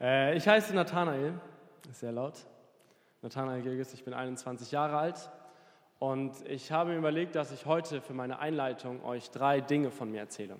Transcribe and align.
Äh, 0.00 0.36
ich 0.36 0.46
heiße 0.46 0.74
Nathanael, 0.74 1.34
sehr 1.90 2.12
laut. 2.12 2.34
Nathanael 3.22 3.62
Gilges, 3.62 3.92
ich 3.94 4.04
bin 4.04 4.14
21 4.14 4.70
Jahre 4.70 4.96
alt 4.96 5.28
und 5.98 6.32
ich 6.46 6.70
habe 6.70 6.90
mir 6.90 6.98
überlegt, 6.98 7.34
dass 7.34 7.50
ich 7.50 7.66
heute 7.66 8.00
für 8.00 8.14
meine 8.14 8.38
Einleitung 8.38 9.04
euch 9.04 9.30
drei 9.32 9.60
Dinge 9.60 9.90
von 9.90 10.08
mir 10.10 10.20
erzähle. 10.20 10.56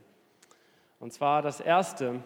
Und 0.99 1.13
zwar 1.13 1.43
das 1.43 1.61
erste, 1.61 2.17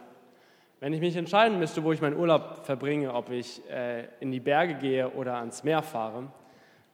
wenn 0.80 0.94
ich 0.94 1.00
mich 1.00 1.14
entscheiden 1.16 1.58
müsste, 1.58 1.84
wo 1.84 1.92
ich 1.92 2.00
meinen 2.00 2.16
Urlaub 2.16 2.64
verbringe, 2.64 3.12
ob 3.12 3.28
ich 3.28 3.60
äh, 3.68 4.06
in 4.20 4.32
die 4.32 4.40
Berge 4.40 4.76
gehe 4.76 5.10
oder 5.10 5.36
ans 5.36 5.64
Meer 5.64 5.82
fahre, 5.82 6.28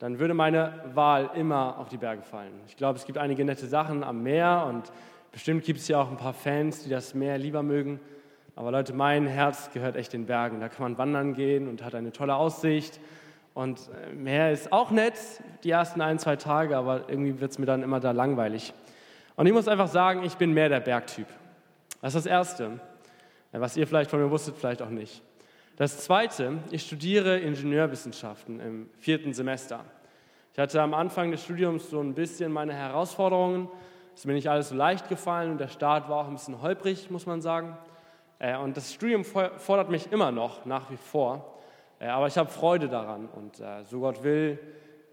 dann 0.00 0.18
würde 0.18 0.34
meine 0.34 0.82
Wahl 0.94 1.30
immer 1.34 1.78
auf 1.78 1.88
die 1.88 1.96
Berge 1.96 2.22
fallen. 2.22 2.60
Ich 2.66 2.76
glaube, 2.76 2.98
es 2.98 3.04
gibt 3.04 3.18
einige 3.18 3.44
nette 3.44 3.66
Sachen 3.66 4.02
am 4.02 4.24
Meer 4.24 4.66
und 4.68 4.90
bestimmt 5.30 5.62
gibt 5.62 5.78
es 5.78 5.86
ja 5.86 6.00
auch 6.00 6.10
ein 6.10 6.16
paar 6.16 6.34
Fans, 6.34 6.82
die 6.82 6.90
das 6.90 7.14
Meer 7.14 7.38
lieber 7.38 7.62
mögen. 7.62 8.00
Aber 8.58 8.72
Leute, 8.72 8.92
mein 8.92 9.28
Herz 9.28 9.70
gehört 9.72 9.94
echt 9.94 10.12
den 10.12 10.26
Bergen. 10.26 10.58
Da 10.58 10.68
kann 10.68 10.82
man 10.82 10.98
wandern 10.98 11.32
gehen 11.32 11.68
und 11.68 11.84
hat 11.84 11.94
eine 11.94 12.10
tolle 12.10 12.34
Aussicht. 12.34 12.98
Und 13.54 13.78
äh, 13.78 14.12
Meer 14.12 14.50
ist 14.50 14.72
auch 14.72 14.90
nett, 14.90 15.14
die 15.62 15.70
ersten 15.70 16.00
ein, 16.00 16.18
zwei 16.18 16.34
Tage, 16.34 16.76
aber 16.76 17.08
irgendwie 17.08 17.40
wird 17.40 17.52
es 17.52 17.60
mir 17.60 17.66
dann 17.66 17.84
immer 17.84 18.00
da 18.00 18.10
langweilig. 18.10 18.74
Und 19.36 19.46
ich 19.46 19.52
muss 19.52 19.68
einfach 19.68 19.86
sagen, 19.86 20.24
ich 20.24 20.34
bin 20.34 20.54
mehr 20.54 20.68
der 20.68 20.80
Bergtyp. 20.80 21.28
Das 22.00 22.16
ist 22.16 22.26
das 22.26 22.32
Erste, 22.32 22.80
was 23.52 23.76
ihr 23.76 23.86
vielleicht 23.86 24.10
von 24.10 24.20
mir 24.20 24.28
wusstet, 24.28 24.56
vielleicht 24.56 24.82
auch 24.82 24.90
nicht. 24.90 25.22
Das 25.76 26.00
Zweite, 26.00 26.58
ich 26.72 26.82
studiere 26.82 27.38
Ingenieurwissenschaften 27.38 28.58
im 28.58 28.90
vierten 28.98 29.34
Semester. 29.34 29.84
Ich 30.52 30.58
hatte 30.58 30.82
am 30.82 30.94
Anfang 30.94 31.30
des 31.30 31.44
Studiums 31.44 31.90
so 31.90 32.00
ein 32.00 32.12
bisschen 32.12 32.50
meine 32.50 32.74
Herausforderungen. 32.74 33.68
Es 34.14 34.22
ist 34.22 34.26
mir 34.26 34.32
nicht 34.32 34.50
alles 34.50 34.70
so 34.70 34.74
leicht 34.74 35.08
gefallen 35.08 35.52
und 35.52 35.58
der 35.58 35.68
Start 35.68 36.08
war 36.08 36.16
auch 36.16 36.26
ein 36.26 36.32
bisschen 36.32 36.60
holprig, 36.60 37.08
muss 37.08 37.24
man 37.24 37.40
sagen. 37.40 37.78
Äh, 38.38 38.56
und 38.56 38.76
das 38.76 38.92
Studium 38.92 39.24
fordert 39.24 39.90
mich 39.90 40.12
immer 40.12 40.30
noch, 40.30 40.64
nach 40.64 40.90
wie 40.90 40.96
vor. 40.96 41.58
Äh, 41.98 42.06
aber 42.06 42.26
ich 42.26 42.38
habe 42.38 42.50
Freude 42.50 42.88
daran 42.88 43.28
und 43.28 43.60
äh, 43.60 43.84
so 43.84 44.00
Gott 44.00 44.22
will, 44.22 44.58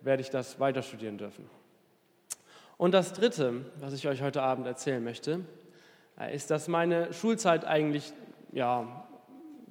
werde 0.02 0.22
ich 0.22 0.30
das 0.30 0.60
weiter 0.60 0.82
studieren 0.82 1.18
dürfen. 1.18 1.50
Und 2.78 2.94
das 2.94 3.14
Dritte, 3.14 3.66
was 3.80 3.94
ich 3.94 4.08
euch 4.08 4.22
heute 4.22 4.42
Abend 4.42 4.68
erzählen 4.68 5.04
möchte, 5.04 5.42
ist, 6.34 6.52
dass 6.52 6.68
meine 6.68 7.12
Schulzeit 7.14 7.66
eigentlich 7.66 8.14
ja, 8.52 9.06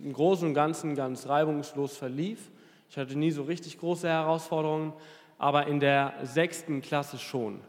im 0.02 0.12
Großen 0.12 0.48
und 0.48 0.54
Ganzen 0.54 0.94
ganz 0.94 1.28
reibungslos 1.28 1.96
verlief. 1.96 2.50
Ich 2.88 2.96
hatte 2.96 3.16
nie 3.18 3.30
so 3.30 3.42
richtig 3.42 3.78
große 3.78 4.08
Herausforderungen, 4.08 4.94
aber 5.38 5.66
in 5.66 5.80
der 5.80 6.14
sechsten 6.22 6.80
Klasse 6.80 7.18
schon. 7.18 7.60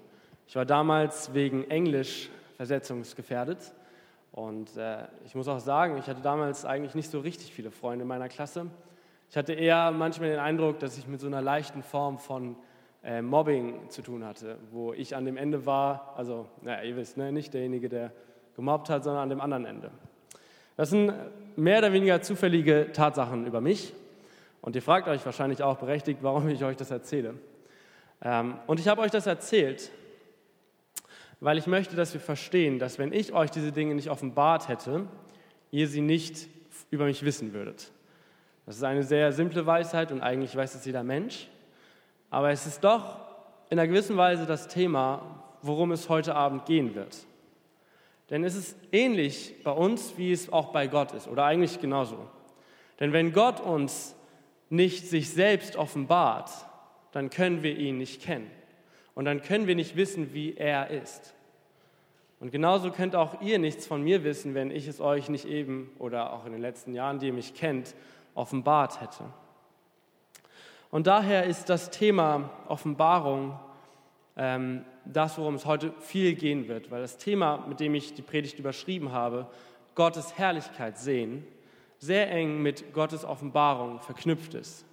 Ich 0.47 0.55
war 0.55 0.65
damals 0.65 1.33
wegen 1.33 1.69
Englisch 1.69 2.29
versetzungsgefährdet 2.55 3.73
und 4.35 4.75
äh, 4.75 4.97
ich 5.23 5.33
muss 5.33 5.47
auch 5.47 5.61
sagen, 5.61 5.97
ich 5.97 6.07
hatte 6.07 6.19
damals 6.19 6.65
eigentlich 6.65 6.93
nicht 6.93 7.09
so 7.09 7.21
richtig 7.21 7.53
viele 7.53 7.71
Freunde 7.71 8.01
in 8.01 8.09
meiner 8.09 8.27
Klasse. 8.27 8.67
Ich 9.29 9.37
hatte 9.37 9.53
eher 9.53 9.91
manchmal 9.91 10.27
den 10.27 10.39
Eindruck, 10.39 10.77
dass 10.79 10.97
ich 10.97 11.07
mit 11.07 11.21
so 11.21 11.27
einer 11.27 11.41
leichten 11.41 11.83
Form 11.83 12.19
von 12.19 12.57
äh, 13.01 13.21
Mobbing 13.21 13.89
zu 13.89 14.01
tun 14.01 14.25
hatte, 14.25 14.57
wo 14.71 14.91
ich 14.91 15.15
an 15.15 15.23
dem 15.23 15.37
Ende 15.37 15.65
war, 15.65 16.15
also, 16.17 16.47
naja, 16.61 16.83
ihr 16.83 16.97
wisst, 16.97 17.15
ne, 17.15 17.31
nicht 17.31 17.53
derjenige, 17.53 17.87
der 17.87 18.11
gemobbt 18.57 18.89
hat, 18.89 19.05
sondern 19.05 19.23
an 19.23 19.29
dem 19.29 19.39
anderen 19.39 19.63
Ende. 19.63 19.89
Das 20.75 20.89
sind 20.89 21.13
mehr 21.55 21.77
oder 21.77 21.93
weniger 21.93 22.21
zufällige 22.21 22.91
Tatsachen 22.91 23.47
über 23.47 23.61
mich. 23.61 23.93
Und 24.61 24.75
ihr 24.75 24.81
fragt 24.81 25.07
euch 25.07 25.25
wahrscheinlich 25.25 25.63
auch 25.63 25.77
berechtigt, 25.77 26.19
warum 26.23 26.49
ich 26.49 26.61
euch 26.61 26.75
das 26.75 26.91
erzähle. 26.91 27.35
Ähm, 28.21 28.55
und 28.67 28.81
ich 28.81 28.89
habe 28.89 28.99
euch 28.99 29.11
das 29.11 29.27
erzählt, 29.27 29.91
weil 31.39 31.57
ich 31.57 31.67
möchte, 31.67 31.95
dass 31.95 32.13
wir 32.13 32.21
verstehen, 32.21 32.79
dass 32.79 32.97
wenn 32.97 33.13
ich 33.13 33.33
euch 33.33 33.51
diese 33.51 33.71
Dinge 33.71 33.95
nicht 33.95 34.09
offenbart 34.09 34.67
hätte, 34.67 35.07
ihr 35.71 35.87
sie 35.87 36.01
nicht 36.01 36.47
über 36.91 37.05
mich 37.05 37.23
wissen 37.23 37.53
würdet. 37.53 37.91
Das 38.65 38.77
ist 38.77 38.83
eine 38.83 39.03
sehr 39.03 39.31
simple 39.31 39.65
Weisheit 39.65 40.11
und 40.11 40.21
eigentlich 40.21 40.55
weiß 40.55 40.75
es 40.75 40.85
jeder 40.85 41.03
Mensch. 41.03 41.47
Aber 42.29 42.49
es 42.49 42.65
ist 42.65 42.83
doch 42.83 43.19
in 43.69 43.79
einer 43.79 43.87
gewissen 43.87 44.17
Weise 44.17 44.45
das 44.45 44.67
Thema, 44.67 45.21
worum 45.61 45.91
es 45.91 46.09
heute 46.09 46.35
Abend 46.35 46.65
gehen 46.65 46.95
wird. 46.95 47.15
Denn 48.29 48.43
es 48.43 48.55
ist 48.55 48.75
ähnlich 48.91 49.53
bei 49.63 49.71
uns, 49.71 50.17
wie 50.17 50.31
es 50.31 50.51
auch 50.51 50.71
bei 50.71 50.87
Gott 50.87 51.11
ist, 51.11 51.27
oder 51.27 51.45
eigentlich 51.45 51.79
genauso. 51.79 52.17
Denn 52.99 53.13
wenn 53.13 53.33
Gott 53.33 53.59
uns 53.59 54.15
nicht 54.69 55.07
sich 55.07 55.29
selbst 55.29 55.75
offenbart, 55.75 56.49
dann 57.11 57.29
können 57.29 57.61
wir 57.61 57.77
ihn 57.77 57.97
nicht 57.97 58.21
kennen. 58.21 58.49
Und 59.15 59.25
dann 59.25 59.41
können 59.41 59.65
wir 59.65 59.75
nicht 59.75 59.95
wissen, 59.95 60.33
wie 60.33 60.55
er 60.55 60.91
ist. 60.91 61.33
Und 62.39 62.51
genauso 62.51 62.91
könnt 62.91 63.15
auch 63.15 63.41
ihr 63.41 63.57
nichts 63.57 63.87
von 63.87 64.03
mir 64.03 64.23
wissen, 64.23 64.53
wenn 64.53 64.69
ich 64.69 64.87
es 64.87 65.01
euch 65.01 65.29
nicht 65.29 65.45
eben 65.45 65.89
oder 65.97 66.33
auch 66.33 66.45
in 66.45 66.51
den 66.51 66.61
letzten 66.61 66.93
Jahren, 66.93 67.17
die 67.17 67.27
ihr 67.27 67.33
mich 67.33 67.55
kennt, 67.55 67.95
offenbart 68.35 69.01
hätte. 69.01 69.23
Und 70.91 71.07
daher 71.07 71.45
ist 71.45 71.69
das 71.69 71.89
Thema 71.89 72.49
Offenbarung 72.67 73.57
ähm, 74.37 74.85
das, 75.05 75.37
worum 75.37 75.55
es 75.55 75.65
heute 75.65 75.93
viel 75.99 76.35
gehen 76.35 76.67
wird, 76.67 76.91
weil 76.91 77.01
das 77.01 77.17
Thema, 77.17 77.65
mit 77.67 77.79
dem 77.79 77.95
ich 77.95 78.13
die 78.13 78.21
Predigt 78.21 78.59
überschrieben 78.59 79.11
habe, 79.11 79.47
Gottes 79.93 80.37
Herrlichkeit 80.37 80.97
sehen, 80.97 81.45
sehr 81.99 82.29
eng 82.31 82.61
mit 82.61 82.93
Gottes 82.93 83.23
Offenbarung 83.23 83.99
verknüpft 84.01 84.53
ist. 84.53 84.85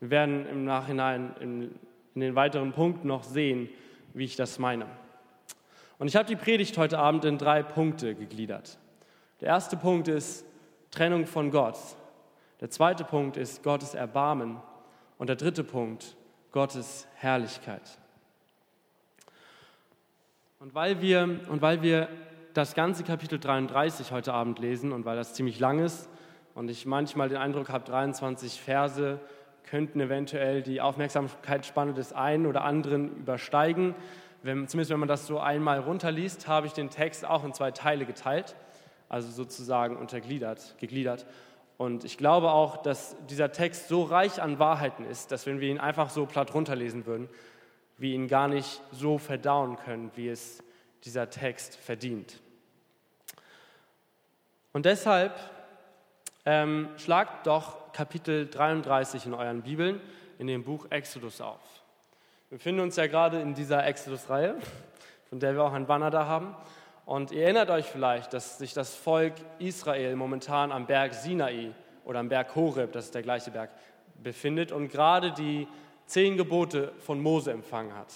Wir 0.00 0.10
werden 0.10 0.46
im 0.46 0.64
Nachhinein 0.64 1.34
in, 1.40 1.74
in 2.16 2.22
den 2.22 2.34
weiteren 2.34 2.72
Punkten 2.72 3.08
noch 3.08 3.22
sehen, 3.22 3.68
wie 4.14 4.24
ich 4.24 4.36
das 4.36 4.58
meine. 4.58 4.86
Und 5.98 6.08
ich 6.08 6.16
habe 6.16 6.26
die 6.26 6.34
Predigt 6.34 6.78
heute 6.78 6.98
Abend 6.98 7.26
in 7.26 7.36
drei 7.36 7.62
Punkte 7.62 8.14
gegliedert. 8.14 8.78
Der 9.42 9.48
erste 9.48 9.76
Punkt 9.76 10.08
ist 10.08 10.46
Trennung 10.90 11.26
von 11.26 11.50
Gott. 11.50 11.76
Der 12.62 12.70
zweite 12.70 13.04
Punkt 13.04 13.36
ist 13.36 13.62
Gottes 13.62 13.94
Erbarmen. 13.94 14.56
Und 15.18 15.28
der 15.28 15.36
dritte 15.36 15.62
Punkt 15.62 16.16
Gottes 16.52 17.06
Herrlichkeit. 17.16 17.98
Und 20.58 20.74
weil 20.74 21.02
wir, 21.02 21.22
und 21.50 21.60
weil 21.60 21.82
wir 21.82 22.08
das 22.54 22.74
ganze 22.74 23.04
Kapitel 23.04 23.38
33 23.38 24.10
heute 24.10 24.32
Abend 24.32 24.58
lesen 24.58 24.92
und 24.92 25.04
weil 25.04 25.16
das 25.16 25.34
ziemlich 25.34 25.60
lang 25.60 25.80
ist 25.80 26.08
und 26.54 26.70
ich 26.70 26.86
manchmal 26.86 27.28
den 27.28 27.36
Eindruck 27.36 27.68
habe, 27.68 27.84
23 27.84 28.58
Verse 28.58 29.20
könnten 29.66 30.00
eventuell 30.00 30.62
die 30.62 30.80
Aufmerksamkeitsspanne 30.80 31.92
des 31.92 32.12
einen 32.12 32.46
oder 32.46 32.64
anderen 32.64 33.16
übersteigen, 33.16 33.94
wenn, 34.42 34.68
zumindest 34.68 34.90
wenn 34.90 35.00
man 35.00 35.08
das 35.08 35.26
so 35.26 35.40
einmal 35.40 35.80
runterliest, 35.80 36.46
habe 36.46 36.66
ich 36.66 36.72
den 36.72 36.90
Text 36.90 37.24
auch 37.24 37.44
in 37.44 37.52
zwei 37.52 37.72
Teile 37.72 38.06
geteilt, 38.06 38.54
also 39.08 39.30
sozusagen 39.30 39.96
untergliedert, 39.96 40.76
gegliedert. 40.78 41.26
Und 41.78 42.04
ich 42.04 42.16
glaube 42.16 42.50
auch, 42.50 42.78
dass 42.78 43.16
dieser 43.28 43.52
Text 43.52 43.88
so 43.88 44.04
reich 44.04 44.40
an 44.40 44.58
Wahrheiten 44.58 45.04
ist, 45.04 45.32
dass 45.32 45.46
wenn 45.46 45.60
wir 45.60 45.68
ihn 45.68 45.78
einfach 45.78 46.10
so 46.10 46.26
platt 46.26 46.54
runterlesen 46.54 47.06
würden, 47.06 47.28
wir 47.98 48.14
ihn 48.14 48.28
gar 48.28 48.48
nicht 48.48 48.80
so 48.92 49.18
verdauen 49.18 49.76
können, 49.76 50.10
wie 50.14 50.28
es 50.28 50.62
dieser 51.04 51.28
Text 51.28 51.76
verdient. 51.76 52.40
Und 54.72 54.86
deshalb 54.86 55.34
ähm, 56.44 56.88
schlagt 56.96 57.46
doch 57.46 57.85
Kapitel 57.96 58.46
33 58.46 59.24
in 59.24 59.32
euren 59.32 59.62
Bibeln 59.62 60.02
in 60.38 60.48
dem 60.48 60.64
Buch 60.64 60.84
Exodus 60.90 61.40
auf. 61.40 61.62
Wir 62.50 62.58
befinden 62.58 62.82
uns 62.82 62.96
ja 62.96 63.06
gerade 63.06 63.40
in 63.40 63.54
dieser 63.54 63.86
Exodus-Reihe, 63.86 64.56
von 65.30 65.40
der 65.40 65.54
wir 65.54 65.64
auch 65.64 65.72
ein 65.72 65.86
Banner 65.86 66.10
da 66.10 66.26
haben. 66.26 66.54
Und 67.06 67.32
ihr 67.32 67.44
erinnert 67.44 67.70
euch 67.70 67.86
vielleicht, 67.86 68.34
dass 68.34 68.58
sich 68.58 68.74
das 68.74 68.94
Volk 68.94 69.32
Israel 69.58 70.14
momentan 70.14 70.72
am 70.72 70.84
Berg 70.84 71.14
Sinai 71.14 71.70
oder 72.04 72.18
am 72.18 72.28
Berg 72.28 72.54
Horeb, 72.54 72.92
das 72.92 73.06
ist 73.06 73.14
der 73.14 73.22
gleiche 73.22 73.50
Berg, 73.50 73.70
befindet 74.22 74.72
und 74.72 74.90
gerade 74.90 75.32
die 75.32 75.66
zehn 76.04 76.36
Gebote 76.36 76.92
von 76.98 77.18
Mose 77.18 77.50
empfangen 77.50 77.94
hat. 77.96 78.12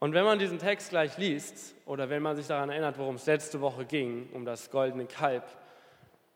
Und 0.00 0.14
wenn 0.14 0.24
man 0.24 0.40
diesen 0.40 0.58
Text 0.58 0.90
gleich 0.90 1.16
liest 1.16 1.76
oder 1.86 2.10
wenn 2.10 2.24
man 2.24 2.34
sich 2.34 2.48
daran 2.48 2.70
erinnert, 2.70 2.98
worum 2.98 3.14
es 3.14 3.26
letzte 3.26 3.60
Woche 3.60 3.84
ging, 3.84 4.28
um 4.32 4.44
das 4.44 4.72
goldene 4.72 5.06
Kalb, 5.06 5.44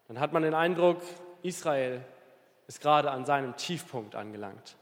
dann 0.09 0.21
hat 0.21 0.33
man 0.33 0.43
den 0.43 0.55
Eindruck, 0.55 1.01
Israel 1.43 2.05
ist 2.67 2.81
gerade 2.81 3.11
an 3.11 3.25
seinem 3.25 3.57
Tiefpunkt 3.57 4.15
angelangt. 4.15 4.77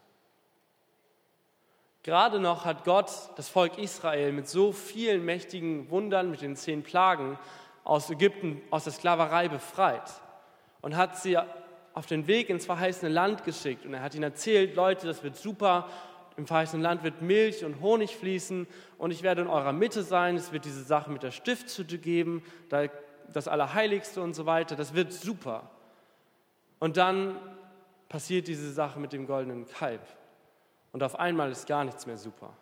Gerade 2.03 2.41
noch 2.41 2.65
hat 2.65 2.85
Gott 2.85 3.11
das 3.37 3.49
Volk 3.49 3.79
Israel 3.79 4.33
mit 4.33 4.49
so 4.49 4.73
vielen 4.73 5.25
mächtigen 5.25 5.89
Wundern, 5.91 6.31
mit 6.31 6.43
den 6.43 6.57
zehn 6.57 6.83
Plagen 6.83 7.39
aus 7.85 8.11
Ägypten, 8.11 8.61
aus 8.71 8.85
der 8.85 8.93
Sklaverei 8.93 9.49
befreit 9.49 10.11
und 10.81 10.97
hat 10.97 11.17
sie 11.17 11.39
auf 11.95 12.07
den 12.07 12.27
Weg 12.27 12.51
ins 12.51 12.67
verheißene 12.67 13.11
Land 13.11 13.45
geschickt. 13.45 13.87
Und 13.87 13.95
er 13.95 14.03
hat 14.03 14.15
ihnen 14.15 14.25
erzählt, 14.25 14.75
Leute, 14.75 15.07
das 15.07 15.23
wird 15.23 15.37
super, 15.37 15.89
im 16.37 16.47
verheißenen 16.47 16.83
Land 16.83 17.05
wird 17.05 17.23
Milch 17.23 17.65
und 17.65 17.81
Honig 17.81 18.17
fließen 18.17 18.67
und 18.99 19.11
ich 19.11 19.23
werde 19.23 19.43
in 19.43 19.49
eurer 19.49 19.73
Mitte 19.73 20.03
sein, 20.03 20.37
es 20.37 20.51
wird 20.51 20.65
diese 20.65 20.83
Sache 20.83 21.11
mit 21.11 21.23
der 21.23 21.31
Stiftshütte 21.31 21.99
geben, 21.99 22.43
das 23.33 23.49
Allerheiligste 23.49 24.23
und 24.23 24.35
so 24.35 24.47
weiter, 24.47 24.77
das 24.77 24.95
wird 24.95 25.13
super. 25.13 25.71
Und 26.79 26.97
dann 26.97 27.37
passiert 28.09 28.49
diese 28.49 28.73
Sache 28.73 28.99
mit 28.99 29.13
dem 29.13 29.27
goldenen 29.27 29.67
Kalb 29.67 30.03
und 30.93 31.03
auf 31.03 31.19
einmal 31.19 31.51
ist 31.51 31.67
gar 31.67 31.85
nichts 31.85 32.07
mehr 32.07 32.19
super. 32.19 32.53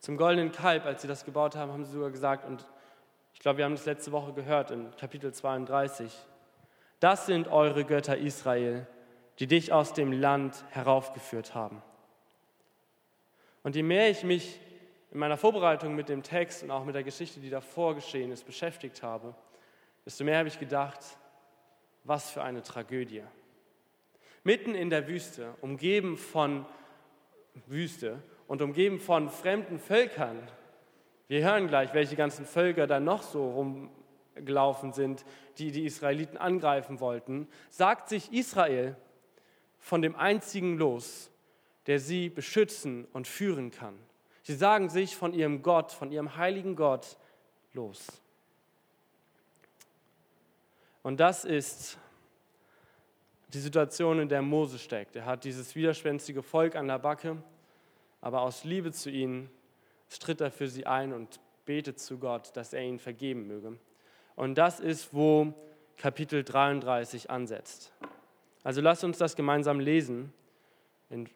Zum 0.00 0.16
goldenen 0.16 0.52
Kalb, 0.52 0.84
als 0.84 1.02
sie 1.02 1.08
das 1.08 1.24
gebaut 1.24 1.56
haben, 1.56 1.72
haben 1.72 1.84
sie 1.84 1.92
sogar 1.92 2.10
gesagt, 2.10 2.44
und 2.44 2.66
Ich 3.32 3.40
glaube, 3.40 3.58
wir 3.58 3.66
haben 3.66 3.74
das 3.74 3.84
letzte 3.84 4.12
Woche 4.12 4.32
gehört 4.32 4.70
in 4.70 4.90
Kapitel 4.96 5.32
32. 5.32 6.10
Das 7.00 7.26
sind 7.26 7.48
eure 7.48 7.84
Götter 7.84 8.16
Israel, 8.16 8.86
die 9.38 9.46
dich 9.46 9.74
aus 9.74 9.92
dem 9.92 10.10
Land 10.10 10.64
heraufgeführt 10.70 11.54
haben. 11.54 11.82
Und 13.62 13.76
je 13.76 13.82
mehr 13.82 14.08
ich 14.08 14.24
mich 14.24 14.58
in 15.16 15.20
meiner 15.20 15.38
Vorbereitung 15.38 15.94
mit 15.94 16.10
dem 16.10 16.22
Text 16.22 16.62
und 16.62 16.70
auch 16.70 16.84
mit 16.84 16.94
der 16.94 17.02
Geschichte, 17.02 17.40
die 17.40 17.48
davor 17.48 17.94
geschehen 17.94 18.30
ist, 18.30 18.44
beschäftigt 18.44 19.02
habe, 19.02 19.34
desto 20.04 20.24
mehr 20.24 20.36
habe 20.36 20.48
ich 20.48 20.60
gedacht, 20.60 21.00
was 22.04 22.30
für 22.30 22.42
eine 22.42 22.62
Tragödie. 22.62 23.22
Mitten 24.44 24.74
in 24.74 24.90
der 24.90 25.08
Wüste, 25.08 25.54
umgeben 25.62 26.18
von 26.18 26.66
Wüste 27.64 28.22
und 28.46 28.60
umgeben 28.60 29.00
von 29.00 29.30
fremden 29.30 29.78
Völkern. 29.78 30.36
Wir 31.28 31.42
hören 31.42 31.66
gleich, 31.66 31.94
welche 31.94 32.16
ganzen 32.16 32.44
Völker 32.44 32.86
da 32.86 33.00
noch 33.00 33.22
so 33.22 33.52
rumgelaufen 34.34 34.92
sind, 34.92 35.24
die 35.56 35.70
die 35.70 35.86
Israeliten 35.86 36.36
angreifen 36.36 37.00
wollten, 37.00 37.48
sagt 37.70 38.10
sich 38.10 38.34
Israel 38.34 38.94
von 39.78 40.02
dem 40.02 40.14
einzigen 40.14 40.76
los, 40.76 41.30
der 41.86 42.00
sie 42.00 42.28
beschützen 42.28 43.06
und 43.14 43.26
führen 43.26 43.70
kann. 43.70 43.98
Sie 44.46 44.54
sagen 44.54 44.88
sich 44.88 45.16
von 45.16 45.34
ihrem 45.34 45.60
Gott, 45.60 45.90
von 45.90 46.12
ihrem 46.12 46.36
heiligen 46.36 46.76
Gott 46.76 47.16
los. 47.72 48.06
Und 51.02 51.18
das 51.18 51.44
ist 51.44 51.98
die 53.48 53.58
Situation, 53.58 54.20
in 54.20 54.28
der 54.28 54.42
Mose 54.42 54.78
steckt. 54.78 55.16
Er 55.16 55.24
hat 55.24 55.42
dieses 55.42 55.74
widerspenstige 55.74 56.44
Volk 56.44 56.76
an 56.76 56.86
der 56.86 57.00
Backe, 57.00 57.42
aber 58.20 58.42
aus 58.42 58.62
Liebe 58.62 58.92
zu 58.92 59.10
ihnen 59.10 59.50
stritt 60.08 60.40
er 60.40 60.52
für 60.52 60.68
sie 60.68 60.86
ein 60.86 61.12
und 61.12 61.40
betet 61.64 61.98
zu 61.98 62.16
Gott, 62.16 62.56
dass 62.56 62.72
er 62.72 62.84
ihnen 62.84 63.00
vergeben 63.00 63.48
möge. 63.48 63.76
Und 64.36 64.54
das 64.54 64.78
ist, 64.78 65.12
wo 65.12 65.54
Kapitel 65.96 66.44
33 66.44 67.30
ansetzt. 67.30 67.92
Also 68.62 68.80
lasst 68.80 69.02
uns 69.02 69.18
das 69.18 69.34
gemeinsam 69.34 69.80
lesen. 69.80 70.32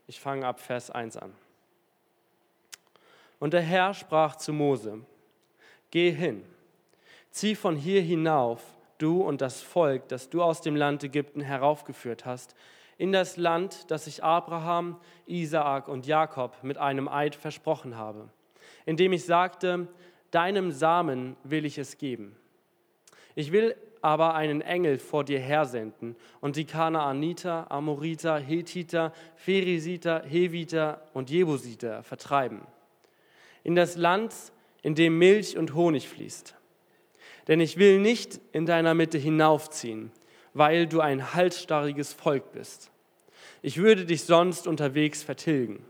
Ich 0.07 0.21
fange 0.21 0.47
ab 0.47 0.61
Vers 0.61 0.93
1 0.93 1.17
an. 1.17 1.35
Und 3.41 3.53
der 3.53 3.63
Herr 3.63 3.93
sprach 3.95 4.37
zu 4.37 4.53
Mose, 4.53 5.01
Geh 5.91 6.13
hin, 6.13 6.45
zieh 7.33 7.57
von 7.57 7.75
hier 7.75 8.01
hinauf 8.01 8.63
du 8.99 9.23
und 9.23 9.41
das 9.41 9.61
Volk, 9.63 10.07
das 10.09 10.31
du 10.31 10.43
aus 10.43 10.61
dem 10.61 10.77
Land 10.77 11.03
Ägypten 11.03 11.41
heraufgeführt 11.41 12.25
hast, 12.25 12.55
in 12.99 13.13
das 13.13 13.37
Land, 13.37 13.91
das 13.91 14.07
ich 14.07 14.23
Abraham, 14.23 15.01
Isaak 15.27 15.89
und 15.89 16.07
Jakob 16.07 16.63
mit 16.63 16.77
einem 16.77 17.09
Eid 17.09 17.35
versprochen 17.35 17.97
habe, 17.97 18.29
indem 18.85 19.15
ich 19.15 19.25
sagte, 19.25 19.89
deinem 20.31 20.71
Samen 20.71 21.37
will 21.43 21.65
ich 21.65 21.79
es 21.79 21.99
geben. 21.99 22.37
Ich 23.35 23.53
will 23.53 23.75
aber 24.03 24.35
einen 24.35 24.61
Engel 24.61 24.99
vor 24.99 25.25
dir 25.25 25.41
hersenden 25.41 26.15
und 26.41 26.57
die 26.57 26.67
Kanaaniter, 26.67 27.71
Amoriter, 27.71 28.39
Hethiter, 28.39 29.13
Pheresiter, 29.35 30.23
Heviter 30.25 31.03
und 31.15 31.31
Jebusiter 31.31 32.03
vertreiben. 32.03 32.61
In 33.63 33.75
das 33.75 33.97
Land, 33.97 34.35
in 34.83 34.95
dem 34.95 35.19
Milch 35.19 35.57
und 35.57 35.75
Honig 35.75 36.09
fließt 36.09 36.55
denn 37.51 37.61
ich 37.61 37.79
will 37.79 37.99
nicht 37.99 38.41
in 38.53 38.65
deiner 38.65 38.95
Mitte 38.95 39.19
hinaufziehen, 39.19 40.13
weil 40.55 40.87
du 40.87 41.01
ein 41.01 41.35
halsstarriges 41.35 42.13
Volk 42.13 42.53
bist. 42.53 42.93
Ich 43.61 43.79
würde 43.79 44.05
dich 44.05 44.23
sonst 44.23 44.69
unterwegs 44.69 45.25
vertilgen. 45.25 45.85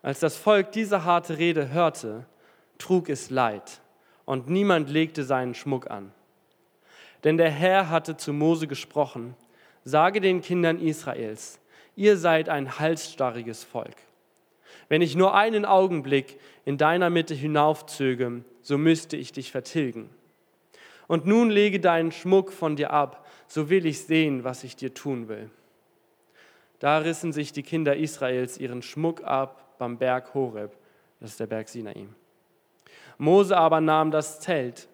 Als 0.00 0.20
das 0.20 0.38
Volk 0.38 0.72
diese 0.72 1.04
harte 1.04 1.36
Rede 1.36 1.68
hörte, 1.68 2.24
trug 2.78 3.10
es 3.10 3.28
Leid, 3.28 3.82
und 4.24 4.48
niemand 4.48 4.88
legte 4.88 5.24
seinen 5.24 5.54
Schmuck 5.54 5.90
an. 5.90 6.10
Denn 7.22 7.36
der 7.36 7.50
Herr 7.50 7.90
hatte 7.90 8.16
zu 8.16 8.32
Mose 8.32 8.66
gesprochen, 8.66 9.34
sage 9.84 10.22
den 10.22 10.40
Kindern 10.40 10.80
Israels, 10.80 11.60
ihr 11.96 12.16
seid 12.16 12.48
ein 12.48 12.78
halsstarriges 12.78 13.62
Volk. 13.62 13.96
Wenn 14.90 15.02
ich 15.02 15.14
nur 15.14 15.34
einen 15.34 15.64
Augenblick 15.64 16.40
in 16.64 16.76
deiner 16.76 17.10
Mitte 17.10 17.32
hinaufzöge, 17.32 18.44
so 18.60 18.76
müsste 18.76 19.16
ich 19.16 19.32
dich 19.32 19.52
vertilgen. 19.52 20.10
Und 21.06 21.26
nun 21.26 21.48
lege 21.48 21.78
deinen 21.78 22.10
Schmuck 22.10 22.52
von 22.52 22.74
dir 22.74 22.90
ab, 22.90 23.24
so 23.46 23.70
will 23.70 23.86
ich 23.86 24.00
sehen, 24.00 24.42
was 24.42 24.64
ich 24.64 24.74
dir 24.74 24.92
tun 24.92 25.28
will. 25.28 25.48
Da 26.80 26.98
rissen 26.98 27.32
sich 27.32 27.52
die 27.52 27.62
Kinder 27.62 27.96
Israels 27.96 28.58
ihren 28.58 28.82
Schmuck 28.82 29.22
ab 29.22 29.78
beim 29.78 29.96
Berg 29.96 30.34
Horeb, 30.34 30.76
das 31.20 31.30
ist 31.30 31.40
der 31.40 31.46
Berg 31.46 31.68
Sinai. 31.68 32.08
Mose 33.16 33.56
aber 33.56 33.80
nahm 33.80 34.10
das 34.10 34.40
Zelt 34.40 34.88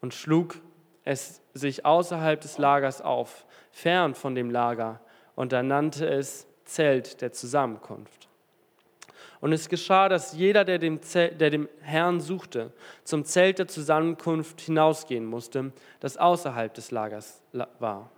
und 0.00 0.14
schlug 0.14 0.60
es 1.02 1.42
sich 1.52 1.84
außerhalb 1.84 2.40
des 2.40 2.58
Lagers 2.58 3.02
auf, 3.02 3.44
fern 3.72 4.14
von 4.14 4.36
dem 4.36 4.50
Lager, 4.50 5.00
und 5.34 5.52
er 5.52 5.64
nannte 5.64 6.06
es 6.08 6.46
Zelt 6.64 7.22
der 7.22 7.32
Zusammenkunft. 7.32 8.28
Und 9.42 9.52
es 9.52 9.68
geschah, 9.68 10.08
dass 10.08 10.34
jeder, 10.34 10.64
der 10.64 10.78
dem, 10.78 11.02
Zelt, 11.02 11.40
der 11.40 11.50
dem 11.50 11.68
Herrn 11.80 12.20
suchte, 12.20 12.72
zum 13.02 13.24
Zelt 13.24 13.58
der 13.58 13.66
Zusammenkunft 13.66 14.60
hinausgehen 14.60 15.26
musste, 15.26 15.72
das 15.98 16.16
außerhalb 16.16 16.72
des 16.72 16.92
Lagers 16.92 17.42
war. 17.80 18.08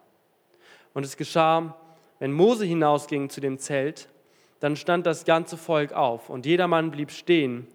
Und 0.93 1.07
es 1.07 1.17
geschah, 1.17 1.79
wenn 2.19 2.31
Mose 2.31 2.67
hinausging 2.67 3.31
zu 3.31 3.41
dem 3.41 3.59
Zelt, 3.59 4.11
dann 4.61 4.77
stand 4.77 5.07
das 5.07 5.25
ganze 5.25 5.57
Volk 5.57 5.95
auf 5.95 6.29
und 6.29 6.45
jedermann 6.45 6.91
blieb 6.91 7.11
stehen 7.11 7.69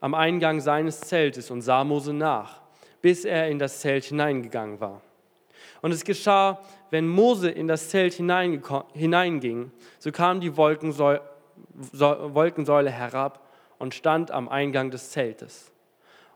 am 0.00 0.14
Eingang 0.14 0.58
seines 0.58 1.00
Zeltes 1.00 1.52
und 1.52 1.62
sah 1.62 1.84
Mose 1.84 2.12
nach, 2.12 2.62
bis 3.00 3.24
er 3.24 3.48
in 3.48 3.60
das 3.60 3.78
Zelt 3.78 4.06
hineingegangen 4.06 4.80
war. 4.80 5.02
Und 5.82 5.92
es 5.92 6.02
geschah, 6.02 6.64
wenn 6.90 7.06
Mose 7.06 7.48
in 7.48 7.68
das 7.68 7.90
Zelt 7.90 8.14
hineinging, 8.14 9.70
so 10.00 10.10
kam 10.10 10.40
die 10.40 10.56
Wolkensäule 10.56 11.20
Wolkensäule 11.74 12.90
herab 12.90 13.48
und 13.78 13.94
stand 13.94 14.30
am 14.30 14.48
Eingang 14.48 14.90
des 14.90 15.10
Zeltes. 15.10 15.72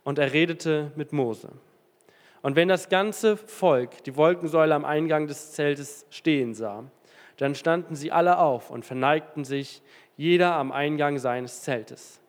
Und 0.04 0.18
er 0.18 0.32
redete 0.32 0.92
mit 0.96 1.12
Mose. 1.12 1.50
Und 2.42 2.56
wenn 2.56 2.68
das 2.68 2.88
ganze 2.88 3.36
Volk 3.36 4.02
die 4.04 4.16
Wolkensäule 4.16 4.74
am 4.74 4.84
Eingang 4.84 5.26
des 5.26 5.52
Zeltes 5.52 6.06
stehen 6.10 6.54
sah, 6.54 6.84
dann 7.36 7.54
standen 7.54 7.94
sie 7.94 8.12
alle 8.12 8.38
auf 8.38 8.70
und 8.70 8.84
verneigten 8.84 9.44
sich, 9.44 9.82
jeder 10.16 10.54
am 10.54 10.72
Eingang 10.72 11.18
seines 11.18 11.62
Zeltes. 11.62 12.20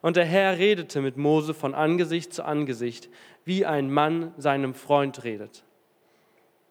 Und 0.00 0.16
der 0.16 0.24
Herr 0.24 0.58
redete 0.58 1.00
mit 1.00 1.16
Mose 1.16 1.54
von 1.54 1.74
Angesicht 1.74 2.34
zu 2.34 2.44
Angesicht, 2.44 3.08
wie 3.44 3.64
ein 3.64 3.90
Mann 3.90 4.32
seinem 4.36 4.74
Freund 4.74 5.22
redet. 5.24 5.64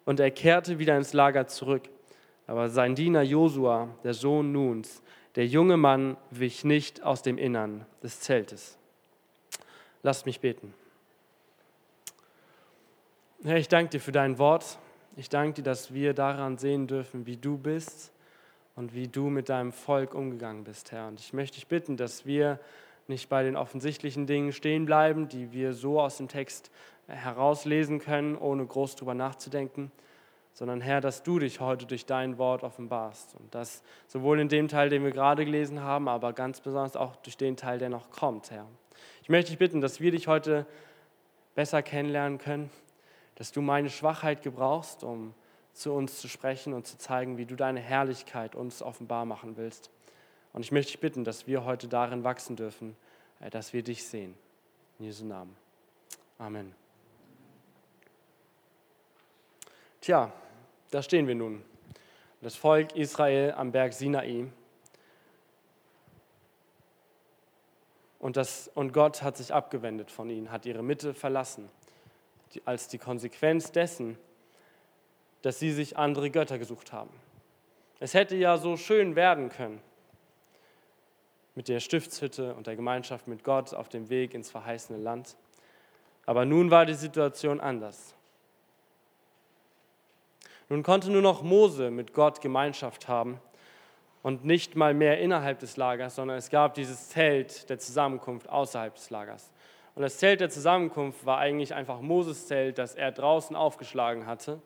Und 0.05 0.19
er 0.19 0.31
kehrte 0.31 0.79
wieder 0.79 0.97
ins 0.97 1.13
Lager 1.13 1.47
zurück. 1.47 1.83
Aber 2.47 2.69
sein 2.69 2.95
Diener 2.95 3.21
Josua, 3.21 3.89
der 4.03 4.13
Sohn 4.13 4.51
Nuns, 4.51 5.01
der 5.35 5.47
junge 5.47 5.77
Mann 5.77 6.17
wich 6.29 6.63
nicht 6.63 7.03
aus 7.03 7.21
dem 7.21 7.37
Innern 7.37 7.85
des 8.03 8.19
Zeltes. 8.19 8.77
Lasst 10.03 10.25
mich 10.25 10.39
beten. 10.39 10.73
Herr, 13.43 13.57
ich 13.57 13.67
danke 13.67 13.91
dir 13.91 13.99
für 13.99 14.11
dein 14.11 14.37
Wort. 14.37 14.77
Ich 15.15 15.29
danke 15.29 15.55
dir, 15.55 15.63
dass 15.63 15.93
wir 15.93 16.13
daran 16.13 16.57
sehen 16.57 16.87
dürfen, 16.87 17.25
wie 17.25 17.37
du 17.37 17.57
bist 17.57 18.11
und 18.75 18.93
wie 18.93 19.07
du 19.07 19.29
mit 19.29 19.49
deinem 19.49 19.71
Volk 19.71 20.13
umgegangen 20.13 20.63
bist, 20.63 20.91
Herr. 20.91 21.07
Und 21.07 21.19
ich 21.19 21.33
möchte 21.33 21.55
dich 21.55 21.67
bitten, 21.67 21.97
dass 21.97 22.25
wir 22.25 22.59
nicht 23.07 23.29
bei 23.29 23.43
den 23.43 23.55
offensichtlichen 23.55 24.25
Dingen 24.25 24.53
stehen 24.53 24.85
bleiben, 24.85 25.27
die 25.27 25.51
wir 25.51 25.73
so 25.73 25.99
aus 25.99 26.17
dem 26.17 26.27
Text 26.27 26.71
herauslesen 27.07 27.99
können, 27.99 28.37
ohne 28.37 28.65
groß 28.65 28.95
drüber 28.95 29.13
nachzudenken, 29.13 29.91
sondern 30.53 30.81
Herr, 30.81 31.01
dass 31.01 31.23
du 31.23 31.39
dich 31.39 31.59
heute 31.59 31.85
durch 31.85 32.05
dein 32.05 32.37
Wort 32.37 32.63
offenbarst. 32.63 33.35
Und 33.35 33.53
das 33.55 33.83
sowohl 34.07 34.39
in 34.39 34.49
dem 34.49 34.67
Teil, 34.67 34.89
den 34.89 35.03
wir 35.03 35.11
gerade 35.11 35.45
gelesen 35.45 35.81
haben, 35.81 36.07
aber 36.07 36.33
ganz 36.33 36.61
besonders 36.61 36.95
auch 36.95 37.15
durch 37.17 37.37
den 37.37 37.57
Teil, 37.57 37.79
der 37.79 37.89
noch 37.89 38.11
kommt, 38.11 38.51
Herr. 38.51 38.67
Ich 39.23 39.29
möchte 39.29 39.51
dich 39.51 39.59
bitten, 39.59 39.81
dass 39.81 39.99
wir 39.99 40.11
dich 40.11 40.27
heute 40.27 40.65
besser 41.55 41.81
kennenlernen 41.81 42.37
können, 42.37 42.69
dass 43.35 43.51
du 43.51 43.61
meine 43.61 43.89
Schwachheit 43.89 44.41
gebrauchst, 44.41 45.03
um 45.03 45.33
zu 45.73 45.93
uns 45.93 46.19
zu 46.19 46.27
sprechen 46.27 46.73
und 46.73 46.85
zu 46.85 46.97
zeigen, 46.97 47.37
wie 47.37 47.45
du 47.45 47.55
deine 47.55 47.79
Herrlichkeit 47.79 48.55
uns 48.55 48.81
offenbar 48.81 49.25
machen 49.25 49.57
willst. 49.57 49.89
Und 50.53 50.61
ich 50.61 50.71
möchte 50.71 50.91
dich 50.91 50.99
bitten, 50.99 51.23
dass 51.23 51.47
wir 51.47 51.63
heute 51.63 51.87
darin 51.87 52.23
wachsen 52.23 52.55
dürfen, 52.55 52.95
äh, 53.39 53.49
dass 53.49 53.73
wir 53.73 53.83
dich 53.83 54.05
sehen. 54.05 54.35
In 54.99 55.05
Jesu 55.05 55.25
Namen. 55.25 55.55
Amen. 56.37 56.80
Tja, 60.01 60.33
da 60.89 61.03
stehen 61.03 61.27
wir 61.27 61.35
nun. 61.35 61.63
Das 62.41 62.55
Volk 62.55 62.95
Israel 62.95 63.51
am 63.51 63.71
Berg 63.71 63.93
Sinai. 63.93 64.47
Und, 68.17 68.35
das, 68.35 68.71
und 68.73 68.93
Gott 68.93 69.21
hat 69.21 69.37
sich 69.37 69.53
abgewendet 69.53 70.09
von 70.09 70.29
ihnen, 70.31 70.51
hat 70.51 70.65
ihre 70.65 70.81
Mitte 70.81 71.13
verlassen, 71.13 71.69
die, 72.53 72.65
als 72.65 72.87
die 72.87 72.97
Konsequenz 72.97 73.71
dessen, 73.71 74.17
dass 75.43 75.59
sie 75.59 75.71
sich 75.71 75.97
andere 75.97 76.31
Götter 76.31 76.57
gesucht 76.57 76.91
haben. 76.91 77.11
Es 77.99 78.15
hätte 78.15 78.35
ja 78.35 78.57
so 78.57 78.77
schön 78.77 79.15
werden 79.15 79.49
können 79.49 79.81
mit 81.53 81.67
der 81.67 81.79
Stiftshütte 81.79 82.55
und 82.55 82.65
der 82.65 82.75
Gemeinschaft 82.75 83.27
mit 83.27 83.43
Gott 83.43 83.75
auf 83.75 83.87
dem 83.87 84.09
Weg 84.09 84.33
ins 84.33 84.49
verheißene 84.49 84.97
Land. 84.97 85.35
Aber 86.25 86.45
nun 86.45 86.71
war 86.71 86.87
die 86.87 86.95
Situation 86.95 87.59
anders. 87.59 88.15
Nun 90.71 90.83
konnte 90.83 91.11
nur 91.11 91.21
noch 91.21 91.43
Mose 91.43 91.91
mit 91.91 92.13
Gott 92.13 92.39
Gemeinschaft 92.39 93.09
haben 93.09 93.41
und 94.23 94.45
nicht 94.45 94.77
mal 94.77 94.93
mehr 94.93 95.19
innerhalb 95.19 95.59
des 95.59 95.75
Lagers, 95.75 96.15
sondern 96.15 96.37
es 96.37 96.49
gab 96.49 96.75
dieses 96.75 97.09
Zelt 97.09 97.69
der 97.69 97.77
Zusammenkunft 97.77 98.47
außerhalb 98.47 98.95
des 98.95 99.09
Lagers. 99.09 99.51
Und 99.95 100.03
das 100.03 100.17
Zelt 100.17 100.39
der 100.39 100.49
Zusammenkunft 100.49 101.25
war 101.25 101.39
eigentlich 101.39 101.73
einfach 101.73 101.99
Moses 101.99 102.47
Zelt, 102.47 102.77
das 102.77 102.95
er 102.95 103.11
draußen 103.11 103.53
aufgeschlagen 103.53 104.27
hatte. 104.27 104.61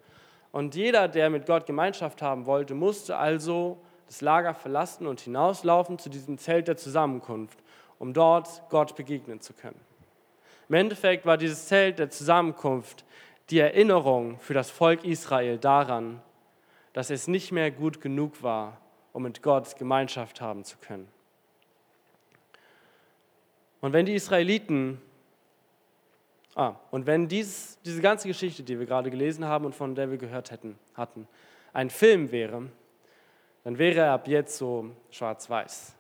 Und 0.52 0.76
jeder, 0.76 1.08
der 1.08 1.32
mit 1.32 1.48
Gott 1.48 1.66
Gemeinschaft 1.66 2.22
haben 2.22 2.46
wollte, 2.46 2.76
musste 2.76 3.18
also 3.18 3.82
das 4.06 4.22
Lager 4.22 4.54
verlassen 4.54 5.08
und 5.08 5.22
hinauslaufen 5.22 5.98
zu 5.98 6.12
diesem 6.12 6.38
Zelt 6.38 6.68
der 6.68 6.78
Zusammenkunft, 6.78 7.58
um 7.98 8.14
dort 8.14 8.62
Gott 8.70 8.96
begegnen 8.96 9.42
zu 9.42 9.54
können. 9.54 9.82
Im 10.70 10.76
Endeffekt 10.76 11.26
war 11.26 11.38
dieses 11.38 11.66
Zelt 11.66 11.98
der 11.98 12.12
Zusammenkunft 12.12 13.06
die 13.50 13.60
Erinnerung 13.60 14.40
für 14.40 14.54
das 14.54 14.70
Volk 14.72 15.04
Israel 15.04 15.58
daran, 15.58 16.22
dass 16.94 17.10
es 17.10 17.28
nicht 17.28 17.52
mehr 17.52 17.72
gut 17.72 18.02
genug 18.02 18.42
war, 18.42 18.80
um 19.14 19.24
mit 19.24 19.42
Gott 19.42 19.78
Gemeinschaft 19.78 20.42
haben 20.42 20.64
zu 20.64 20.78
können. 20.78 21.08
Und 23.82 23.94
wenn 23.94 24.06
die 24.06 24.16
Israeliten, 24.16 25.00
ah, 26.56 26.76
und 26.90 27.06
wenn 27.06 27.28
dies, 27.28 27.78
diese 27.86 28.02
ganze 28.02 28.28
Geschichte, 28.28 28.64
die 28.64 28.80
wir 28.80 28.88
gerade 28.88 29.12
gelesen 29.12 29.46
haben 29.46 29.66
und 29.66 29.76
von 29.76 29.94
der 29.94 30.10
wir 30.10 30.18
gehört 30.18 30.52
hätten, 30.52 30.80
hatten, 30.96 31.28
ein 31.74 31.90
Film 31.90 32.32
wäre, 32.32 32.70
dann 33.64 33.78
wäre 33.78 34.00
er 34.00 34.14
ab 34.14 34.28
jetzt 34.28 34.58
so 34.58 34.92
schwarz-weiß. 35.12 35.94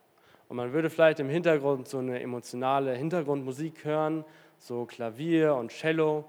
Und 0.48 0.58
man 0.58 0.74
würde 0.74 0.90
vielleicht 0.90 1.20
im 1.20 1.30
Hintergrund 1.30 1.88
so 1.88 1.98
eine 1.98 2.20
emotionale 2.22 2.96
Hintergrundmusik 2.96 3.84
hören, 3.84 4.24
so 4.58 4.86
Klavier 4.86 5.56
und 5.56 5.72
Cello 5.72 6.26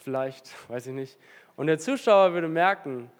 vielleicht, 0.00 0.50
weiß 0.68 0.88
ich 0.88 0.94
nicht. 0.94 1.18
Und 1.56 1.66
der 1.66 1.78
Zuschauer 1.78 2.32
würde 2.32 2.48
merken, 2.48 3.10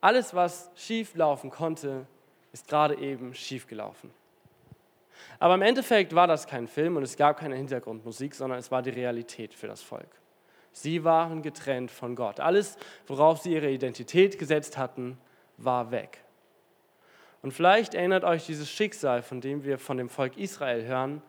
alles, 0.00 0.34
was 0.34 0.70
schief 0.74 1.14
laufen 1.14 1.50
konnte, 1.50 2.06
ist 2.52 2.68
gerade 2.68 2.96
eben 2.96 3.34
schief 3.34 3.66
gelaufen. 3.66 4.10
Aber 5.38 5.54
im 5.54 5.62
Endeffekt 5.62 6.14
war 6.14 6.26
das 6.26 6.46
kein 6.46 6.68
Film 6.68 6.96
und 6.96 7.02
es 7.02 7.16
gab 7.16 7.38
keine 7.38 7.56
Hintergrundmusik, 7.56 8.34
sondern 8.34 8.58
es 8.58 8.70
war 8.70 8.82
die 8.82 8.90
Realität 8.90 9.54
für 9.54 9.66
das 9.66 9.82
Volk. 9.82 10.08
Sie 10.72 11.04
waren 11.04 11.42
getrennt 11.42 11.90
von 11.90 12.16
Gott. 12.16 12.40
Alles, 12.40 12.76
worauf 13.06 13.38
sie 13.38 13.52
ihre 13.52 13.70
Identität 13.70 14.38
gesetzt 14.38 14.76
hatten, 14.76 15.18
war 15.56 15.90
weg. 15.90 16.24
Und 17.42 17.52
vielleicht 17.52 17.94
erinnert 17.94 18.24
euch 18.24 18.46
dieses 18.46 18.70
Schicksal, 18.70 19.22
von 19.22 19.40
dem 19.40 19.64
wir 19.64 19.78
von 19.78 19.96
dem 19.96 20.08
Volk 20.08 20.36
Israel 20.36 20.84
hören, 20.86 21.22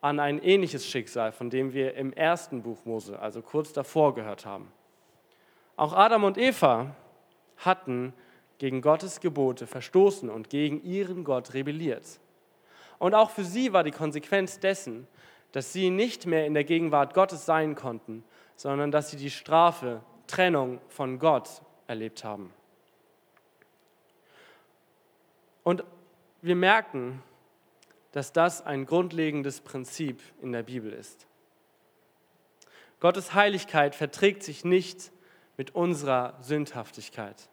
an 0.00 0.18
ein 0.18 0.38
ähnliches 0.42 0.86
Schicksal, 0.86 1.32
von 1.32 1.50
dem 1.50 1.72
wir 1.74 1.94
im 1.94 2.12
ersten 2.12 2.62
Buch 2.62 2.84
Mose, 2.84 3.18
also 3.18 3.42
kurz 3.42 3.72
davor, 3.72 4.14
gehört 4.14 4.46
haben. 4.46 4.72
Auch 5.76 5.92
Adam 5.92 6.24
und 6.24 6.38
Eva 6.38 6.94
hatten 7.58 8.12
gegen 8.58 8.82
Gottes 8.82 9.20
Gebote 9.20 9.66
verstoßen 9.66 10.28
und 10.28 10.50
gegen 10.50 10.82
ihren 10.82 11.24
Gott 11.24 11.54
rebelliert. 11.54 12.20
Und 12.98 13.14
auch 13.14 13.30
für 13.30 13.44
sie 13.44 13.72
war 13.72 13.84
die 13.84 13.90
Konsequenz 13.90 14.60
dessen, 14.60 15.06
dass 15.52 15.72
sie 15.72 15.90
nicht 15.90 16.26
mehr 16.26 16.46
in 16.46 16.54
der 16.54 16.64
Gegenwart 16.64 17.14
Gottes 17.14 17.46
sein 17.46 17.74
konnten, 17.74 18.24
sondern 18.56 18.90
dass 18.90 19.10
sie 19.10 19.16
die 19.16 19.30
Strafe, 19.30 20.02
Trennung 20.26 20.80
von 20.88 21.18
Gott 21.18 21.62
erlebt 21.86 22.22
haben. 22.22 22.52
Und 25.64 25.82
wir 26.42 26.56
merken, 26.56 27.22
dass 28.12 28.32
das 28.32 28.64
ein 28.64 28.86
grundlegendes 28.86 29.60
Prinzip 29.60 30.20
in 30.42 30.52
der 30.52 30.62
Bibel 30.62 30.92
ist. 30.92 31.26
Gottes 32.98 33.34
Heiligkeit 33.34 33.94
verträgt 33.94 34.42
sich 34.42 34.64
nicht 34.64 35.10
mit 35.56 35.74
unserer 35.74 36.34
Sündhaftigkeit. 36.40 37.48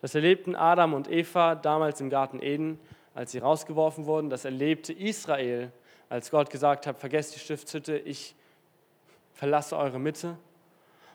Das 0.00 0.14
erlebten 0.14 0.54
Adam 0.54 0.94
und 0.94 1.10
Eva 1.10 1.54
damals 1.54 2.00
im 2.00 2.10
Garten 2.10 2.40
Eden, 2.40 2.78
als 3.14 3.32
sie 3.32 3.38
rausgeworfen 3.38 4.06
wurden. 4.06 4.30
Das 4.30 4.44
erlebte 4.44 4.92
Israel, 4.92 5.72
als 6.08 6.30
Gott 6.30 6.50
gesagt 6.50 6.86
hat, 6.86 6.98
vergesst 6.98 7.34
die 7.34 7.40
Stiftshütte, 7.40 7.98
ich 7.98 8.34
verlasse 9.32 9.76
eure 9.76 9.98
Mitte. 9.98 10.36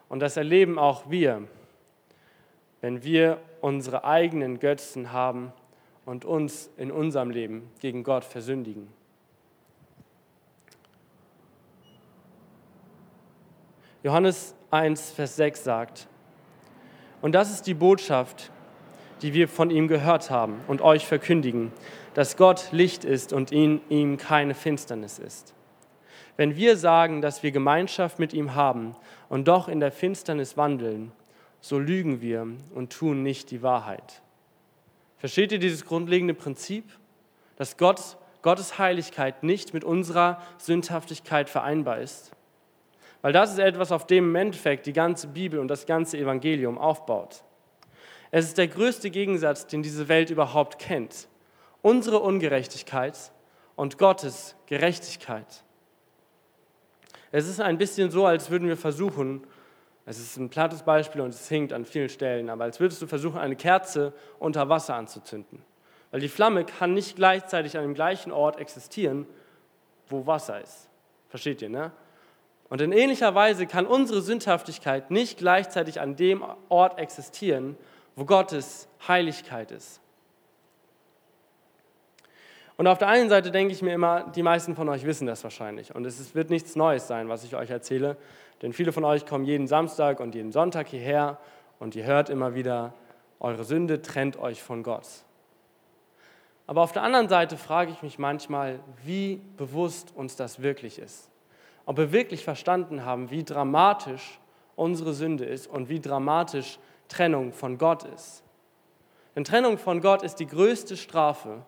Und 0.10 0.20
das 0.20 0.36
erleben 0.38 0.78
auch 0.78 1.10
wir, 1.10 1.48
wenn 2.82 3.04
wir 3.04 3.40
unsere 3.62 4.04
eigenen 4.04 4.60
Götzen 4.60 5.14
haben 5.14 5.54
und 6.06 6.26
uns 6.26 6.70
in 6.78 6.92
unserem 6.92 7.30
Leben 7.30 7.70
gegen 7.80 8.04
Gott 8.04 8.26
versündigen. 8.26 8.88
Johannes 14.04 14.54
1, 14.72 15.12
Vers 15.12 15.38
6 15.38 15.64
sagt, 15.64 16.08
und 17.22 17.34
das 17.34 17.52
ist 17.52 17.68
die 17.68 17.74
Botschaft, 17.74 18.52
die 19.22 19.34
wir 19.34 19.48
von 19.48 19.70
ihm 19.70 19.88
gehört 19.88 20.30
haben 20.30 20.60
und 20.68 20.82
euch 20.82 21.08
verkündigen, 21.08 21.72
dass 22.14 22.36
Gott 22.36 22.72
Licht 22.72 23.06
ist 23.06 23.32
und 23.32 23.54
in 23.54 23.80
ihm 23.90 24.18
keine 24.18 24.56
Finsternis 24.56 25.20
ist. 25.20 25.54
Wenn 26.36 26.58
wir 26.58 26.76
sagen, 26.76 27.22
dass 27.22 27.44
wir 27.44 27.52
Gemeinschaft 27.52 28.20
mit 28.20 28.34
ihm 28.34 28.56
haben 28.56 28.96
und 29.30 29.48
doch 29.48 29.68
in 29.70 29.80
der 29.80 29.92
Finsternis 29.92 30.58
wandeln, 30.58 31.12
so 31.62 31.80
lügen 31.80 32.20
wir 32.20 32.48
und 32.74 32.92
tun 32.92 33.24
nicht 33.24 33.52
die 33.52 33.62
Wahrheit. 33.62 34.23
Versteht 35.24 35.54
ihr 35.54 35.60
dieses 35.60 35.86
grundlegende 35.86 36.34
Prinzip, 36.34 36.84
dass 37.56 37.78
Gott, 37.78 38.18
Gottes 38.42 38.78
Heiligkeit 38.78 39.42
nicht 39.42 39.74
mit 39.74 39.86
unserer 39.86 40.42
Sündhaftigkeit 40.58 41.50
vereinbar 41.50 42.00
ist? 42.00 42.34
Weil 43.22 43.32
das 43.32 43.54
ist 43.54 43.60
etwas, 43.60 43.94
auf 43.94 44.06
dem 44.06 44.26
im 44.26 44.36
Endeffekt 44.36 44.86
die 44.86 44.92
ganze 44.92 45.28
Bibel 45.28 45.60
und 45.60 45.70
das 45.70 45.86
ganze 45.86 46.18
Evangelium 46.18 46.78
aufbaut. 46.78 47.46
Es 48.32 48.48
ist 48.48 48.58
der 48.58 48.68
größte 48.68 49.12
Gegensatz, 49.12 49.66
den 49.66 49.82
diese 49.82 50.10
Welt 50.10 50.30
überhaupt 50.30 50.78
kennt. 50.78 51.30
Unsere 51.82 52.20
Ungerechtigkeit 52.20 53.32
und 53.78 53.98
Gottes 53.98 54.58
Gerechtigkeit. 54.66 55.64
Es 57.32 57.48
ist 57.48 57.62
ein 57.62 57.78
bisschen 57.78 58.12
so, 58.12 58.26
als 58.26 58.50
würden 58.50 58.68
wir 58.68 58.76
versuchen, 58.76 59.48
es 60.06 60.20
ist 60.20 60.38
ein 60.38 60.50
plattes 60.50 60.84
Beispiel 60.84 61.22
und 61.22 61.34
es 61.34 61.48
hinkt 61.48 61.72
an 61.72 61.86
vielen 61.86 62.10
Stellen, 62.10 62.50
aber 62.50 62.66
als 62.66 62.80
würdest 62.80 63.02
du 63.02 63.08
versuchen, 63.08 63.40
eine 63.40 63.56
Kerze 63.56 64.14
unter 64.38 64.68
Wasser 64.68 64.96
anzuzünden. 64.96 65.62
Weil 66.12 66.20
die 66.20 66.30
Flamme 66.30 66.66
kann 66.66 66.94
nicht 66.94 67.16
gleichzeitig 67.16 67.78
an 67.78 67.84
dem 67.84 67.94
gleichen 67.94 68.32
Ort 68.32 68.60
existieren, 68.60 69.26
wo 70.10 70.28
Wasser 70.28 70.62
ist. 70.62 70.90
Versteht 71.30 71.62
ihr, 71.62 71.70
ne? 71.70 71.92
Und 72.70 72.82
in 72.82 72.92
ähnlicher 72.92 73.36
Weise 73.36 73.68
kann 73.68 73.86
unsere 73.86 74.22
Sündhaftigkeit 74.22 75.12
nicht 75.12 75.38
gleichzeitig 75.38 76.02
an 76.02 76.16
dem 76.16 76.44
Ort 76.70 76.98
existieren, 76.98 77.78
wo 78.16 78.26
Gottes 78.26 78.88
Heiligkeit 79.08 79.72
ist. 79.72 80.02
Und 82.76 82.88
auf 82.88 82.98
der 82.98 83.08
einen 83.08 83.30
Seite 83.30 83.52
denke 83.52 83.74
ich 83.74 83.82
mir 83.82 83.94
immer, 83.94 84.32
die 84.32 84.42
meisten 84.42 84.76
von 84.76 84.90
euch 84.90 85.06
wissen 85.06 85.28
das 85.28 85.44
wahrscheinlich. 85.44 85.94
Und 85.94 86.06
es 86.06 86.34
wird 86.34 86.50
nichts 86.50 86.76
Neues 86.76 87.08
sein, 87.08 87.30
was 87.30 87.44
ich 87.44 87.56
euch 87.56 87.70
erzähle. 87.70 88.18
Denn 88.62 88.74
viele 88.74 88.92
von 88.92 89.04
euch 89.04 89.26
kommen 89.26 89.46
jeden 89.46 89.68
Samstag 89.68 90.20
und 90.20 90.36
jeden 90.36 90.52
Sonntag 90.52 90.88
hierher 90.88 91.38
und 91.80 91.96
ihr 91.96 92.06
hört 92.06 92.30
immer 92.30 92.56
wieder, 92.56 92.94
eure 93.40 93.64
Sünde 93.64 94.02
trennt 94.02 94.38
euch 94.38 94.64
von 94.64 94.84
Gott. 94.84 95.08
Aber 96.66 96.82
auf 96.82 96.94
der 96.94 97.04
anderen 97.04 97.28
Seite 97.28 97.58
frage 97.58 97.92
ich 97.92 98.02
mich 98.02 98.20
manchmal, 98.20 98.80
wie 99.04 99.42
bewusst 99.58 100.16
uns 100.16 100.36
das 100.36 100.62
wirklich 100.62 100.98
ist. 100.98 101.30
Ob 101.86 101.98
wir 101.98 102.14
wirklich 102.14 102.44
verstanden 102.44 103.04
haben, 103.04 103.30
wie 103.32 103.44
dramatisch 103.44 104.40
unsere 104.76 105.14
Sünde 105.14 105.44
ist 105.44 105.68
und 105.68 105.90
wie 105.90 106.00
dramatisch 106.00 106.80
Trennung 107.10 107.52
von 107.52 107.78
Gott 107.78 108.04
ist. 108.04 108.44
Denn 109.36 109.44
Trennung 109.44 109.78
von 109.78 110.02
Gott 110.02 110.24
ist 110.24 110.36
die 110.36 110.48
größte 110.48 110.96
Strafe 110.96 111.64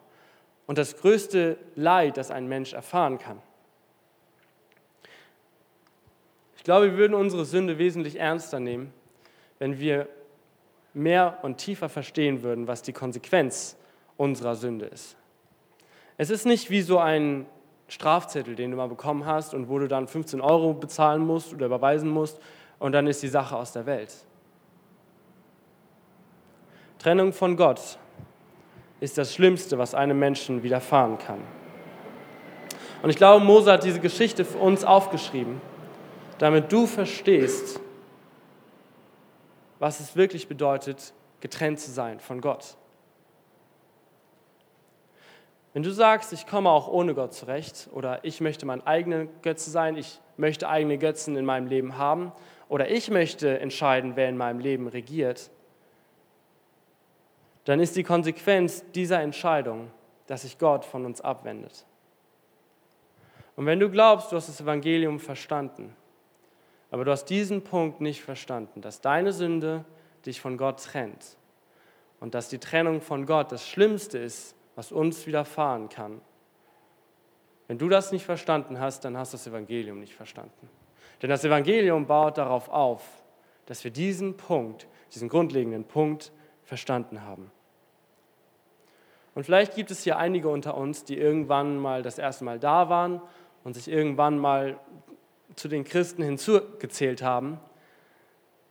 und 0.66 0.78
das 0.78 0.98
größte 0.98 1.58
Leid, 1.76 2.18
das 2.18 2.32
ein 2.32 2.48
Mensch 2.48 2.74
erfahren 2.74 3.18
kann. 3.18 3.42
Ich 6.66 6.68
glaube, 6.68 6.88
wir 6.88 6.98
würden 6.98 7.14
unsere 7.14 7.46
Sünde 7.46 7.78
wesentlich 7.78 8.20
ernster 8.20 8.60
nehmen, 8.60 8.92
wenn 9.60 9.78
wir 9.78 10.08
mehr 10.96 11.38
und 11.44 11.58
tiefer 11.58 11.90
verstehen 11.90 12.42
würden, 12.42 12.68
was 12.68 12.82
die 12.82 12.92
Konsequenz 12.92 13.78
unserer 14.18 14.56
Sünde 14.56 14.88
ist. 14.88 15.16
Es 16.18 16.32
ist 16.32 16.48
nicht 16.48 16.72
wie 16.72 16.82
so 16.82 16.98
ein 16.98 17.46
Strafzettel, 17.88 18.56
den 18.56 18.72
du 18.72 18.78
mal 18.78 18.88
bekommen 18.88 19.28
hast 19.28 19.54
und 19.54 19.70
wo 19.70 19.78
du 19.78 19.88
dann 19.88 20.08
15 20.08 20.42
Euro 20.42 20.74
bezahlen 20.74 21.24
musst 21.24 21.54
oder 21.54 21.68
überweisen 21.68 22.10
musst 22.10 22.40
und 22.80 22.94
dann 22.94 23.06
ist 23.06 23.22
die 23.22 23.28
Sache 23.28 23.56
aus 23.56 23.72
der 23.72 23.86
Welt. 23.86 24.12
Trennung 26.98 27.32
von 27.32 27.58
Gott 27.58 28.00
ist 29.02 29.20
das 29.20 29.36
Schlimmste, 29.36 29.78
was 29.78 29.94
einem 29.94 30.18
Menschen 30.18 30.64
widerfahren 30.64 31.20
kann. 31.20 31.42
Und 33.04 33.12
ich 33.12 33.18
glaube, 33.18 33.46
Mose 33.46 33.72
hat 33.72 33.84
diese 33.84 34.00
Geschichte 34.00 34.44
für 34.44 34.58
uns 34.58 34.84
aufgeschrieben 34.84 35.62
damit 36.38 36.72
du 36.72 36.86
verstehst, 36.86 37.80
was 39.80 40.00
es 40.00 40.16
wirklich 40.16 40.48
bedeutet, 40.48 41.14
getrennt 41.42 41.80
zu 41.80 41.92
sein 41.92 42.20
von 42.20 42.42
Gott. 42.42 42.78
Wenn 45.74 45.84
du 45.84 45.92
sagst, 45.92 46.32
ich 46.32 46.48
komme 46.48 46.70
auch 46.70 46.88
ohne 46.88 47.14
Gott 47.14 47.34
zurecht 47.34 47.90
oder 47.92 48.24
ich 48.24 48.40
möchte 48.40 48.66
mein 48.66 48.86
eigener 48.88 49.26
Götze 49.42 49.70
sein, 49.70 49.98
ich 49.98 50.22
möchte 50.38 50.70
eigene 50.70 50.98
Götzen 50.98 51.36
in 51.36 51.44
meinem 51.44 51.68
Leben 51.68 51.98
haben 51.98 52.32
oder 52.70 52.90
ich 52.90 53.10
möchte 53.12 53.60
entscheiden, 53.60 54.16
wer 54.16 54.30
in 54.30 54.38
meinem 54.38 54.60
Leben 54.60 54.88
regiert, 54.88 55.50
dann 57.66 57.80
ist 57.80 57.96
die 57.96 58.04
Konsequenz 58.04 58.86
dieser 58.94 59.22
Entscheidung, 59.22 59.92
dass 60.28 60.44
sich 60.44 60.58
Gott 60.58 60.86
von 60.86 61.06
uns 61.06 61.20
abwendet. 61.20 61.86
Und 63.56 63.66
wenn 63.66 63.80
du 63.80 63.90
glaubst, 63.90 64.32
du 64.32 64.38
hast 64.38 64.48
das 64.48 64.62
Evangelium 64.62 65.20
verstanden, 65.20 65.96
aber 66.96 67.04
du 67.04 67.12
hast 67.12 67.26
diesen 67.26 67.62
Punkt 67.62 68.00
nicht 68.00 68.24
verstanden, 68.24 68.80
dass 68.80 69.02
deine 69.02 69.34
Sünde 69.34 69.84
dich 70.26 70.40
von 70.40 70.56
Gott 70.56 70.82
trennt 70.82 71.36
und 72.22 72.34
dass 72.34 72.48
die 72.48 72.58
Trennung 72.58 73.02
von 73.02 73.26
Gott 73.26 73.52
das 73.52 73.68
Schlimmste 73.68 74.18
ist, 74.18 74.56
was 74.78 74.94
uns 74.94 75.28
widerfahren 75.28 75.90
kann. 75.90 76.22
Wenn 77.68 77.78
du 77.78 77.90
das 77.90 78.14
nicht 78.14 78.24
verstanden 78.24 78.80
hast, 78.80 79.04
dann 79.04 79.18
hast 79.18 79.34
du 79.34 79.38
das 79.38 79.46
Evangelium 79.46 80.00
nicht 80.00 80.16
verstanden. 80.16 80.70
Denn 81.22 81.30
das 81.30 81.44
Evangelium 81.44 82.08
baut 82.08 82.38
darauf 82.38 82.70
auf, 82.70 83.02
dass 83.66 83.84
wir 83.84 83.92
diesen 83.92 84.38
Punkt, 84.38 84.88
diesen 85.14 85.28
grundlegenden 85.28 85.84
Punkt 85.84 86.32
verstanden 86.64 87.24
haben. 87.24 87.52
Und 89.34 89.44
vielleicht 89.44 89.76
gibt 89.76 89.92
es 89.92 90.04
hier 90.04 90.18
einige 90.18 90.48
unter 90.48 90.78
uns, 90.78 91.04
die 91.04 91.18
irgendwann 91.18 91.78
mal 91.78 92.04
das 92.04 92.20
erste 92.20 92.46
Mal 92.46 92.58
da 92.58 92.88
waren 92.88 93.22
und 93.66 93.74
sich 93.74 93.90
irgendwann 93.90 94.40
mal 94.40 94.80
zu 95.56 95.68
den 95.68 95.84
Christen 95.84 96.24
hinzugezählt 96.24 97.22
haben 97.22 97.60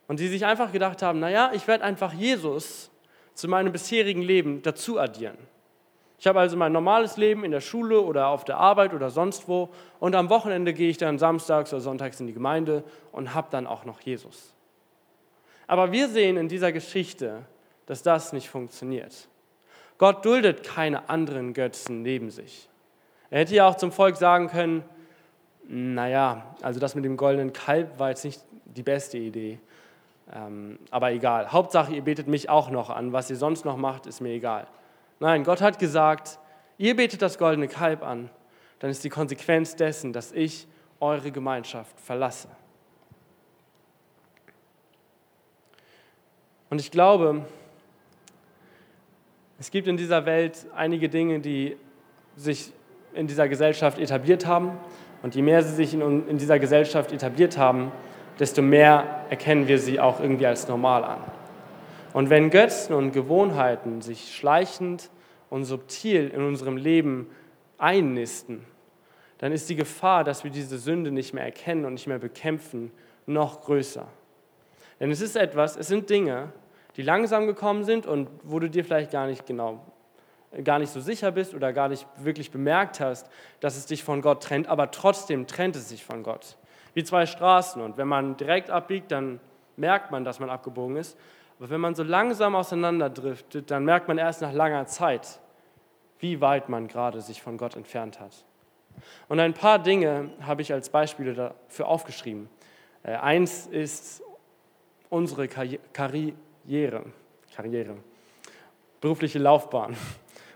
und 0.08 0.20
die 0.20 0.28
sich 0.28 0.44
einfach 0.44 0.72
gedacht 0.72 1.02
haben, 1.02 1.20
naja, 1.20 1.50
ich 1.54 1.66
werde 1.66 1.84
einfach 1.84 2.12
Jesus 2.12 2.90
zu 3.34 3.48
meinem 3.48 3.72
bisherigen 3.72 4.22
Leben 4.22 4.62
dazu 4.62 4.98
addieren. 4.98 5.38
Ich 6.18 6.26
habe 6.26 6.40
also 6.40 6.56
mein 6.56 6.72
normales 6.72 7.16
Leben 7.16 7.44
in 7.44 7.50
der 7.50 7.60
Schule 7.60 8.00
oder 8.00 8.28
auf 8.28 8.44
der 8.44 8.56
Arbeit 8.56 8.94
oder 8.94 9.10
sonst 9.10 9.48
wo 9.48 9.70
und 9.98 10.14
am 10.14 10.30
Wochenende 10.30 10.72
gehe 10.72 10.88
ich 10.88 10.96
dann 10.96 11.18
samstags 11.18 11.72
oder 11.72 11.80
sonntags 11.80 12.20
in 12.20 12.26
die 12.26 12.32
Gemeinde 12.32 12.84
und 13.12 13.34
habe 13.34 13.48
dann 13.50 13.66
auch 13.66 13.84
noch 13.84 14.00
Jesus. 14.00 14.54
Aber 15.66 15.92
wir 15.92 16.08
sehen 16.08 16.36
in 16.36 16.48
dieser 16.48 16.72
Geschichte, 16.72 17.42
dass 17.86 18.02
das 18.02 18.32
nicht 18.32 18.48
funktioniert. 18.48 19.28
Gott 19.98 20.24
duldet 20.24 20.62
keine 20.62 21.08
anderen 21.08 21.52
Götzen 21.54 22.02
neben 22.02 22.30
sich. 22.30 22.68
Er 23.30 23.40
hätte 23.40 23.54
ja 23.54 23.68
auch 23.68 23.76
zum 23.76 23.92
Volk 23.92 24.16
sagen 24.16 24.48
können, 24.48 24.84
naja, 25.68 26.54
also 26.62 26.80
das 26.80 26.94
mit 26.94 27.04
dem 27.04 27.16
goldenen 27.16 27.52
Kalb 27.52 27.99
war 27.99 28.11
jetzt 28.11 28.25
nicht 28.25 28.42
die 28.64 28.83
beste 28.83 29.18
Idee. 29.18 29.59
Ähm, 30.33 30.78
aber 30.90 31.12
egal. 31.12 31.52
Hauptsache, 31.52 31.94
ihr 31.94 32.02
betet 32.02 32.28
mich 32.28 32.49
auch 32.49 32.71
noch 32.71 32.90
an. 32.90 33.12
Was 33.12 33.30
ihr 33.30 33.37
sonst 33.37 33.64
noch 33.64 33.76
macht, 33.76 34.06
ist 34.06 34.21
mir 34.21 34.30
egal. 34.30 34.66
Nein, 35.21 35.44
Gott 35.44 35.61
hat 35.61 35.78
gesagt, 35.78 36.38
ihr 36.78 36.97
betet 36.97 37.23
das 37.23 37.38
goldene 37.38 37.68
Kalb 37.68 38.02
an. 38.02 38.30
Dann 38.78 38.90
ist 38.90 39.04
die 39.04 39.11
Konsequenz 39.11 39.76
dessen, 39.76 40.12
dass 40.12 40.33
ich 40.33 40.66
eure 41.00 41.30
Gemeinschaft 41.30 41.99
verlasse. 42.00 42.49
Und 46.71 46.80
ich 46.80 46.90
glaube, 46.90 47.44
es 49.59 49.71
gibt 49.71 49.87
in 49.87 49.97
dieser 49.97 50.26
Welt 50.26 50.66
einige 50.75 51.09
Dinge, 51.09 51.40
die 51.40 51.76
sich 52.37 52.73
in 53.14 53.26
dieser 53.26 53.49
Gesellschaft 53.49 53.99
etabliert 53.99 54.47
haben. 54.47 54.73
Und 55.24 55.34
je 55.34 55.40
mehr 55.40 55.62
sie 55.62 55.74
sich 55.74 55.94
in, 55.94 56.28
in 56.28 56.36
dieser 56.36 56.58
Gesellschaft 56.58 57.10
etabliert 57.10 57.56
haben, 57.56 57.90
desto 58.38 58.60
mehr 58.60 59.24
erkennen 59.30 59.68
wir 59.68 59.78
sie 59.78 59.98
auch 59.98 60.20
irgendwie 60.20 60.44
als 60.44 60.68
normal 60.68 61.02
an. 61.02 61.20
Und 62.12 62.28
wenn 62.28 62.50
Götzen 62.50 62.94
und 62.94 63.12
Gewohnheiten 63.12 64.02
sich 64.02 64.36
schleichend 64.36 65.08
und 65.48 65.64
subtil 65.64 66.28
in 66.28 66.42
unserem 66.42 66.76
Leben 66.76 67.30
einnisten, 67.78 68.66
dann 69.38 69.50
ist 69.50 69.70
die 69.70 69.76
Gefahr, 69.76 70.24
dass 70.24 70.44
wir 70.44 70.50
diese 70.50 70.76
Sünde 70.76 71.10
nicht 71.10 71.32
mehr 71.32 71.44
erkennen 71.44 71.86
und 71.86 71.94
nicht 71.94 72.06
mehr 72.06 72.18
bekämpfen, 72.18 72.90
noch 73.24 73.62
größer. 73.62 74.06
Denn 75.00 75.10
es 75.10 75.22
ist 75.22 75.36
etwas, 75.36 75.78
es 75.78 75.86
sind 75.86 76.10
Dinge, 76.10 76.52
die 76.96 77.02
langsam 77.02 77.46
gekommen 77.46 77.84
sind 77.84 78.06
und 78.06 78.28
wo 78.42 78.58
du 78.58 78.68
dir 78.68 78.84
vielleicht 78.84 79.12
gar 79.12 79.26
nicht 79.26 79.46
genau, 79.46 79.87
gar 80.62 80.78
nicht 80.78 80.90
so 80.90 81.00
sicher 81.00 81.32
bist 81.32 81.54
oder 81.54 81.72
gar 81.72 81.88
nicht 81.88 82.06
wirklich 82.18 82.50
bemerkt 82.50 83.00
hast, 83.00 83.28
dass 83.60 83.76
es 83.76 83.86
dich 83.86 84.04
von 84.04 84.22
Gott 84.22 84.42
trennt, 84.42 84.68
aber 84.68 84.90
trotzdem 84.90 85.46
trennt 85.46 85.76
es 85.76 85.88
sich 85.88 86.04
von 86.04 86.22
Gott 86.22 86.56
wie 86.94 87.04
zwei 87.04 87.26
Straßen. 87.26 87.82
Und 87.82 87.98
wenn 87.98 88.08
man 88.08 88.36
direkt 88.36 88.70
abbiegt, 88.70 89.12
dann 89.12 89.40
merkt 89.76 90.10
man, 90.10 90.24
dass 90.24 90.40
man 90.40 90.48
abgebogen 90.48 90.96
ist. 90.96 91.18
Aber 91.58 91.70
wenn 91.70 91.80
man 91.80 91.94
so 91.94 92.02
langsam 92.02 92.54
auseinanderdriftet, 92.54 93.70
dann 93.70 93.84
merkt 93.84 94.08
man 94.08 94.18
erst 94.18 94.42
nach 94.42 94.52
langer 94.52 94.86
Zeit, 94.86 95.40
wie 96.20 96.40
weit 96.40 96.68
man 96.68 96.88
gerade 96.88 97.20
sich 97.20 97.42
von 97.42 97.58
Gott 97.58 97.76
entfernt 97.76 98.20
hat. 98.20 98.32
Und 99.28 99.40
ein 99.40 99.54
paar 99.54 99.80
Dinge 99.80 100.30
habe 100.40 100.62
ich 100.62 100.72
als 100.72 100.88
Beispiele 100.88 101.34
dafür 101.34 101.88
aufgeschrieben. 101.88 102.48
Äh, 103.02 103.16
eins 103.16 103.66
ist 103.66 104.22
unsere 105.10 105.48
Karriere, 105.48 105.82
Karriere, 105.92 107.96
berufliche 109.00 109.38
Laufbahn, 109.38 109.96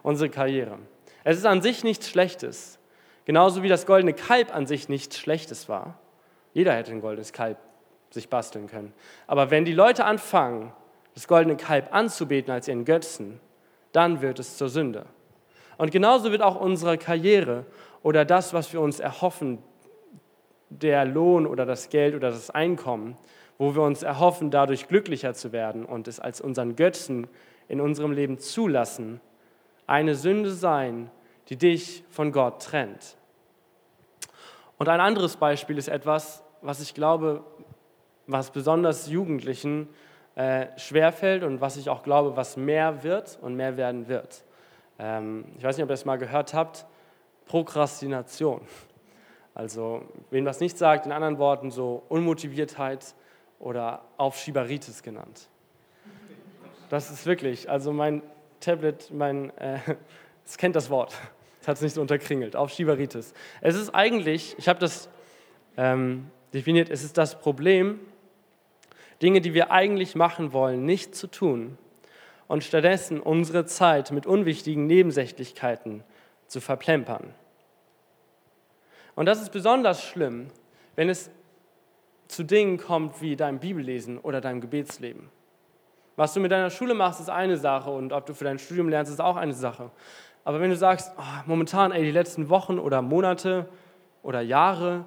unsere 0.02 0.30
Karriere. 0.30 0.78
Es 1.24 1.36
ist 1.36 1.46
an 1.46 1.62
sich 1.62 1.84
nichts 1.84 2.08
Schlechtes, 2.08 2.78
genauso 3.24 3.62
wie 3.62 3.68
das 3.68 3.86
goldene 3.86 4.14
Kalb 4.14 4.54
an 4.54 4.66
sich 4.66 4.88
nichts 4.88 5.18
Schlechtes 5.18 5.68
war. 5.68 5.98
Jeder 6.52 6.74
hätte 6.74 6.92
ein 6.92 7.00
goldenes 7.00 7.32
Kalb 7.32 7.58
sich 8.10 8.28
basteln 8.28 8.66
können. 8.66 8.92
Aber 9.26 9.50
wenn 9.50 9.64
die 9.64 9.72
Leute 9.72 10.04
anfangen, 10.04 10.72
das 11.14 11.28
goldene 11.28 11.56
Kalb 11.56 11.92
anzubeten 11.92 12.52
als 12.52 12.68
ihren 12.68 12.84
Götzen, 12.84 13.40
dann 13.92 14.22
wird 14.22 14.38
es 14.38 14.56
zur 14.56 14.68
Sünde. 14.68 15.06
Und 15.76 15.90
genauso 15.90 16.32
wird 16.32 16.42
auch 16.42 16.60
unsere 16.60 16.98
Karriere 16.98 17.66
oder 18.02 18.24
das, 18.24 18.52
was 18.52 18.72
wir 18.72 18.80
uns 18.80 19.00
erhoffen, 19.00 19.58
der 20.70 21.04
Lohn 21.04 21.46
oder 21.46 21.66
das 21.66 21.88
Geld 21.88 22.14
oder 22.14 22.30
das 22.30 22.50
Einkommen, 22.50 23.16
wo 23.58 23.74
wir 23.74 23.82
uns 23.82 24.02
erhoffen, 24.02 24.50
dadurch 24.50 24.88
glücklicher 24.88 25.34
zu 25.34 25.52
werden 25.52 25.84
und 25.84 26.08
es 26.08 26.20
als 26.20 26.40
unseren 26.40 26.76
Götzen 26.76 27.26
in 27.68 27.80
unserem 27.80 28.12
Leben 28.12 28.38
zulassen, 28.38 29.20
eine 29.88 30.14
Sünde 30.14 30.52
sein, 30.52 31.10
die 31.48 31.56
dich 31.56 32.04
von 32.10 32.30
Gott 32.30 32.62
trennt. 32.62 33.16
Und 34.76 34.88
ein 34.88 35.00
anderes 35.00 35.36
Beispiel 35.36 35.78
ist 35.78 35.88
etwas, 35.88 36.44
was 36.60 36.80
ich 36.80 36.94
glaube, 36.94 37.42
was 38.26 38.50
besonders 38.50 39.08
Jugendlichen 39.08 39.88
äh, 40.36 40.66
schwerfällt 40.76 41.42
und 41.42 41.60
was 41.60 41.76
ich 41.76 41.88
auch 41.88 42.02
glaube, 42.02 42.36
was 42.36 42.56
mehr 42.56 43.02
wird 43.02 43.38
und 43.40 43.56
mehr 43.56 43.76
werden 43.76 44.06
wird. 44.06 44.44
Ähm, 44.98 45.46
ich 45.56 45.64
weiß 45.64 45.76
nicht, 45.76 45.84
ob 45.84 45.90
ihr 45.90 45.94
das 45.94 46.04
mal 46.04 46.18
gehört 46.18 46.54
habt, 46.54 46.86
Prokrastination. 47.46 48.60
Also, 49.54 50.02
wen 50.30 50.44
das 50.44 50.60
nicht 50.60 50.76
sagt, 50.76 51.06
in 51.06 51.12
anderen 51.12 51.38
Worten 51.38 51.70
so 51.70 52.02
Unmotiviertheit 52.08 53.14
oder 53.58 54.02
Aufschieberitis 54.18 55.02
genannt. 55.02 55.48
Das 56.90 57.10
ist 57.10 57.26
wirklich, 57.26 57.68
also 57.68 57.92
mein 57.92 58.22
Tablet, 58.60 59.10
mein, 59.12 59.56
äh, 59.58 59.78
es 60.44 60.56
kennt 60.56 60.76
das 60.76 60.90
Wort 60.90 61.14
hat 61.68 61.76
es 61.76 61.82
nicht 61.82 61.94
so 61.94 62.00
unterkringelt, 62.00 62.56
auf 62.56 62.70
Schibaritis. 62.70 63.34
Es 63.60 63.76
ist 63.76 63.94
eigentlich, 63.94 64.56
ich 64.58 64.68
habe 64.68 64.80
das 64.80 65.08
ähm, 65.76 66.30
definiert, 66.54 66.88
es 66.88 67.04
ist 67.04 67.18
das 67.18 67.38
Problem, 67.38 68.00
Dinge, 69.20 69.40
die 69.40 69.52
wir 69.52 69.70
eigentlich 69.70 70.14
machen 70.14 70.52
wollen, 70.52 70.84
nicht 70.84 71.14
zu 71.14 71.26
tun 71.26 71.76
und 72.46 72.64
stattdessen 72.64 73.20
unsere 73.20 73.66
Zeit 73.66 74.10
mit 74.10 74.26
unwichtigen 74.26 74.86
Nebensächlichkeiten 74.86 76.02
zu 76.46 76.60
verplempern. 76.60 77.34
Und 79.14 79.26
das 79.26 79.42
ist 79.42 79.52
besonders 79.52 80.02
schlimm, 80.02 80.48
wenn 80.96 81.10
es 81.10 81.30
zu 82.28 82.44
Dingen 82.44 82.78
kommt 82.78 83.20
wie 83.20 83.36
deinem 83.36 83.58
Bibellesen 83.58 84.18
oder 84.18 84.40
deinem 84.40 84.60
Gebetsleben. 84.60 85.28
Was 86.18 86.34
du 86.34 86.40
mit 86.40 86.50
deiner 86.50 86.70
Schule 86.70 86.94
machst, 86.94 87.20
ist 87.20 87.30
eine 87.30 87.56
Sache 87.56 87.90
und 87.90 88.12
ob 88.12 88.26
du 88.26 88.34
für 88.34 88.42
dein 88.42 88.58
Studium 88.58 88.88
lernst, 88.88 89.12
ist 89.12 89.20
auch 89.20 89.36
eine 89.36 89.54
Sache. 89.54 89.92
Aber 90.42 90.60
wenn 90.60 90.68
du 90.68 90.74
sagst, 90.74 91.12
oh, 91.16 91.22
momentan, 91.46 91.92
ey, 91.92 92.02
die 92.02 92.10
letzten 92.10 92.48
Wochen 92.48 92.80
oder 92.80 93.02
Monate 93.02 93.68
oder 94.24 94.40
Jahre, 94.40 95.04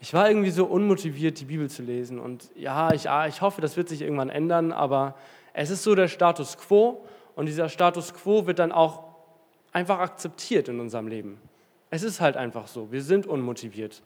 ich 0.00 0.12
war 0.14 0.28
irgendwie 0.28 0.50
so 0.50 0.66
unmotiviert, 0.66 1.38
die 1.38 1.44
Bibel 1.44 1.70
zu 1.70 1.82
lesen. 1.82 2.18
Und 2.18 2.50
ja, 2.56 2.92
ich, 2.92 3.08
ah, 3.08 3.28
ich 3.28 3.40
hoffe, 3.40 3.60
das 3.60 3.76
wird 3.76 3.88
sich 3.88 4.02
irgendwann 4.02 4.30
ändern, 4.30 4.72
aber 4.72 5.14
es 5.52 5.70
ist 5.70 5.84
so 5.84 5.94
der 5.94 6.08
Status 6.08 6.58
quo 6.58 7.04
und 7.36 7.46
dieser 7.46 7.68
Status 7.68 8.12
quo 8.12 8.48
wird 8.48 8.58
dann 8.58 8.72
auch 8.72 9.04
einfach 9.70 10.00
akzeptiert 10.00 10.66
in 10.66 10.80
unserem 10.80 11.06
Leben. 11.06 11.40
Es 11.90 12.02
ist 12.02 12.20
halt 12.20 12.36
einfach 12.36 12.66
so, 12.66 12.90
wir 12.90 13.02
sind 13.02 13.28
unmotiviert, 13.28 14.02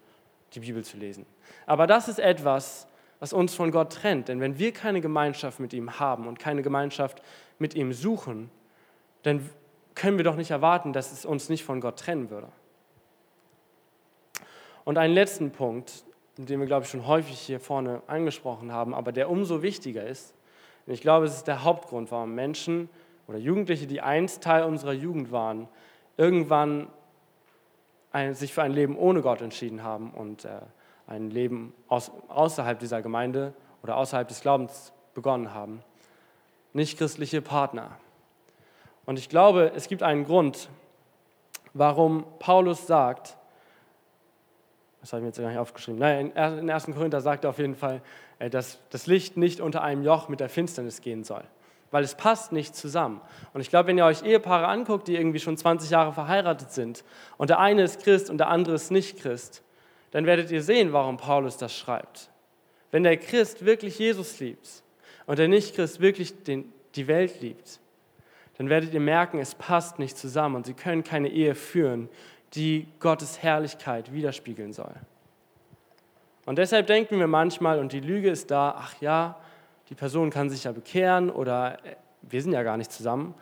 die 0.52 0.60
Bibel 0.60 0.84
zu 0.84 0.98
lesen. 0.98 1.24
Aber 1.64 1.86
das 1.86 2.08
ist 2.08 2.18
etwas, 2.18 2.88
was 3.22 3.32
uns 3.32 3.54
von 3.54 3.70
Gott 3.70 3.92
trennt. 3.92 4.26
Denn 4.26 4.40
wenn 4.40 4.58
wir 4.58 4.72
keine 4.72 5.00
Gemeinschaft 5.00 5.60
mit 5.60 5.72
ihm 5.72 6.00
haben 6.00 6.26
und 6.26 6.40
keine 6.40 6.60
Gemeinschaft 6.60 7.22
mit 7.60 7.76
ihm 7.76 7.92
suchen, 7.92 8.50
dann 9.22 9.48
können 9.94 10.16
wir 10.16 10.24
doch 10.24 10.34
nicht 10.34 10.50
erwarten, 10.50 10.92
dass 10.92 11.12
es 11.12 11.24
uns 11.24 11.48
nicht 11.48 11.62
von 11.62 11.80
Gott 11.80 12.00
trennen 12.00 12.30
würde. 12.30 12.48
Und 14.82 14.98
einen 14.98 15.14
letzten 15.14 15.52
Punkt, 15.52 16.02
den 16.36 16.58
wir, 16.58 16.66
glaube 16.66 16.84
ich, 16.84 16.90
schon 16.90 17.06
häufig 17.06 17.38
hier 17.38 17.60
vorne 17.60 18.02
angesprochen 18.08 18.72
haben, 18.72 18.92
aber 18.92 19.12
der 19.12 19.30
umso 19.30 19.62
wichtiger 19.62 20.04
ist, 20.04 20.34
und 20.88 20.92
ich 20.92 21.00
glaube, 21.00 21.26
es 21.26 21.36
ist 21.36 21.46
der 21.46 21.62
Hauptgrund, 21.62 22.10
warum 22.10 22.34
Menschen 22.34 22.88
oder 23.28 23.38
Jugendliche, 23.38 23.86
die 23.86 24.00
einst 24.00 24.42
Teil 24.42 24.64
unserer 24.64 24.94
Jugend 24.94 25.30
waren, 25.30 25.68
irgendwann 26.16 26.88
ein, 28.10 28.34
sich 28.34 28.52
für 28.52 28.64
ein 28.64 28.72
Leben 28.72 28.96
ohne 28.96 29.22
Gott 29.22 29.42
entschieden 29.42 29.84
haben 29.84 30.10
und 30.10 30.44
äh, 30.44 30.58
ein 31.06 31.30
Leben 31.30 31.74
außerhalb 31.88 32.78
dieser 32.78 33.02
Gemeinde 33.02 33.54
oder 33.82 33.96
außerhalb 33.96 34.28
des 34.28 34.40
Glaubens 34.40 34.92
begonnen 35.14 35.52
haben. 35.52 35.82
Nicht 36.72 36.98
christliche 36.98 37.42
Partner. 37.42 37.90
Und 39.04 39.18
ich 39.18 39.28
glaube, 39.28 39.72
es 39.74 39.88
gibt 39.88 40.02
einen 40.02 40.24
Grund, 40.24 40.68
warum 41.74 42.24
Paulus 42.38 42.86
sagt, 42.86 43.36
das 45.00 45.12
habe 45.12 45.20
ich 45.20 45.22
mir 45.22 45.28
jetzt 45.28 45.40
gar 45.40 45.48
nicht 45.48 45.58
aufgeschrieben, 45.58 45.98
naja, 45.98 46.20
in 46.20 46.70
1. 46.70 46.86
Korinther 46.86 47.20
sagt 47.20 47.44
er 47.44 47.50
auf 47.50 47.58
jeden 47.58 47.74
Fall, 47.74 48.00
äh, 48.38 48.48
dass 48.48 48.78
das 48.90 49.06
Licht 49.06 49.36
nicht 49.36 49.60
unter 49.60 49.82
einem 49.82 50.02
Joch 50.02 50.28
mit 50.28 50.40
der 50.40 50.48
Finsternis 50.48 51.00
gehen 51.00 51.24
soll, 51.24 51.42
weil 51.90 52.04
es 52.04 52.14
passt 52.14 52.52
nicht 52.52 52.76
zusammen. 52.76 53.20
Und 53.52 53.60
ich 53.60 53.68
glaube, 53.68 53.88
wenn 53.88 53.98
ihr 53.98 54.04
euch 54.04 54.22
Ehepaare 54.22 54.68
anguckt, 54.68 55.08
die 55.08 55.16
irgendwie 55.16 55.40
schon 55.40 55.56
20 55.56 55.90
Jahre 55.90 56.12
verheiratet 56.12 56.70
sind 56.70 57.04
und 57.36 57.50
der 57.50 57.58
eine 57.58 57.82
ist 57.82 58.02
Christ 58.02 58.30
und 58.30 58.38
der 58.38 58.48
andere 58.48 58.76
ist 58.76 58.92
nicht 58.92 59.18
Christ, 59.18 59.64
dann 60.12 60.26
werdet 60.26 60.50
ihr 60.50 60.62
sehen, 60.62 60.92
warum 60.92 61.16
Paulus 61.16 61.56
das 61.56 61.76
schreibt. 61.76 62.30
Wenn 62.90 63.02
der 63.02 63.16
Christ 63.16 63.64
wirklich 63.64 63.98
Jesus 63.98 64.38
liebt 64.38 64.84
und 65.26 65.38
der 65.38 65.48
Nicht-Christ 65.48 66.00
wirklich 66.00 66.44
den, 66.44 66.72
die 66.94 67.08
Welt 67.08 67.40
liebt, 67.40 67.80
dann 68.58 68.68
werdet 68.68 68.94
ihr 68.94 69.00
merken, 69.00 69.38
es 69.38 69.54
passt 69.54 69.98
nicht 69.98 70.16
zusammen 70.16 70.56
und 70.56 70.66
sie 70.66 70.74
können 70.74 71.02
keine 71.02 71.28
Ehe 71.28 71.54
führen, 71.54 72.08
die 72.54 72.86
Gottes 73.00 73.42
Herrlichkeit 73.42 74.12
widerspiegeln 74.12 74.72
soll. 74.72 74.94
Und 76.44 76.58
deshalb 76.58 76.86
denken 76.86 77.18
wir 77.18 77.26
manchmal, 77.26 77.78
und 77.78 77.92
die 77.92 78.00
Lüge 78.00 78.30
ist 78.30 78.50
da, 78.50 78.74
ach 78.76 79.00
ja, 79.00 79.38
die 79.88 79.94
Person 79.94 80.30
kann 80.30 80.50
sich 80.50 80.64
ja 80.64 80.72
bekehren 80.72 81.30
oder 81.30 81.78
äh, 81.84 81.96
wir 82.22 82.42
sind 82.42 82.52
ja 82.52 82.62
gar 82.62 82.76
nicht 82.76 82.92
zusammen, 82.92 83.34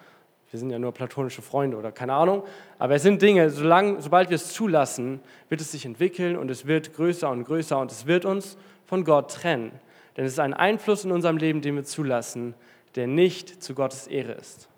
wir 0.51 0.59
sind 0.59 0.71
ja 0.71 0.79
nur 0.79 0.93
platonische 0.93 1.43
Freunde 1.43 1.77
oder 1.77 1.93
keine 1.93 2.15
Ahnung. 2.15 2.45
Aber 2.79 2.97
es 2.97 3.03
sind 3.03 3.23
Dinge, 3.23 3.51
solange, 3.51 4.03
sobald 4.03 4.31
wir 4.31 4.35
es 4.35 4.53
zulassen, 4.53 5.21
wird 5.49 5.61
es 5.61 5.71
sich 5.71 5.87
entwickeln 5.87 6.37
und 6.37 6.51
es 6.51 6.67
wird 6.67 6.95
größer 6.95 7.31
und 7.31 7.45
größer 7.45 7.79
und 7.79 7.93
es 7.93 8.07
wird 8.07 8.25
uns 8.25 8.57
von 8.87 9.05
Gott 9.05 9.33
trennen. 9.33 9.71
Denn 10.17 10.25
es 10.25 10.33
ist 10.33 10.41
ein 10.41 10.55
Einfluss 10.55 11.05
in 11.05 11.13
unserem 11.13 11.37
Leben, 11.37 11.61
den 11.61 11.77
wir 11.77 11.85
zulassen, 11.85 12.55
der 12.97 13.07
nicht 13.07 13.63
zu 13.63 13.75
Gottes 13.75 14.09
Ehre 14.09 14.33
ist. 14.33 14.69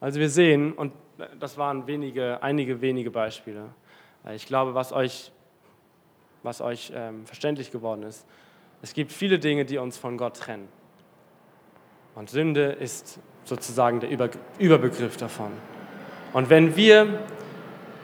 Also 0.00 0.20
wir 0.20 0.30
sehen, 0.30 0.72
und 0.74 0.92
das 1.40 1.58
waren 1.58 1.88
wenige, 1.88 2.40
einige 2.40 2.80
wenige 2.80 3.10
Beispiele. 3.10 3.70
Ich 4.32 4.46
glaube, 4.46 4.74
was 4.74 4.92
euch, 4.92 5.32
was 6.44 6.60
euch 6.60 6.92
ähm, 6.94 7.26
verständlich 7.26 7.72
geworden 7.72 8.04
ist, 8.04 8.24
es 8.80 8.94
gibt 8.94 9.10
viele 9.10 9.40
Dinge, 9.40 9.64
die 9.64 9.78
uns 9.78 9.98
von 9.98 10.16
Gott 10.16 10.36
trennen. 10.36 10.68
Und 12.18 12.28
Sünde 12.30 12.72
ist 12.72 13.20
sozusagen 13.44 14.00
der 14.00 14.10
Über 14.10 14.28
Überbegriff 14.58 15.16
davon. 15.16 15.52
Und 16.32 16.50
wenn 16.50 16.74
wir 16.74 17.20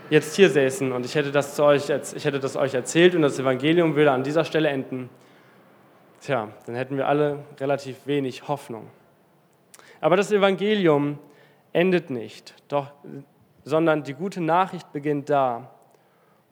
jetzt 0.08 0.36
hier 0.36 0.50
säßen 0.50 0.92
und 0.92 1.04
ich 1.04 1.16
hätte 1.16 1.32
das 1.32 1.56
zu 1.56 1.64
euch, 1.64 1.90
ich 1.90 2.24
hätte 2.24 2.38
das 2.38 2.54
euch 2.54 2.74
erzählt 2.74 3.16
und 3.16 3.22
das 3.22 3.40
Evangelium 3.40 3.96
würde 3.96 4.12
an 4.12 4.22
dieser 4.22 4.44
Stelle 4.44 4.68
enden, 4.68 5.10
tja, 6.20 6.48
dann 6.64 6.76
hätten 6.76 6.96
wir 6.96 7.08
alle 7.08 7.40
relativ 7.58 8.06
wenig 8.06 8.46
Hoffnung. 8.46 8.86
Aber 10.00 10.16
das 10.16 10.30
Evangelium 10.30 11.18
endet 11.72 12.10
nicht, 12.10 12.54
doch, 12.68 12.92
sondern 13.64 14.04
die 14.04 14.14
gute 14.14 14.40
Nachricht 14.40 14.92
beginnt 14.92 15.28
da, 15.28 15.72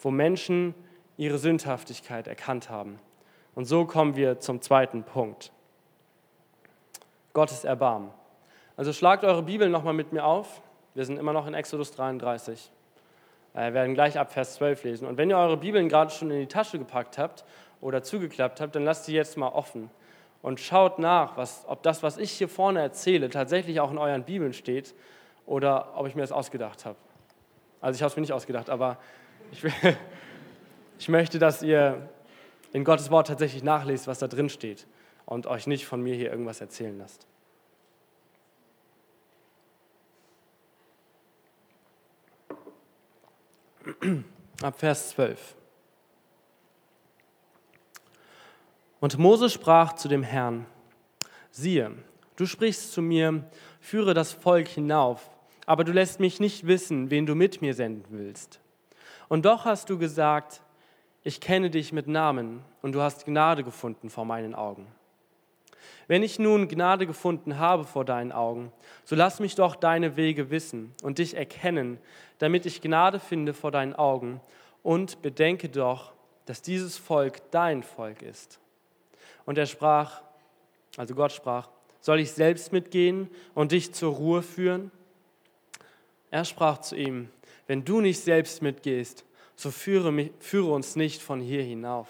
wo 0.00 0.10
Menschen 0.10 0.74
ihre 1.16 1.38
Sündhaftigkeit 1.38 2.26
erkannt 2.26 2.70
haben. 2.70 2.98
Und 3.54 3.66
so 3.66 3.84
kommen 3.84 4.16
wir 4.16 4.40
zum 4.40 4.62
zweiten 4.62 5.04
Punkt. 5.04 5.52
Gottes 7.32 7.64
Erbarmen. 7.64 8.10
Also 8.76 8.92
schlagt 8.92 9.24
eure 9.24 9.42
Bibel 9.42 9.68
nochmal 9.68 9.94
mit 9.94 10.12
mir 10.12 10.24
auf. 10.24 10.60
Wir 10.94 11.04
sind 11.04 11.18
immer 11.18 11.32
noch 11.32 11.46
in 11.46 11.54
Exodus 11.54 11.92
33. 11.92 12.70
Wir 13.54 13.74
werden 13.74 13.94
gleich 13.94 14.18
ab 14.18 14.32
Vers 14.32 14.54
12 14.54 14.84
lesen. 14.84 15.08
Und 15.08 15.18
wenn 15.18 15.30
ihr 15.30 15.36
eure 15.36 15.56
Bibeln 15.56 15.88
gerade 15.88 16.10
schon 16.10 16.30
in 16.30 16.40
die 16.40 16.46
Tasche 16.46 16.78
gepackt 16.78 17.18
habt 17.18 17.44
oder 17.80 18.02
zugeklappt 18.02 18.60
habt, 18.60 18.74
dann 18.74 18.84
lasst 18.84 19.04
sie 19.04 19.14
jetzt 19.14 19.36
mal 19.36 19.48
offen 19.48 19.90
und 20.40 20.58
schaut 20.58 20.98
nach, 20.98 21.36
was, 21.36 21.64
ob 21.68 21.82
das, 21.82 22.02
was 22.02 22.18
ich 22.18 22.32
hier 22.32 22.48
vorne 22.48 22.80
erzähle, 22.80 23.30
tatsächlich 23.30 23.80
auch 23.80 23.90
in 23.90 23.98
euren 23.98 24.24
Bibeln 24.24 24.52
steht 24.52 24.94
oder 25.46 25.96
ob 25.96 26.06
ich 26.06 26.14
mir 26.14 26.22
das 26.22 26.32
ausgedacht 26.32 26.84
habe. 26.84 26.96
Also 27.80 27.96
ich 27.96 28.02
habe 28.02 28.10
es 28.10 28.16
mir 28.16 28.22
nicht 28.22 28.32
ausgedacht, 28.32 28.70
aber 28.70 28.98
ich, 29.52 29.62
will, 29.62 29.72
ich 30.98 31.08
möchte, 31.08 31.38
dass 31.38 31.62
ihr 31.62 32.08
in 32.72 32.84
Gottes 32.84 33.10
Wort 33.10 33.26
tatsächlich 33.26 33.62
nachlest, 33.62 34.06
was 34.06 34.18
da 34.18 34.28
drin 34.28 34.48
steht 34.48 34.86
und 35.26 35.46
euch 35.46 35.66
nicht 35.66 35.86
von 35.86 36.02
mir 36.02 36.14
hier 36.14 36.30
irgendwas 36.30 36.60
erzählen 36.60 36.98
lasst. 36.98 37.26
Ab 44.62 44.78
Vers 44.78 45.10
12. 45.10 45.56
Und 49.00 49.18
Mose 49.18 49.50
sprach 49.50 49.94
zu 49.94 50.06
dem 50.08 50.22
Herrn, 50.22 50.66
siehe, 51.50 51.92
du 52.36 52.46
sprichst 52.46 52.92
zu 52.92 53.02
mir, 53.02 53.44
führe 53.80 54.14
das 54.14 54.32
Volk 54.32 54.68
hinauf, 54.68 55.28
aber 55.66 55.82
du 55.82 55.90
lässt 55.90 56.20
mich 56.20 56.38
nicht 56.38 56.66
wissen, 56.68 57.10
wen 57.10 57.26
du 57.26 57.34
mit 57.34 57.62
mir 57.62 57.74
senden 57.74 58.18
willst. 58.18 58.60
Und 59.28 59.44
doch 59.44 59.64
hast 59.64 59.90
du 59.90 59.98
gesagt, 59.98 60.62
ich 61.24 61.40
kenne 61.40 61.70
dich 61.70 61.92
mit 61.92 62.06
Namen 62.06 62.64
und 62.80 62.92
du 62.92 63.00
hast 63.00 63.24
Gnade 63.24 63.64
gefunden 63.64 64.10
vor 64.10 64.24
meinen 64.24 64.54
Augen. 64.54 64.86
Wenn 66.08 66.22
ich 66.22 66.38
nun 66.38 66.68
Gnade 66.68 67.06
gefunden 67.06 67.58
habe 67.58 67.84
vor 67.84 68.04
deinen 68.04 68.32
Augen, 68.32 68.72
so 69.04 69.16
lass 69.16 69.40
mich 69.40 69.54
doch 69.54 69.76
deine 69.76 70.16
Wege 70.16 70.50
wissen 70.50 70.94
und 71.02 71.18
dich 71.18 71.34
erkennen, 71.34 71.98
damit 72.38 72.66
ich 72.66 72.80
Gnade 72.80 73.20
finde 73.20 73.54
vor 73.54 73.70
deinen 73.70 73.94
Augen 73.94 74.40
und 74.82 75.22
bedenke 75.22 75.68
doch, 75.68 76.12
dass 76.46 76.62
dieses 76.62 76.98
Volk 76.98 77.50
dein 77.50 77.82
Volk 77.82 78.22
ist. 78.22 78.58
Und 79.46 79.58
er 79.58 79.66
sprach, 79.66 80.22
also 80.96 81.14
Gott 81.14 81.32
sprach, 81.32 81.68
soll 82.00 82.20
ich 82.20 82.32
selbst 82.32 82.72
mitgehen 82.72 83.30
und 83.54 83.72
dich 83.72 83.92
zur 83.92 84.14
Ruhe 84.14 84.42
führen? 84.42 84.90
Er 86.30 86.44
sprach 86.44 86.78
zu 86.78 86.96
ihm, 86.96 87.28
wenn 87.66 87.84
du 87.84 88.00
nicht 88.00 88.20
selbst 88.20 88.62
mitgehst, 88.62 89.24
so 89.54 89.70
führe, 89.70 90.12
mich, 90.12 90.32
führe 90.40 90.72
uns 90.72 90.96
nicht 90.96 91.22
von 91.22 91.40
hier 91.40 91.62
hinauf. 91.62 92.08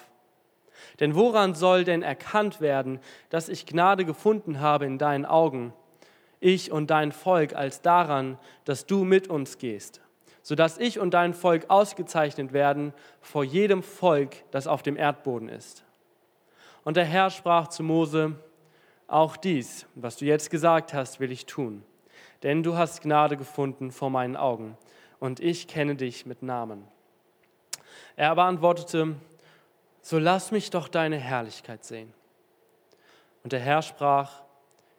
Denn 1.00 1.14
woran 1.14 1.54
soll 1.54 1.84
denn 1.84 2.02
erkannt 2.02 2.60
werden, 2.60 3.00
dass 3.30 3.48
ich 3.48 3.66
Gnade 3.66 4.04
gefunden 4.04 4.60
habe 4.60 4.86
in 4.86 4.98
deinen 4.98 5.24
Augen, 5.24 5.72
ich 6.40 6.72
und 6.72 6.90
dein 6.90 7.12
Volk, 7.12 7.54
als 7.54 7.82
daran, 7.82 8.38
dass 8.64 8.86
du 8.86 9.04
mit 9.04 9.28
uns 9.28 9.58
gehst, 9.58 10.00
sodass 10.42 10.78
ich 10.78 10.98
und 10.98 11.14
dein 11.14 11.34
Volk 11.34 11.66
ausgezeichnet 11.68 12.52
werden 12.52 12.92
vor 13.20 13.44
jedem 13.44 13.82
Volk, 13.82 14.36
das 14.50 14.66
auf 14.66 14.82
dem 14.82 14.96
Erdboden 14.96 15.48
ist. 15.48 15.84
Und 16.84 16.96
der 16.96 17.04
Herr 17.04 17.30
sprach 17.30 17.68
zu 17.68 17.82
Mose, 17.82 18.34
auch 19.06 19.36
dies, 19.36 19.86
was 19.94 20.16
du 20.16 20.24
jetzt 20.24 20.50
gesagt 20.50 20.94
hast, 20.94 21.20
will 21.20 21.30
ich 21.30 21.46
tun, 21.46 21.84
denn 22.42 22.62
du 22.62 22.76
hast 22.76 23.02
Gnade 23.02 23.36
gefunden 23.36 23.92
vor 23.92 24.10
meinen 24.10 24.36
Augen, 24.36 24.76
und 25.20 25.38
ich 25.38 25.68
kenne 25.68 25.94
dich 25.94 26.26
mit 26.26 26.42
Namen. 26.42 26.88
Er 28.16 28.32
aber 28.32 28.44
antwortete, 28.44 29.14
so 30.02 30.18
lass 30.18 30.50
mich 30.50 30.70
doch 30.70 30.88
deine 30.88 31.16
Herrlichkeit 31.16 31.84
sehen. 31.84 32.12
Und 33.42 33.52
der 33.52 33.60
Herr 33.60 33.82
sprach, 33.82 34.42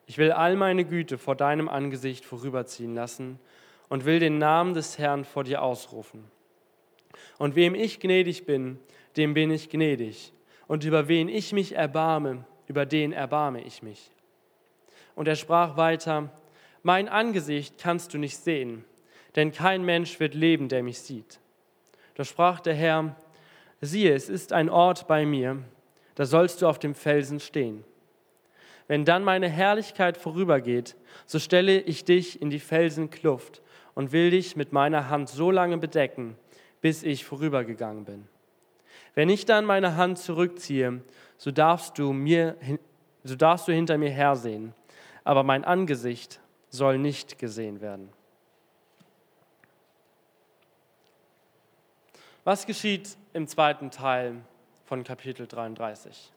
ich 0.05 0.17
will 0.17 0.31
all 0.31 0.55
meine 0.55 0.85
Güte 0.85 1.17
vor 1.17 1.35
deinem 1.35 1.69
Angesicht 1.69 2.25
vorüberziehen 2.25 2.95
lassen 2.95 3.39
und 3.89 4.05
will 4.05 4.19
den 4.19 4.37
Namen 4.37 4.73
des 4.73 4.97
Herrn 4.97 5.23
vor 5.25 5.43
dir 5.43 5.61
ausrufen. 5.61 6.23
Und 7.37 7.55
wem 7.55 7.75
ich 7.75 7.99
gnädig 7.99 8.45
bin, 8.45 8.79
dem 9.17 9.33
bin 9.33 9.51
ich 9.51 9.69
gnädig. 9.69 10.33
Und 10.67 10.83
über 10.83 11.07
wen 11.07 11.29
ich 11.29 11.53
mich 11.53 11.75
erbarme, 11.75 12.45
über 12.67 12.85
den 12.85 13.13
erbarme 13.13 13.61
ich 13.61 13.83
mich. 13.83 14.11
Und 15.15 15.27
er 15.27 15.35
sprach 15.35 15.77
weiter, 15.77 16.29
mein 16.81 17.07
Angesicht 17.07 17.77
kannst 17.77 18.13
du 18.13 18.17
nicht 18.17 18.37
sehen, 18.37 18.83
denn 19.35 19.51
kein 19.51 19.83
Mensch 19.85 20.19
wird 20.19 20.33
leben, 20.33 20.69
der 20.69 20.83
mich 20.83 20.99
sieht. 20.99 21.39
Da 22.15 22.23
sprach 22.23 22.59
der 22.59 22.73
Herr, 22.73 23.15
siehe, 23.85 24.13
es 24.13 24.29
ist 24.29 24.53
ein 24.53 24.69
Ort 24.69 25.07
bei 25.07 25.25
mir, 25.25 25.63
da 26.15 26.25
sollst 26.25 26.61
du 26.61 26.67
auf 26.67 26.79
dem 26.79 26.95
Felsen 26.95 27.39
stehen. 27.39 27.83
Wenn 28.87 29.05
dann 29.05 29.23
meine 29.23 29.49
Herrlichkeit 29.49 30.17
vorübergeht, 30.17 30.95
so 31.25 31.39
stelle 31.39 31.79
ich 31.79 32.05
dich 32.05 32.41
in 32.41 32.49
die 32.49 32.59
Felsenkluft 32.59 33.61
und 33.95 34.11
will 34.11 34.31
dich 34.31 34.55
mit 34.55 34.73
meiner 34.73 35.09
Hand 35.09 35.29
so 35.29 35.51
lange 35.51 35.77
bedecken, 35.77 36.35
bis 36.81 37.03
ich 37.03 37.25
vorübergegangen 37.25 38.05
bin. 38.05 38.27
Wenn 39.15 39.29
ich 39.29 39.45
dann 39.45 39.65
meine 39.65 39.95
Hand 39.95 40.17
zurückziehe, 40.17 41.01
so 41.37 41.51
darfst 41.51 41.97
du 41.97 42.13
mir, 42.13 42.57
so 43.23 43.35
darfst 43.35 43.67
du 43.67 43.71
hinter 43.71 43.97
mir 43.97 44.09
hersehen, 44.09 44.73
aber 45.23 45.43
mein 45.43 45.63
Angesicht 45.63 46.39
soll 46.69 46.97
nicht 46.97 47.37
gesehen 47.37 47.81
werden. 47.81 48.09
Was 52.43 52.65
geschieht 52.65 53.17
im 53.33 53.47
zweiten 53.47 53.91
Teil 53.91 54.35
von 54.85 55.03
Kapitel 55.03 55.47
33? 55.47 56.31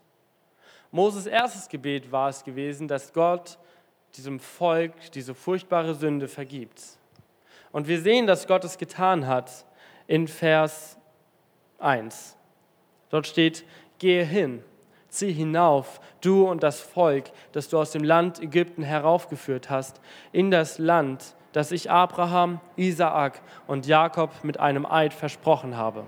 Moses 0.90 1.26
erstes 1.26 1.68
Gebet 1.68 2.11
war 2.11 2.28
es 2.28 2.42
gewesen, 2.42 2.88
dass 2.88 3.12
Gott 3.12 3.59
diesem 4.14 4.40
Volk 4.40 5.11
diese 5.12 5.35
furchtbare 5.35 5.94
Sünde 5.94 6.28
vergibt. 6.28 6.82
Und 7.72 7.88
wir 7.88 8.00
sehen, 8.00 8.26
dass 8.26 8.46
Gott 8.46 8.64
es 8.64 8.78
getan 8.78 9.26
hat, 9.26 9.66
in 10.06 10.28
Vers 10.28 10.96
1. 11.78 12.37
Dort 13.11 13.26
steht, 13.26 13.64
gehe 13.98 14.24
hin, 14.24 14.62
zieh 15.09 15.32
hinauf, 15.32 16.00
du 16.20 16.48
und 16.48 16.62
das 16.62 16.80
Volk, 16.80 17.30
das 17.52 17.68
du 17.68 17.78
aus 17.78 17.90
dem 17.90 18.04
Land 18.04 18.40
Ägypten 18.40 18.82
heraufgeführt 18.82 19.68
hast, 19.68 20.00
in 20.32 20.50
das 20.50 20.78
Land, 20.78 21.35
das 21.52 21.72
ich 21.72 21.90
Abraham, 21.90 22.61
Isaak 22.76 23.42
und 23.66 23.87
Jakob 23.87 24.44
mit 24.44 24.61
einem 24.61 24.87
Eid 24.87 25.12
versprochen 25.12 25.76
habe. 25.76 26.04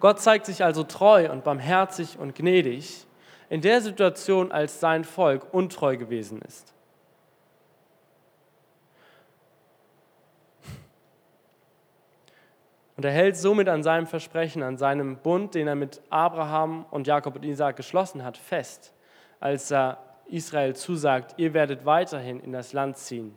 Gott 0.00 0.18
zeigt 0.20 0.46
sich 0.46 0.64
also 0.64 0.82
treu 0.82 1.30
und 1.30 1.44
barmherzig 1.44 2.18
und 2.18 2.34
gnädig 2.34 3.06
in 3.50 3.60
der 3.60 3.80
Situation, 3.82 4.50
als 4.50 4.80
sein 4.80 5.04
Volk 5.04 5.52
untreu 5.52 5.96
gewesen 5.96 6.40
ist. 6.42 6.74
Und 12.96 13.04
er 13.04 13.12
hält 13.12 13.36
somit 13.36 13.68
an 13.68 13.82
seinem 13.82 14.06
Versprechen, 14.06 14.62
an 14.62 14.76
seinem 14.76 15.16
Bund, 15.16 15.54
den 15.54 15.68
er 15.68 15.74
mit 15.74 16.02
Abraham 16.10 16.84
und 16.90 17.06
Jakob 17.06 17.36
und 17.36 17.44
Isaac 17.44 17.76
geschlossen 17.76 18.24
hat, 18.24 18.36
fest, 18.36 18.92
als 19.38 19.70
er 19.70 19.98
Israel 20.26 20.76
zusagt, 20.76 21.34
ihr 21.38 21.54
werdet 21.54 21.86
weiterhin 21.86 22.40
in 22.40 22.52
das 22.52 22.72
Land 22.72 22.98
ziehen. 22.98 23.34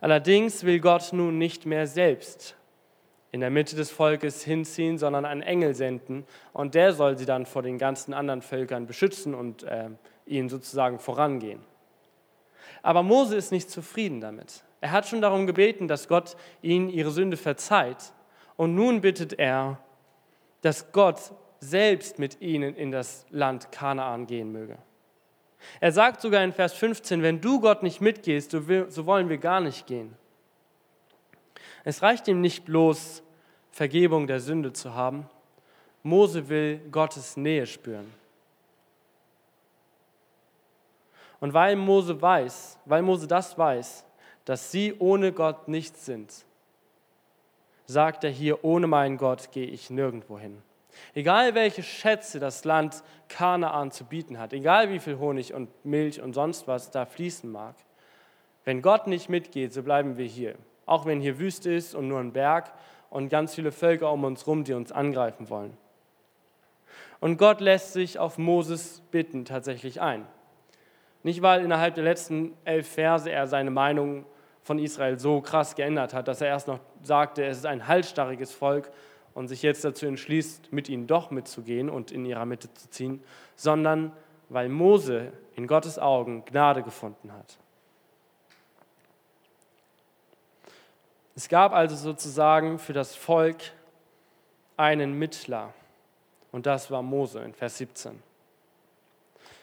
Allerdings 0.00 0.64
will 0.64 0.80
Gott 0.80 1.12
nun 1.12 1.38
nicht 1.38 1.66
mehr 1.66 1.86
selbst 1.86 2.56
in 3.30 3.40
der 3.40 3.50
Mitte 3.50 3.76
des 3.76 3.90
Volkes 3.90 4.42
hinziehen, 4.42 4.98
sondern 4.98 5.24
einen 5.24 5.42
Engel 5.42 5.74
senden 5.74 6.24
und 6.52 6.74
der 6.74 6.92
soll 6.92 7.18
sie 7.18 7.26
dann 7.26 7.46
vor 7.46 7.62
den 7.62 7.78
ganzen 7.78 8.14
anderen 8.14 8.42
Völkern 8.42 8.86
beschützen 8.86 9.34
und 9.34 9.64
äh, 9.64 9.90
ihnen 10.26 10.48
sozusagen 10.48 10.98
vorangehen. 10.98 11.60
Aber 12.82 13.02
Mose 13.02 13.36
ist 13.36 13.52
nicht 13.52 13.70
zufrieden 13.70 14.20
damit. 14.20 14.62
Er 14.80 14.92
hat 14.92 15.08
schon 15.08 15.20
darum 15.20 15.46
gebeten, 15.46 15.88
dass 15.88 16.08
Gott 16.08 16.36
ihnen 16.62 16.88
ihre 16.88 17.10
Sünde 17.10 17.36
verzeiht. 17.36 18.12
Und 18.56 18.74
nun 18.74 19.00
bittet 19.00 19.38
er, 19.38 19.78
dass 20.62 20.92
Gott 20.92 21.32
selbst 21.60 22.18
mit 22.18 22.40
ihnen 22.40 22.74
in 22.74 22.92
das 22.92 23.26
Land 23.30 23.72
Kanaan 23.72 24.26
gehen 24.26 24.52
möge. 24.52 24.78
Er 25.80 25.90
sagt 25.90 26.20
sogar 26.20 26.44
in 26.44 26.52
Vers 26.52 26.72
15, 26.74 27.22
wenn 27.22 27.40
du 27.40 27.60
Gott 27.60 27.82
nicht 27.82 28.00
mitgehst, 28.00 28.52
so 28.52 29.06
wollen 29.06 29.28
wir 29.28 29.38
gar 29.38 29.60
nicht 29.60 29.86
gehen. 29.86 30.14
Es 31.84 32.02
reicht 32.02 32.28
ihm 32.28 32.40
nicht 32.40 32.64
bloß, 32.64 33.22
Vergebung 33.70 34.26
der 34.26 34.40
Sünde 34.40 34.72
zu 34.72 34.94
haben. 34.94 35.28
Mose 36.02 36.48
will 36.48 36.80
Gottes 36.90 37.36
Nähe 37.36 37.66
spüren. 37.66 38.12
Und 41.40 41.54
weil 41.54 41.76
Mose 41.76 42.20
weiß, 42.20 42.78
weil 42.84 43.02
Mose 43.02 43.26
das 43.26 43.56
weiß, 43.56 44.04
dass 44.44 44.72
sie 44.72 44.94
ohne 44.98 45.32
Gott 45.32 45.68
nichts 45.68 46.06
sind, 46.06 46.44
sagt 47.86 48.24
er 48.24 48.30
hier, 48.30 48.64
ohne 48.64 48.86
meinen 48.86 49.16
Gott 49.16 49.52
gehe 49.52 49.66
ich 49.66 49.90
nirgendwo 49.90 50.38
hin. 50.38 50.62
Egal 51.14 51.54
welche 51.54 51.82
Schätze 51.82 52.40
das 52.40 52.64
Land 52.64 53.04
Kanaan 53.28 53.92
zu 53.92 54.04
bieten 54.04 54.38
hat, 54.38 54.52
egal 54.52 54.90
wie 54.90 54.98
viel 54.98 55.18
Honig 55.18 55.54
und 55.54 55.68
Milch 55.84 56.20
und 56.20 56.34
sonst 56.34 56.66
was 56.66 56.90
da 56.90 57.06
fließen 57.06 57.50
mag, 57.50 57.76
wenn 58.64 58.82
Gott 58.82 59.06
nicht 59.06 59.28
mitgeht, 59.28 59.72
so 59.72 59.82
bleiben 59.82 60.16
wir 60.16 60.26
hier. 60.26 60.56
Auch 60.88 61.06
wenn 61.06 61.20
hier 61.20 61.38
Wüste 61.38 61.72
ist 61.72 61.94
und 61.94 62.08
nur 62.08 62.18
ein 62.18 62.32
Berg 62.32 62.72
und 63.10 63.28
ganz 63.28 63.54
viele 63.54 63.72
Völker 63.72 64.12
um 64.12 64.24
uns 64.24 64.46
herum, 64.46 64.64
die 64.64 64.72
uns 64.72 64.90
angreifen 64.90 65.50
wollen. 65.50 65.76
Und 67.20 67.36
Gott 67.36 67.60
lässt 67.60 67.92
sich 67.92 68.18
auf 68.18 68.38
Moses 68.38 69.02
Bitten 69.10 69.44
tatsächlich 69.44 70.00
ein. 70.00 70.26
Nicht, 71.22 71.42
weil 71.42 71.64
innerhalb 71.64 71.94
der 71.94 72.04
letzten 72.04 72.54
elf 72.64 72.88
Verse 72.88 73.30
er 73.30 73.46
seine 73.46 73.70
Meinung 73.70 74.24
von 74.62 74.78
Israel 74.78 75.18
so 75.18 75.40
krass 75.40 75.74
geändert 75.74 76.14
hat, 76.14 76.28
dass 76.28 76.40
er 76.40 76.48
erst 76.48 76.68
noch 76.68 76.80
sagte, 77.02 77.44
es 77.44 77.58
ist 77.58 77.66
ein 77.66 77.88
halsstarriges 77.88 78.52
Volk 78.52 78.90
und 79.34 79.48
sich 79.48 79.62
jetzt 79.62 79.84
dazu 79.84 80.06
entschließt, 80.06 80.72
mit 80.72 80.88
ihnen 80.88 81.06
doch 81.06 81.30
mitzugehen 81.30 81.90
und 81.90 82.12
in 82.12 82.24
ihrer 82.24 82.46
Mitte 82.46 82.72
zu 82.72 82.88
ziehen, 82.90 83.22
sondern 83.56 84.12
weil 84.48 84.68
Mose 84.68 85.32
in 85.54 85.66
Gottes 85.66 85.98
Augen 85.98 86.44
Gnade 86.44 86.82
gefunden 86.82 87.32
hat. 87.32 87.58
Es 91.38 91.48
gab 91.48 91.72
also 91.72 91.94
sozusagen 91.94 92.80
für 92.80 92.92
das 92.92 93.14
Volk 93.14 93.58
einen 94.76 95.16
Mittler 95.16 95.72
und 96.50 96.66
das 96.66 96.90
war 96.90 97.00
Mose 97.00 97.38
in 97.38 97.54
Vers 97.54 97.78
17. 97.78 98.20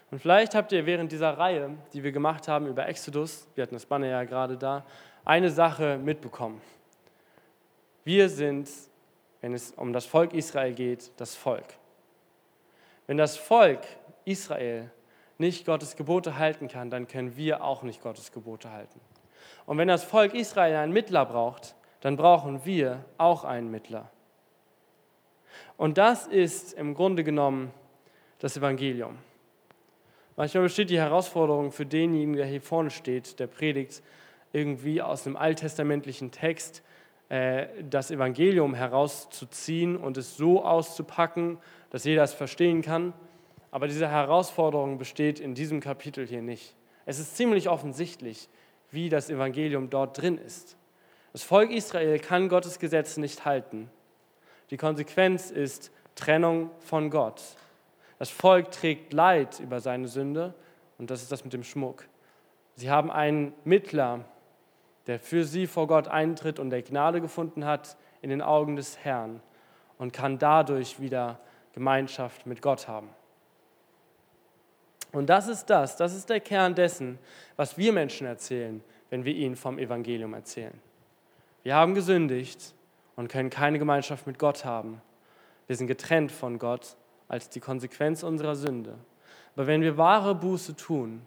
Und 0.10 0.20
vielleicht 0.20 0.56
habt 0.56 0.72
ihr 0.72 0.86
während 0.86 1.12
dieser 1.12 1.38
Reihe, 1.38 1.72
die 1.92 2.02
wir 2.02 2.14
gemacht 2.14 2.48
haben 2.48 2.68
über 2.68 2.88
Exodus, 2.88 3.46
wir 3.56 3.64
hatten 3.64 3.76
das 3.76 3.86
Banner 3.86 4.08
ja 4.08 4.24
gerade 4.24 4.56
da, 4.56 4.86
eine 5.26 5.52
Sache 5.52 5.98
mitbekommen. 5.98 6.62
Wir 8.06 8.30
sind, 8.30 8.70
wenn 9.42 9.54
es 9.54 9.72
um 9.72 9.92
das 9.92 10.06
Volk 10.06 10.34
Israel 10.34 10.74
geht, 10.74 11.12
das 11.18 11.36
Volk. 11.36 11.68
Wenn 13.06 13.18
das 13.18 13.36
Volk 13.36 13.82
Israel 14.24 14.90
nicht 15.38 15.66
Gottes 15.66 15.98
Gebote 15.98 16.38
halten 16.38 16.70
kann, 16.70 16.90
dann 16.90 17.10
können 17.10 17.36
wir 17.36 17.66
auch 17.66 17.84
nicht 17.84 18.02
Gottes 18.02 18.32
Gebote 18.32 18.72
halten. 18.72 19.02
Und 19.66 19.78
wenn 19.78 19.88
das 19.88 20.04
Volk 20.04 20.34
Israel 20.34 20.76
einen 20.76 20.94
Mittler 20.94 21.26
braucht, 21.26 21.76
dann 22.02 22.18
brauchen 22.18 22.66
wir 22.66 23.04
auch 23.18 23.44
einen 23.44 23.72
Mittler. 23.72 24.12
Und 25.78 25.98
das 25.98 26.28
ist 26.28 26.74
im 26.74 26.94
Grunde 26.94 27.24
genommen 27.24 27.72
das 28.40 28.58
Evangelium. 28.58 29.18
Manchmal 30.36 30.64
besteht 30.64 30.90
die 30.90 31.00
Herausforderung 31.00 31.72
für 31.72 31.86
denjenigen, 31.86 32.36
der 32.36 32.46
hier 32.46 32.62
vorne 32.62 32.90
steht, 32.90 33.40
der 33.40 33.48
predigt, 33.48 34.04
irgendwie 34.52 35.02
aus 35.02 35.26
einem 35.26 35.38
alttestamentlichen 35.38 36.32
Text 36.32 36.84
äh, 37.30 37.68
das 37.90 38.12
Evangelium 38.12 38.74
herauszuziehen 38.74 39.98
und 39.98 40.18
es 40.18 40.38
so 40.38 40.64
auszupacken, 40.64 41.58
dass 41.90 42.04
jeder 42.04 42.24
es 42.24 42.34
verstehen 42.34 42.82
kann. 42.82 43.14
Aber 43.72 43.88
diese 43.88 44.10
Herausforderung 44.10 44.98
besteht 44.98 45.40
in 45.40 45.56
diesem 45.56 45.80
Kapitel 45.80 46.28
hier 46.28 46.42
nicht. 46.42 46.76
Es 47.06 47.20
ist 47.20 47.36
ziemlich 47.36 47.68
offensichtlich, 47.68 48.48
wie 48.92 49.10
das 49.10 49.30
Evangelium 49.30 49.90
dort 49.90 50.22
drin 50.22 50.38
ist. 50.38 50.78
Das 51.34 51.44
Volk 51.44 51.72
Israel 51.72 52.20
kann 52.20 52.50
Gottes 52.50 52.80
Gesetz 52.80 53.18
nicht 53.18 53.46
halten. 53.46 53.90
Die 54.70 54.78
Konsequenz 54.78 55.52
ist 55.52 55.92
Trennung 56.16 56.72
von 56.80 57.10
Gott. 57.10 57.42
Das 58.20 58.30
Volk 58.30 58.72
trägt 58.72 59.14
Leid 59.14 59.60
über 59.60 59.82
seine 59.82 60.08
Sünde 60.08 60.54
und 60.98 61.12
das 61.12 61.22
ist 61.22 61.32
das 61.32 61.44
mit 61.44 61.54
dem 61.54 61.64
Schmuck. 61.64 62.08
Sie 62.76 62.90
haben 62.90 63.12
einen 63.12 63.54
Mittler, 63.64 64.26
der 65.08 65.20
für 65.20 65.44
sie 65.44 65.68
vor 65.68 65.88
Gott 65.88 66.08
eintritt 66.08 66.60
und 66.60 66.70
der 66.70 66.82
Gnade 66.82 67.22
gefunden 67.22 67.66
hat 67.66 67.98
in 68.22 68.30
den 68.30 68.42
Augen 68.42 68.76
des 68.76 68.98
Herrn 69.00 69.42
und 69.98 70.14
kann 70.14 70.40
dadurch 70.40 71.00
wieder 71.00 71.40
Gemeinschaft 71.74 72.46
mit 72.46 72.62
Gott 72.62 72.88
haben. 72.88 73.10
Und 75.16 75.28
das 75.28 75.48
ist 75.48 75.70
das, 75.70 75.96
das 75.96 76.14
ist 76.14 76.30
der 76.30 76.42
Kern 76.42 76.76
dessen, 76.76 77.18
was 77.56 77.78
wir 77.78 77.94
Menschen 77.94 78.28
erzählen, 78.28 78.84
wenn 79.10 79.24
wir 79.24 79.34
ihnen 79.34 79.56
vom 79.56 79.80
Evangelium 79.80 80.34
erzählen. 80.34 80.78
Wir 81.64 81.76
haben 81.76 81.96
gesündigt 81.96 82.74
und 83.16 83.30
können 83.30 83.50
keine 83.50 83.80
Gemeinschaft 83.80 84.28
mit 84.28 84.38
Gott 84.38 84.66
haben. 84.66 85.02
Wir 85.68 85.78
sind 85.78 85.88
getrennt 85.88 86.34
von 86.34 86.60
Gott 86.60 86.98
als 87.30 87.50
die 87.50 87.62
Konsequenz 87.62 88.24
unserer 88.24 88.56
Sünde. 88.56 88.96
Aber 89.56 89.68
wenn 89.68 89.82
wir 89.82 89.98
wahre 89.98 90.36
Buße 90.36 90.76
tun, 90.76 91.22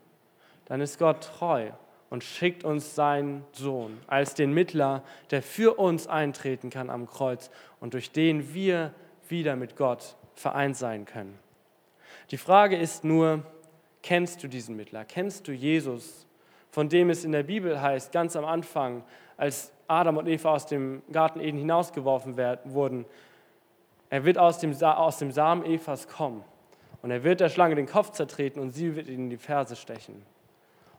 dann 0.66 0.82
ist 0.82 0.98
Gott 0.98 1.22
treu 1.38 1.70
und 2.10 2.22
schickt 2.22 2.64
uns 2.64 2.94
seinen 2.94 3.44
Sohn 3.52 3.98
als 4.06 4.34
den 4.34 4.52
Mittler, 4.52 5.02
der 5.30 5.42
für 5.42 5.78
uns 5.78 6.06
eintreten 6.06 6.68
kann 6.68 6.90
am 6.90 7.06
Kreuz 7.06 7.50
und 7.80 7.94
durch 7.94 8.12
den 8.12 8.52
wir 8.52 8.92
wieder 9.28 9.56
mit 9.56 9.76
Gott 9.76 10.16
vereint 10.34 10.76
sein 10.76 11.06
können. 11.06 11.38
Die 12.30 12.36
Frage 12.36 12.76
ist 12.76 13.02
nur, 13.02 13.44
kennst 14.08 14.42
du 14.42 14.48
diesen 14.48 14.74
Mittler? 14.74 15.04
Kennst 15.04 15.46
du 15.48 15.52
Jesus, 15.52 16.26
von 16.70 16.88
dem 16.88 17.10
es 17.10 17.26
in 17.26 17.32
der 17.32 17.42
Bibel 17.42 17.82
heißt, 17.82 18.10
ganz 18.10 18.36
am 18.36 18.46
Anfang, 18.46 19.04
als 19.36 19.70
Adam 19.86 20.16
und 20.16 20.26
Eva 20.26 20.54
aus 20.54 20.64
dem 20.64 21.02
Garten 21.12 21.40
Eden 21.40 21.58
hinausgeworfen 21.58 22.38
wurden, 22.64 23.04
er 24.08 24.24
wird 24.24 24.38
aus 24.38 24.60
dem, 24.60 24.74
aus 24.82 25.18
dem 25.18 25.30
Samen 25.30 25.62
Evas 25.62 26.08
kommen 26.08 26.42
und 27.02 27.10
er 27.10 27.22
wird 27.22 27.40
der 27.40 27.50
Schlange 27.50 27.74
den 27.74 27.84
Kopf 27.84 28.12
zertreten 28.12 28.60
und 28.60 28.70
sie 28.70 28.96
wird 28.96 29.08
ihn 29.08 29.24
in 29.24 29.30
die 29.30 29.36
Ferse 29.36 29.76
stechen. 29.76 30.24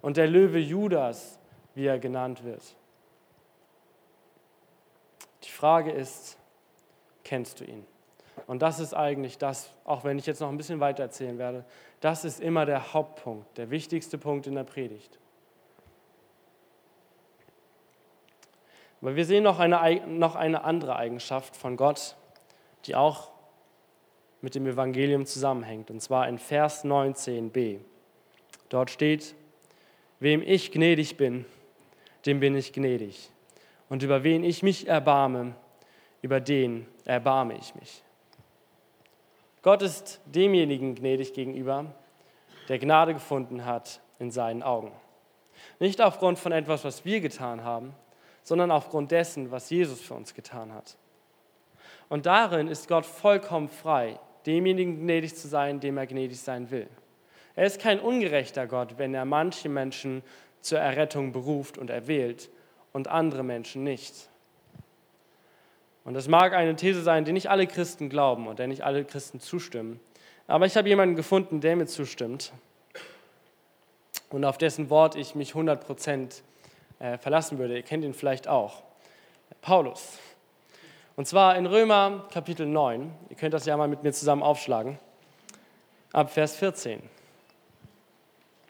Und 0.04 0.18
der 0.18 0.28
Löwe 0.28 0.60
Judas, 0.60 1.40
wie 1.74 1.88
er 1.88 1.98
genannt 1.98 2.44
wird. 2.44 2.76
Die 5.46 5.50
Frage 5.50 5.90
ist, 5.90 6.38
kennst 7.24 7.60
du 7.60 7.64
ihn? 7.64 7.88
Und 8.46 8.62
das 8.62 8.80
ist 8.80 8.94
eigentlich 8.94 9.38
das, 9.40 9.72
auch 9.84 10.04
wenn 10.04 10.20
ich 10.20 10.26
jetzt 10.26 10.42
noch 10.42 10.50
ein 10.50 10.58
bisschen 10.58 10.80
weiter 10.80 11.04
erzählen 11.04 11.38
werde, 11.38 11.66
das 12.00 12.26
ist 12.26 12.40
immer 12.40 12.66
der 12.66 12.94
Hauptpunkt, 12.94 13.58
der 13.58 13.70
wichtigste 13.70 14.18
Punkt 14.18 14.48
in 14.48 14.56
der 14.56 14.64
Predigt. 14.64 15.20
Aber 19.02 19.16
wir 19.16 19.26
sehen 19.26 19.44
noch 19.44 19.60
eine, 19.60 20.06
noch 20.08 20.36
eine 20.36 20.64
andere 20.64 20.96
Eigenschaft 20.96 21.56
von 21.56 21.78
Gott, 21.78 22.16
die 22.86 22.96
auch 22.96 23.32
mit 24.42 24.56
dem 24.56 24.68
Evangelium 24.68 25.26
zusammenhängt, 25.26 25.92
und 25.92 26.02
zwar 26.02 26.28
in 26.28 26.38
Vers 26.38 26.86
19b. 26.86 27.80
Dort 28.70 28.90
steht, 28.90 29.36
wem 30.20 30.42
ich 30.42 30.72
gnädig 30.72 31.18
bin, 31.18 31.46
dem 32.26 32.40
bin 32.40 32.56
ich 32.56 32.74
gnädig. 32.74 33.32
Und 33.90 34.04
über 34.04 34.24
wen 34.24 34.44
ich 34.44 34.64
mich 34.64 34.88
erbarme, 34.88 35.56
über 36.22 36.40
den 36.40 36.86
erbarme 37.06 37.58
ich 37.58 37.76
mich. 37.76 38.04
Gott 39.62 39.82
ist 39.82 40.22
demjenigen 40.26 40.96
gnädig 40.96 41.34
gegenüber, 41.34 41.86
der 42.70 42.80
Gnade 42.80 43.14
gefunden 43.14 43.66
hat 43.66 44.00
in 44.20 44.32
seinen 44.32 44.64
Augen. 44.64 44.92
Nicht 45.80 46.02
aufgrund 46.02 46.40
von 46.40 46.52
etwas, 46.52 46.84
was 46.86 47.04
wir 47.04 47.20
getan 47.20 47.64
haben, 47.64 47.94
sondern 48.44 48.72
aufgrund 48.72 49.12
dessen, 49.12 49.52
was 49.52 49.70
Jesus 49.70 50.00
für 50.00 50.14
uns 50.14 50.34
getan 50.34 50.74
hat. 50.74 50.98
Und 52.08 52.26
darin 52.26 52.68
ist 52.68 52.88
Gott 52.88 53.06
vollkommen 53.06 53.68
frei, 53.68 54.18
demjenigen 54.46 55.02
gnädig 55.02 55.36
zu 55.36 55.48
sein, 55.48 55.80
dem 55.80 55.98
er 55.98 56.08
gnädig 56.08 56.40
sein 56.40 56.72
will. 56.72 56.88
Er 57.56 57.66
ist 57.66 57.82
kein 57.82 58.00
ungerechter 58.00 58.68
Gott, 58.68 58.98
wenn 58.98 59.14
er 59.14 59.26
manche 59.26 59.68
Menschen 59.68 60.24
zur 60.62 60.80
Errettung 60.80 61.34
beruft 61.34 61.78
und 61.78 61.90
erwählt 61.90 62.50
und 62.94 63.10
andere 63.10 63.44
Menschen 63.44 63.84
nicht. 63.84 64.29
Und 66.10 66.16
das 66.16 66.28
mag 66.28 66.54
eine 66.54 66.76
These 66.76 67.04
sein, 67.04 67.24
die 67.24 67.34
nicht 67.34 67.52
alle 67.52 67.68
Christen 67.68 68.10
glauben 68.10 68.48
und 68.48 68.58
der 68.58 68.66
nicht 68.66 68.82
alle 68.82 69.06
Christen 69.06 69.40
zustimmen. 69.40 70.00
Aber 70.48 70.66
ich 70.66 70.76
habe 70.76 70.90
jemanden 70.90 71.16
gefunden, 71.16 71.62
der 71.62 71.76
mir 71.76 71.86
zustimmt 71.86 72.52
und 74.32 74.44
auf 74.44 74.58
dessen 74.58 74.90
Wort 74.90 75.16
ich 75.16 75.36
mich 75.36 75.50
100 75.50 75.86
Prozent 75.86 76.42
äh, 76.98 77.20
verlassen 77.20 77.60
würde. 77.60 77.76
Ihr 77.76 77.84
kennt 77.84 78.04
ihn 78.04 78.16
vielleicht 78.16 78.48
auch. 78.48 78.82
Paulus. 79.62 80.18
Und 81.16 81.28
zwar 81.28 81.56
in 81.56 81.68
Römer 81.68 82.28
Kapitel 82.34 82.66
9. 82.66 83.14
Ihr 83.30 83.36
könnt 83.36 83.54
das 83.54 83.68
ja 83.68 83.78
mal 83.78 83.88
mit 83.88 84.02
mir 84.02 84.12
zusammen 84.12 84.42
aufschlagen. 84.42 84.98
Ab 86.12 86.34
Vers 86.34 86.56
14. 86.56 87.04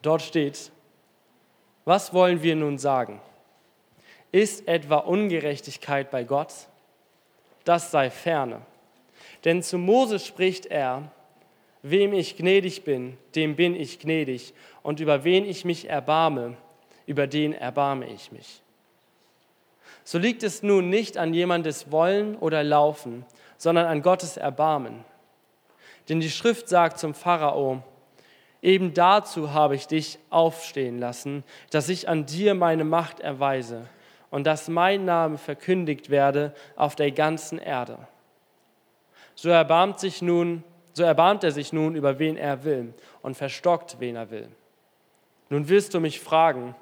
Dort 0.02 0.20
steht, 0.20 0.70
was 1.86 2.12
wollen 2.12 2.42
wir 2.42 2.54
nun 2.54 2.76
sagen? 2.76 3.18
Ist 4.30 4.68
etwa 4.68 4.98
Ungerechtigkeit 4.98 6.10
bei 6.10 6.24
Gott? 6.24 6.66
Das 7.64 7.90
sei 7.90 8.10
ferne. 8.10 8.62
Denn 9.44 9.62
zu 9.62 9.78
Mose 9.78 10.18
spricht 10.18 10.66
er, 10.66 11.10
wem 11.82 12.12
ich 12.12 12.36
gnädig 12.36 12.84
bin, 12.84 13.16
dem 13.34 13.56
bin 13.56 13.74
ich 13.74 13.98
gnädig, 13.98 14.54
und 14.82 15.00
über 15.00 15.24
wen 15.24 15.44
ich 15.44 15.64
mich 15.64 15.88
erbarme, 15.88 16.56
über 17.06 17.26
den 17.26 17.52
erbarme 17.52 18.06
ich 18.06 18.32
mich. 18.32 18.62
So 20.04 20.18
liegt 20.18 20.42
es 20.42 20.62
nun 20.62 20.88
nicht 20.88 21.18
an 21.18 21.34
jemandes 21.34 21.90
Wollen 21.90 22.36
oder 22.36 22.62
Laufen, 22.62 23.24
sondern 23.56 23.86
an 23.86 24.02
Gottes 24.02 24.36
Erbarmen. 24.36 25.04
Denn 26.08 26.20
die 26.20 26.30
Schrift 26.30 26.68
sagt 26.68 26.98
zum 26.98 27.14
Pharao, 27.14 27.82
eben 28.62 28.94
dazu 28.94 29.52
habe 29.52 29.74
ich 29.74 29.86
dich 29.86 30.18
aufstehen 30.30 30.98
lassen, 30.98 31.44
dass 31.70 31.88
ich 31.88 32.08
an 32.08 32.26
dir 32.26 32.54
meine 32.54 32.84
Macht 32.84 33.20
erweise 33.20 33.86
und 34.30 34.44
dass 34.44 34.68
mein 34.68 35.04
Name 35.04 35.38
verkündigt 35.38 36.10
werde 36.10 36.54
auf 36.76 36.94
der 36.94 37.10
ganzen 37.10 37.58
Erde. 37.58 37.98
So 39.34 39.48
erbarmt, 39.48 40.00
sich 40.00 40.22
nun, 40.22 40.64
so 40.92 41.02
erbarmt 41.02 41.44
er 41.44 41.52
sich 41.52 41.72
nun 41.72 41.94
über 41.94 42.18
wen 42.18 42.36
er 42.36 42.64
will 42.64 42.94
und 43.22 43.36
verstockt, 43.36 43.96
wen 43.98 44.16
er 44.16 44.30
will. 44.30 44.48
Nun 45.48 45.68
wirst 45.68 45.94
du 45.94 46.00
mich 46.00 46.20
fragen, 46.20 46.74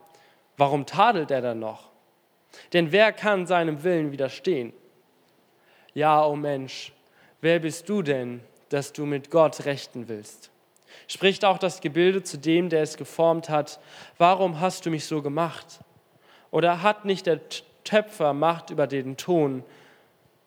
warum 0.56 0.84
tadelt 0.84 1.30
er 1.30 1.40
dann 1.40 1.58
noch? 1.58 1.88
Denn 2.72 2.92
wer 2.92 3.12
kann 3.12 3.46
seinem 3.46 3.82
Willen 3.82 4.12
widerstehen? 4.12 4.72
Ja, 5.94 6.24
o 6.24 6.32
oh 6.32 6.36
Mensch, 6.36 6.92
wer 7.40 7.60
bist 7.60 7.88
du 7.88 8.02
denn, 8.02 8.40
dass 8.68 8.92
du 8.92 9.06
mit 9.06 9.30
Gott 9.30 9.64
rechten 9.64 10.08
willst? 10.08 10.50
Spricht 11.06 11.44
auch 11.44 11.58
das 11.58 11.80
Gebilde 11.80 12.22
zu 12.22 12.38
dem, 12.38 12.68
der 12.68 12.82
es 12.82 12.96
geformt 12.96 13.48
hat, 13.48 13.80
warum 14.18 14.60
hast 14.60 14.84
du 14.84 14.90
mich 14.90 15.06
so 15.06 15.22
gemacht? 15.22 15.80
Oder 16.50 16.82
hat 16.82 17.04
nicht 17.04 17.26
der 17.26 17.40
Töpfer 17.84 18.32
Macht 18.32 18.70
über 18.70 18.86
den 18.86 19.16
Ton, 19.16 19.64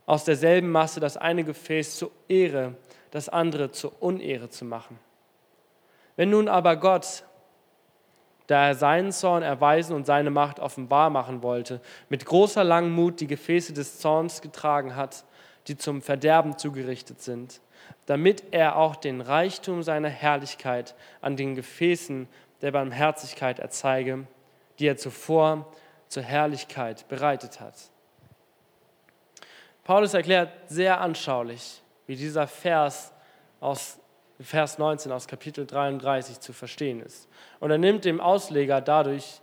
aus 0.05 0.25
derselben 0.25 0.71
Masse 0.71 0.99
das 0.99 1.17
eine 1.17 1.43
Gefäß 1.43 1.97
zur 1.97 2.11
Ehre, 2.27 2.75
das 3.11 3.29
andere 3.29 3.71
zur 3.71 4.01
Unehre 4.01 4.49
zu 4.49 4.65
machen? 4.65 4.99
Wenn 6.15 6.29
nun 6.29 6.47
aber 6.47 6.75
Gott, 6.75 7.23
da 8.47 8.67
er 8.67 8.75
seinen 8.75 9.11
Zorn 9.11 9.43
erweisen 9.43 9.95
und 9.95 10.05
seine 10.05 10.29
Macht 10.29 10.59
offenbar 10.59 11.09
machen 11.09 11.41
wollte, 11.41 11.79
mit 12.09 12.25
großer 12.25 12.63
Langmut 12.63 13.21
die 13.21 13.27
Gefäße 13.27 13.73
des 13.73 13.99
Zorns 13.99 14.41
getragen 14.41 14.95
hat, 14.95 15.23
die 15.67 15.77
zum 15.77 16.01
Verderben 16.01 16.57
zugerichtet 16.57 17.21
sind, 17.21 17.61
damit 18.07 18.43
er 18.51 18.75
auch 18.75 18.95
den 18.95 19.21
Reichtum 19.21 19.83
seiner 19.83 20.09
Herrlichkeit 20.09 20.95
an 21.21 21.37
den 21.37 21.55
Gefäßen 21.55 22.27
der 22.61 22.71
Barmherzigkeit 22.71 23.59
erzeige, 23.59 24.27
die 24.79 24.87
er 24.87 24.97
zuvor 24.97 25.71
zur 26.11 26.23
Herrlichkeit 26.23 27.07
bereitet 27.07 27.61
hat. 27.61 27.75
Paulus 29.85 30.13
erklärt 30.13 30.51
sehr 30.67 30.99
anschaulich, 30.99 31.81
wie 32.05 32.17
dieser 32.17 32.47
Vers 32.47 33.13
aus 33.61 33.97
Vers 34.41 34.77
19 34.77 35.11
aus 35.11 35.27
Kapitel 35.27 35.65
33 35.65 36.39
zu 36.39 36.51
verstehen 36.51 37.01
ist. 37.01 37.29
Und 37.59 37.71
er 37.71 37.77
nimmt 37.77 38.03
dem 38.05 38.19
Ausleger 38.19 38.81
dadurch 38.81 39.41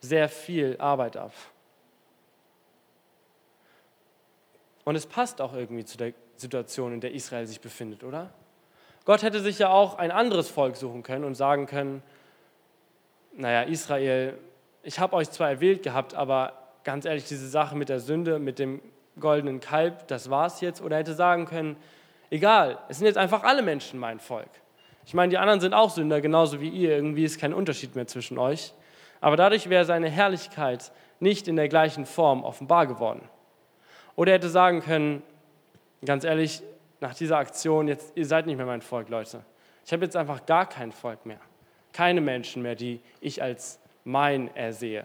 sehr 0.00 0.28
viel 0.28 0.76
Arbeit 0.78 1.16
ab. 1.16 1.32
Und 4.84 4.96
es 4.96 5.04
passt 5.04 5.40
auch 5.40 5.52
irgendwie 5.52 5.84
zu 5.84 5.98
der 5.98 6.14
Situation, 6.36 6.94
in 6.94 7.00
der 7.00 7.12
Israel 7.12 7.46
sich 7.46 7.60
befindet, 7.60 8.04
oder? 8.04 8.30
Gott 9.04 9.22
hätte 9.22 9.40
sich 9.40 9.58
ja 9.58 9.68
auch 9.68 9.96
ein 9.96 10.10
anderes 10.10 10.48
Volk 10.48 10.76
suchen 10.76 11.02
können 11.02 11.24
und 11.24 11.34
sagen 11.34 11.66
können, 11.66 12.02
naja, 13.32 13.62
Israel, 13.62 14.38
ich 14.86 14.98
habe 14.98 15.16
euch 15.16 15.30
zwar 15.30 15.50
erwählt 15.50 15.82
gehabt, 15.82 16.14
aber 16.14 16.54
ganz 16.84 17.04
ehrlich, 17.04 17.24
diese 17.24 17.48
Sache 17.48 17.76
mit 17.76 17.88
der 17.88 18.00
Sünde, 18.00 18.38
mit 18.38 18.58
dem 18.58 18.80
goldenen 19.20 19.60
Kalb, 19.60 20.08
das 20.08 20.30
war's 20.30 20.60
jetzt. 20.60 20.80
Oder 20.80 20.96
hätte 20.96 21.14
sagen 21.14 21.46
können, 21.46 21.76
Egal, 22.30 22.78
es 22.88 22.98
sind 22.98 23.06
jetzt 23.06 23.18
einfach 23.18 23.44
alle 23.44 23.62
Menschen 23.62 24.00
mein 24.00 24.18
Volk. 24.18 24.48
Ich 25.04 25.14
meine, 25.14 25.30
die 25.30 25.38
anderen 25.38 25.60
sind 25.60 25.74
auch 25.74 25.90
Sünder, 25.90 26.20
genauso 26.20 26.60
wie 26.60 26.68
ihr. 26.68 26.90
Irgendwie 26.90 27.24
ist 27.24 27.40
kein 27.40 27.54
Unterschied 27.54 27.94
mehr 27.94 28.06
zwischen 28.06 28.38
euch. 28.38 28.72
Aber 29.20 29.36
dadurch 29.36 29.68
wäre 29.68 29.84
seine 29.84 30.10
Herrlichkeit 30.10 30.90
nicht 31.20 31.46
in 31.46 31.56
der 31.56 31.68
gleichen 31.68 32.04
Form 32.04 32.42
offenbar 32.42 32.86
geworden. 32.86 33.22
Oder 34.16 34.32
er 34.32 34.38
hätte 34.38 34.48
sagen 34.48 34.80
können, 34.80 35.22
ganz 36.04 36.24
ehrlich, 36.24 36.62
nach 37.00 37.14
dieser 37.14 37.38
Aktion, 37.38 37.86
jetzt, 37.86 38.16
ihr 38.16 38.26
seid 38.26 38.46
nicht 38.46 38.56
mehr 38.56 38.66
mein 38.66 38.82
Volk, 38.82 39.08
Leute. 39.08 39.44
Ich 39.84 39.92
habe 39.92 40.04
jetzt 40.04 40.16
einfach 40.16 40.46
gar 40.46 40.68
kein 40.68 40.90
Volk 40.90 41.24
mehr. 41.26 41.40
Keine 41.92 42.20
Menschen 42.20 42.62
mehr, 42.62 42.74
die 42.74 43.00
ich 43.20 43.42
als 43.42 43.78
mein 44.06 44.54
ersehe. 44.56 45.04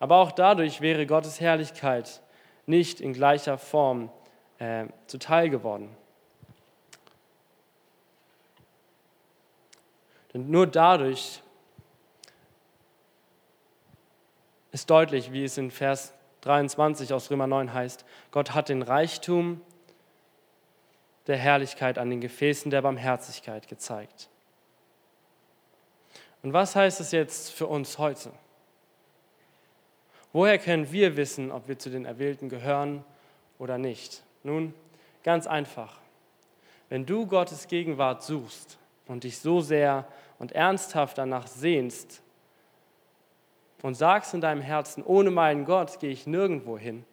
Aber 0.00 0.16
auch 0.16 0.32
dadurch 0.32 0.80
wäre 0.80 1.06
Gottes 1.06 1.40
Herrlichkeit 1.40 2.22
nicht 2.66 3.00
in 3.00 3.12
gleicher 3.12 3.58
Form 3.58 4.10
äh, 4.58 4.86
zuteil 5.06 5.50
geworden. 5.50 5.94
Denn 10.32 10.50
nur 10.50 10.66
dadurch 10.66 11.42
ist 14.70 14.88
deutlich, 14.88 15.32
wie 15.32 15.44
es 15.44 15.58
in 15.58 15.70
Vers 15.70 16.14
23 16.40 17.12
aus 17.12 17.30
Römer 17.30 17.46
9 17.46 17.74
heißt, 17.74 18.06
Gott 18.30 18.54
hat 18.54 18.70
den 18.70 18.80
Reichtum 18.80 19.60
der 21.26 21.36
Herrlichkeit 21.36 21.98
an 21.98 22.08
den 22.08 22.22
Gefäßen 22.22 22.70
der 22.70 22.82
Barmherzigkeit 22.82 23.68
gezeigt. 23.68 24.30
Und 26.42 26.52
was 26.52 26.74
heißt 26.74 27.00
es 27.00 27.12
jetzt 27.12 27.50
für 27.50 27.66
uns 27.66 27.98
heute? 27.98 28.30
Woher 30.32 30.58
können 30.58 30.90
wir 30.90 31.16
wissen, 31.16 31.50
ob 31.52 31.68
wir 31.68 31.78
zu 31.78 31.90
den 31.90 32.04
Erwählten 32.04 32.48
gehören 32.48 33.04
oder 33.58 33.78
nicht? 33.78 34.22
Nun, 34.42 34.74
ganz 35.22 35.46
einfach. 35.46 35.98
Wenn 36.88 37.06
du 37.06 37.26
Gottes 37.26 37.68
Gegenwart 37.68 38.22
suchst, 38.22 38.78
und 39.06 39.24
dich 39.24 39.38
so 39.38 39.60
sehr 39.60 40.06
und 40.38 40.52
ernsthaft 40.52 41.18
danach 41.18 41.46
sehnst 41.46 42.22
und 43.82 43.94
sagst 43.94 44.34
in 44.34 44.40
deinem 44.40 44.62
Herzen, 44.62 45.04
ohne 45.04 45.30
meinen 45.30 45.64
Gott 45.64 46.00
gehe 46.00 46.10
ich 46.10 46.26
nirgendwo 46.26 46.78
hin, 46.78 47.04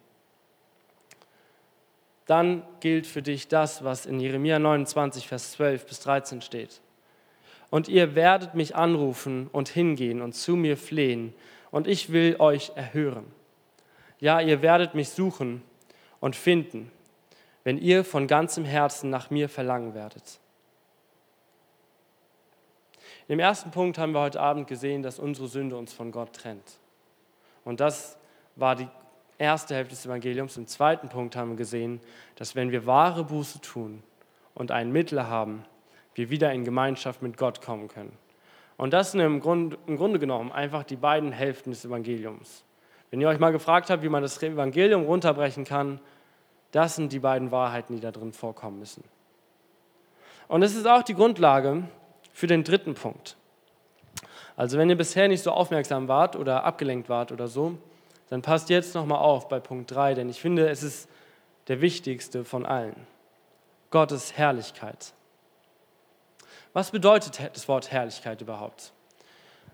dann 2.26 2.62
gilt 2.78 3.06
für 3.06 3.22
dich 3.22 3.48
das, 3.48 3.82
was 3.82 4.06
in 4.06 4.20
Jeremia 4.20 4.58
29, 4.58 5.26
Vers 5.26 5.52
12 5.52 5.86
bis 5.86 6.00
13 6.00 6.42
steht. 6.42 6.80
Und 7.70 7.88
ihr 7.88 8.14
werdet 8.14 8.54
mich 8.54 8.74
anrufen 8.74 9.48
und 9.52 9.68
hingehen 9.68 10.20
und 10.20 10.34
zu 10.34 10.56
mir 10.56 10.76
flehen, 10.76 11.34
und 11.70 11.86
ich 11.86 12.12
will 12.12 12.36
euch 12.40 12.72
erhören. 12.74 13.26
Ja, 14.18 14.40
ihr 14.40 14.60
werdet 14.60 14.94
mich 14.94 15.10
suchen 15.10 15.62
und 16.18 16.36
finden, 16.36 16.90
wenn 17.64 17.78
ihr 17.78 18.04
von 18.04 18.26
ganzem 18.26 18.64
Herzen 18.64 19.08
nach 19.08 19.30
mir 19.30 19.48
verlangen 19.48 19.94
werdet. 19.94 20.40
Im 23.28 23.38
ersten 23.38 23.70
Punkt 23.70 23.96
haben 23.98 24.12
wir 24.12 24.20
heute 24.20 24.40
Abend 24.40 24.66
gesehen, 24.66 25.02
dass 25.02 25.20
unsere 25.20 25.46
Sünde 25.46 25.76
uns 25.76 25.92
von 25.92 26.10
Gott 26.10 26.32
trennt. 26.32 26.78
Und 27.64 27.78
das 27.78 28.18
war 28.56 28.74
die 28.74 28.88
erste 29.38 29.74
Hälfte 29.76 29.94
des 29.94 30.04
Evangeliums. 30.04 30.56
Im 30.56 30.66
zweiten 30.66 31.08
Punkt 31.08 31.36
haben 31.36 31.50
wir 31.50 31.56
gesehen, 31.56 32.00
dass 32.34 32.56
wenn 32.56 32.72
wir 32.72 32.86
wahre 32.86 33.24
Buße 33.24 33.60
tun 33.60 34.02
und 34.54 34.72
ein 34.72 34.90
Mittel 34.90 35.28
haben, 35.28 35.64
wir 36.14 36.30
wieder 36.30 36.52
in 36.52 36.64
Gemeinschaft 36.64 37.22
mit 37.22 37.36
Gott 37.36 37.62
kommen 37.62 37.88
können. 37.88 38.16
Und 38.76 38.92
das 38.92 39.12
sind 39.12 39.20
im 39.20 39.40
Grunde, 39.40 39.76
im 39.86 39.96
Grunde 39.96 40.18
genommen 40.18 40.52
einfach 40.52 40.84
die 40.84 40.96
beiden 40.96 41.32
Hälften 41.32 41.70
des 41.70 41.84
Evangeliums. 41.84 42.64
Wenn 43.10 43.20
ihr 43.20 43.28
euch 43.28 43.38
mal 43.38 43.52
gefragt 43.52 43.90
habt, 43.90 44.02
wie 44.02 44.08
man 44.08 44.22
das 44.22 44.42
Evangelium 44.42 45.04
runterbrechen 45.04 45.64
kann, 45.64 46.00
das 46.70 46.96
sind 46.96 47.12
die 47.12 47.18
beiden 47.18 47.50
Wahrheiten, 47.50 47.96
die 47.96 48.00
da 48.00 48.12
drin 48.12 48.32
vorkommen 48.32 48.78
müssen. 48.78 49.04
Und 50.48 50.62
es 50.62 50.74
ist 50.74 50.86
auch 50.86 51.02
die 51.02 51.14
Grundlage 51.14 51.84
für 52.32 52.46
den 52.46 52.64
dritten 52.64 52.94
Punkt. 52.94 53.36
Also 54.56 54.78
wenn 54.78 54.88
ihr 54.88 54.96
bisher 54.96 55.28
nicht 55.28 55.42
so 55.42 55.50
aufmerksam 55.52 56.08
wart 56.08 56.36
oder 56.36 56.64
abgelenkt 56.64 57.08
wart 57.08 57.32
oder 57.32 57.48
so, 57.48 57.78
dann 58.28 58.42
passt 58.42 58.70
jetzt 58.70 58.94
nochmal 58.94 59.18
auf 59.18 59.48
bei 59.48 59.58
Punkt 59.58 59.90
3, 59.90 60.14
denn 60.14 60.28
ich 60.28 60.40
finde, 60.40 60.68
es 60.68 60.82
ist 60.82 61.08
der 61.68 61.80
wichtigste 61.80 62.44
von 62.44 62.64
allen. 62.64 62.94
Gottes 63.90 64.36
Herrlichkeit. 64.36 65.12
Was 66.72 66.92
bedeutet 66.92 67.50
das 67.52 67.66
Wort 67.66 67.90
Herrlichkeit 67.90 68.40
überhaupt? 68.40 68.92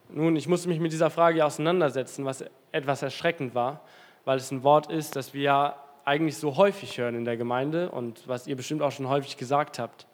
Nun, 0.08 0.34
ich 0.36 0.48
musste 0.48 0.68
mich 0.68 0.80
mit 0.80 0.92
dieser 0.92 1.10
Frage 1.10 1.44
auseinandersetzen, 1.44 2.24
was 2.24 2.44
etwas 2.72 3.02
erschreckend 3.02 3.54
war, 3.54 3.82
weil 4.24 4.38
es 4.38 4.50
ein 4.50 4.62
Wort 4.62 4.90
ist, 4.90 5.14
das 5.14 5.34
wir 5.34 5.42
ja 5.42 5.76
eigentlich 6.06 6.38
so 6.38 6.56
häufig 6.56 6.96
hören 6.96 7.14
in 7.14 7.24
der 7.26 7.36
Gemeinde 7.36 7.90
und 7.90 8.26
was 8.26 8.46
ihr 8.46 8.56
bestimmt 8.56 8.80
auch 8.80 8.92
schon 8.92 9.08
häufig 9.08 9.36
gesagt 9.36 9.78
habt. 9.78 10.06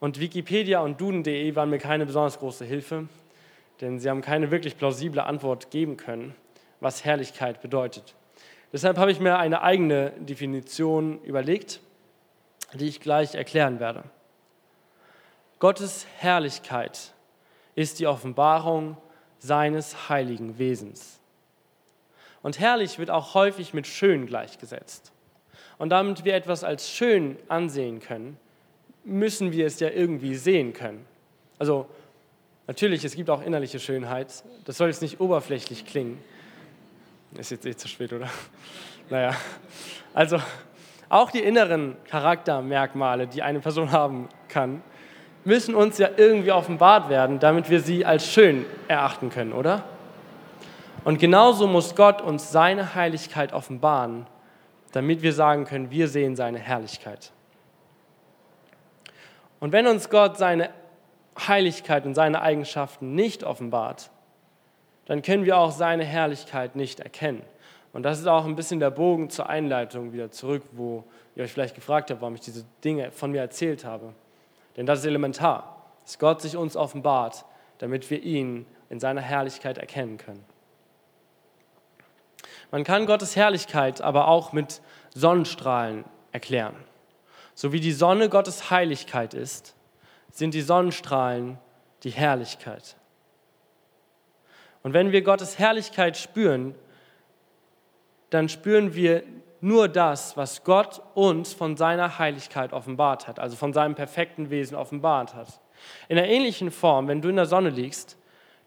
Und 0.00 0.20
Wikipedia 0.20 0.80
und 0.80 1.00
Duden.de 1.00 1.54
waren 1.54 1.68
mir 1.68 1.78
keine 1.78 2.06
besonders 2.06 2.38
große 2.38 2.64
Hilfe, 2.64 3.08
denn 3.80 3.98
sie 3.98 4.08
haben 4.08 4.22
keine 4.22 4.50
wirklich 4.50 4.78
plausible 4.78 5.22
Antwort 5.22 5.70
geben 5.70 5.96
können, 5.96 6.34
was 6.80 7.04
Herrlichkeit 7.04 7.60
bedeutet. 7.60 8.14
Deshalb 8.72 8.96
habe 8.96 9.10
ich 9.10 9.20
mir 9.20 9.38
eine 9.38 9.62
eigene 9.62 10.12
Definition 10.18 11.20
überlegt, 11.24 11.80
die 12.72 12.88
ich 12.88 13.00
gleich 13.00 13.34
erklären 13.34 13.80
werde. 13.80 14.04
Gottes 15.64 16.06
Herrlichkeit 16.18 17.14
ist 17.74 17.98
die 17.98 18.06
Offenbarung 18.06 18.98
seines 19.38 20.10
heiligen 20.10 20.58
Wesens. 20.58 21.20
Und 22.42 22.60
herrlich 22.60 22.98
wird 22.98 23.08
auch 23.08 23.32
häufig 23.32 23.72
mit 23.72 23.86
schön 23.86 24.26
gleichgesetzt. 24.26 25.10
Und 25.78 25.88
damit 25.88 26.26
wir 26.26 26.34
etwas 26.34 26.64
als 26.64 26.90
schön 26.90 27.38
ansehen 27.48 28.00
können, 28.00 28.36
müssen 29.04 29.52
wir 29.52 29.64
es 29.64 29.80
ja 29.80 29.88
irgendwie 29.88 30.34
sehen 30.34 30.74
können. 30.74 31.06
Also 31.58 31.86
natürlich, 32.66 33.02
es 33.02 33.16
gibt 33.16 33.30
auch 33.30 33.40
innerliche 33.40 33.80
Schönheit. 33.80 34.44
Das 34.66 34.76
soll 34.76 34.88
jetzt 34.88 35.00
nicht 35.00 35.18
oberflächlich 35.18 35.86
klingen. 35.86 36.22
Ist 37.38 37.52
jetzt 37.52 37.64
eh 37.64 37.74
zu 37.74 37.88
spät, 37.88 38.12
oder? 38.12 38.28
Naja, 39.08 39.34
also 40.12 40.38
auch 41.08 41.30
die 41.30 41.40
inneren 41.40 41.96
Charaktermerkmale, 42.04 43.26
die 43.28 43.40
eine 43.40 43.60
Person 43.60 43.92
haben 43.92 44.28
kann, 44.48 44.82
müssen 45.44 45.74
uns 45.74 45.98
ja 45.98 46.08
irgendwie 46.16 46.52
offenbart 46.52 47.08
werden, 47.08 47.38
damit 47.38 47.70
wir 47.70 47.80
sie 47.80 48.04
als 48.04 48.26
schön 48.26 48.64
erachten 48.88 49.30
können, 49.30 49.52
oder? 49.52 49.84
Und 51.04 51.18
genauso 51.18 51.66
muss 51.66 51.94
Gott 51.94 52.22
uns 52.22 52.50
seine 52.50 52.94
Heiligkeit 52.94 53.52
offenbaren, 53.52 54.26
damit 54.92 55.22
wir 55.22 55.32
sagen 55.32 55.64
können, 55.66 55.90
wir 55.90 56.08
sehen 56.08 56.34
seine 56.34 56.58
Herrlichkeit. 56.58 57.30
Und 59.60 59.72
wenn 59.72 59.86
uns 59.86 60.08
Gott 60.08 60.38
seine 60.38 60.70
Heiligkeit 61.46 62.06
und 62.06 62.14
seine 62.14 62.40
Eigenschaften 62.40 63.14
nicht 63.14 63.44
offenbart, 63.44 64.10
dann 65.06 65.20
können 65.20 65.44
wir 65.44 65.58
auch 65.58 65.72
seine 65.72 66.04
Herrlichkeit 66.04 66.76
nicht 66.76 67.00
erkennen. 67.00 67.42
Und 67.92 68.02
das 68.02 68.18
ist 68.18 68.26
auch 68.26 68.44
ein 68.44 68.56
bisschen 68.56 68.80
der 68.80 68.90
Bogen 68.90 69.30
zur 69.30 69.48
Einleitung 69.48 70.12
wieder 70.12 70.30
zurück, 70.30 70.62
wo 70.72 71.04
ihr 71.36 71.44
euch 71.44 71.52
vielleicht 71.52 71.74
gefragt 71.74 72.10
habt, 72.10 72.22
warum 72.22 72.34
ich 72.34 72.40
diese 72.40 72.64
Dinge 72.82 73.10
von 73.10 73.30
mir 73.30 73.40
erzählt 73.40 73.84
habe. 73.84 74.14
Denn 74.76 74.86
das 74.86 75.00
ist 75.00 75.06
elementar, 75.06 75.86
dass 76.02 76.18
Gott 76.18 76.42
sich 76.42 76.56
uns 76.56 76.76
offenbart, 76.76 77.44
damit 77.78 78.10
wir 78.10 78.22
ihn 78.22 78.66
in 78.90 79.00
seiner 79.00 79.20
Herrlichkeit 79.20 79.78
erkennen 79.78 80.18
können. 80.18 80.44
Man 82.70 82.84
kann 82.84 83.06
Gottes 83.06 83.36
Herrlichkeit 83.36 84.00
aber 84.00 84.28
auch 84.28 84.52
mit 84.52 84.80
Sonnenstrahlen 85.14 86.04
erklären. 86.32 86.74
So 87.54 87.72
wie 87.72 87.80
die 87.80 87.92
Sonne 87.92 88.28
Gottes 88.28 88.70
Heiligkeit 88.70 89.32
ist, 89.32 89.76
sind 90.30 90.54
die 90.54 90.62
Sonnenstrahlen 90.62 91.58
die 92.02 92.10
Herrlichkeit. 92.10 92.96
Und 94.82 94.92
wenn 94.92 95.12
wir 95.12 95.22
Gottes 95.22 95.58
Herrlichkeit 95.58 96.16
spüren, 96.16 96.74
dann 98.30 98.48
spüren 98.48 98.94
wir 98.94 99.22
nur 99.64 99.88
das, 99.88 100.36
was 100.36 100.62
Gott 100.62 101.00
uns 101.14 101.54
von 101.54 101.78
seiner 101.78 102.18
Heiligkeit 102.18 102.74
offenbart 102.74 103.26
hat, 103.26 103.38
also 103.38 103.56
von 103.56 103.72
seinem 103.72 103.94
perfekten 103.94 104.50
Wesen 104.50 104.76
offenbart 104.76 105.34
hat. 105.34 105.58
In 106.08 106.18
einer 106.18 106.28
ähnlichen 106.28 106.70
Form, 106.70 107.08
wenn 107.08 107.22
du 107.22 107.30
in 107.30 107.36
der 107.36 107.46
Sonne 107.46 107.70
liegst, 107.70 108.18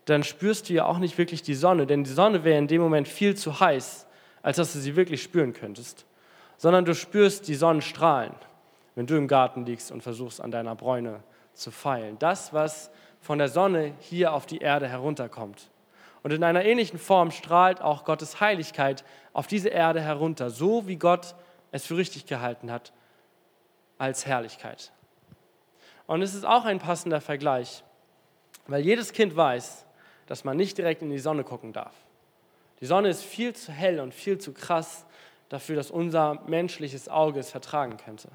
dann 0.05 0.23
spürst 0.23 0.69
du 0.69 0.73
ja 0.73 0.85
auch 0.85 0.97
nicht 0.97 1.19
wirklich 1.19 1.43
die 1.43 1.53
Sonne, 1.53 1.85
denn 1.85 2.03
die 2.03 2.09
Sonne 2.09 2.43
wäre 2.43 2.57
in 2.57 2.67
dem 2.67 2.81
Moment 2.81 3.07
viel 3.07 3.35
zu 3.35 3.59
heiß, 3.59 4.07
als 4.41 4.57
dass 4.57 4.73
du 4.73 4.79
sie 4.79 4.95
wirklich 4.95 5.21
spüren 5.21 5.53
könntest, 5.53 6.07
sondern 6.57 6.83
du 6.83 6.95
spürst 6.95 7.47
die 7.47 7.55
Sonnenstrahlen, 7.55 8.33
wenn 8.95 9.05
du 9.05 9.15
im 9.17 9.27
Garten 9.27 9.67
liegst 9.67 9.91
und 9.91 10.01
versuchst 10.01 10.41
an 10.41 10.49
deiner 10.49 10.73
Bräune 10.73 11.21
zu 11.53 11.69
feilen. 11.69 12.17
Das, 12.17 12.53
was 12.53 12.89
von 13.21 13.37
der 13.37 13.49
Sonne 13.49 13.93
hier 13.99 14.33
auf 14.33 14.47
die 14.47 14.59
Erde 14.59 14.87
herunterkommt. 14.87 15.69
Und 16.23 16.33
in 16.33 16.43
einer 16.43 16.65
ähnlichen 16.65 16.99
Form 16.99 17.31
strahlt 17.31 17.81
auch 17.81 18.03
Gottes 18.03 18.41
Heiligkeit 18.41 19.03
auf 19.37 19.45
diese 19.45 19.69
Erde 19.69 20.01
herunter, 20.01 20.49
so 20.49 20.87
wie 20.87 20.95
Gott 20.95 21.35
es 21.69 21.85
für 21.85 21.95
richtig 21.95 22.25
gehalten 22.25 22.71
hat, 22.71 22.91
als 23.99 24.25
Herrlichkeit. 24.25 24.91
Und 26.07 26.23
es 26.23 26.33
ist 26.33 26.43
auch 26.43 26.65
ein 26.65 26.79
passender 26.79 27.21
Vergleich, 27.21 27.83
weil 28.65 28.83
jedes 28.83 29.13
Kind 29.13 29.35
weiß, 29.35 29.85
dass 30.25 30.43
man 30.43 30.57
nicht 30.57 30.79
direkt 30.79 31.03
in 31.03 31.11
die 31.11 31.19
Sonne 31.19 31.43
gucken 31.43 31.71
darf. 31.71 31.93
Die 32.81 32.87
Sonne 32.87 33.09
ist 33.09 33.21
viel 33.21 33.53
zu 33.53 33.71
hell 33.71 33.99
und 33.99 34.15
viel 34.15 34.39
zu 34.39 34.53
krass 34.53 35.05
dafür, 35.49 35.75
dass 35.75 35.91
unser 35.91 36.41
menschliches 36.47 37.07
Auge 37.07 37.39
es 37.39 37.51
vertragen 37.51 37.97
könnte. 37.97 38.29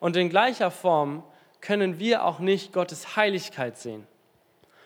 Und 0.00 0.16
in 0.16 0.28
gleicher 0.28 0.72
Form 0.72 1.22
können 1.60 2.00
wir 2.00 2.24
auch 2.24 2.40
nicht 2.40 2.72
Gottes 2.72 3.14
Heiligkeit 3.14 3.78
sehen. 3.78 4.08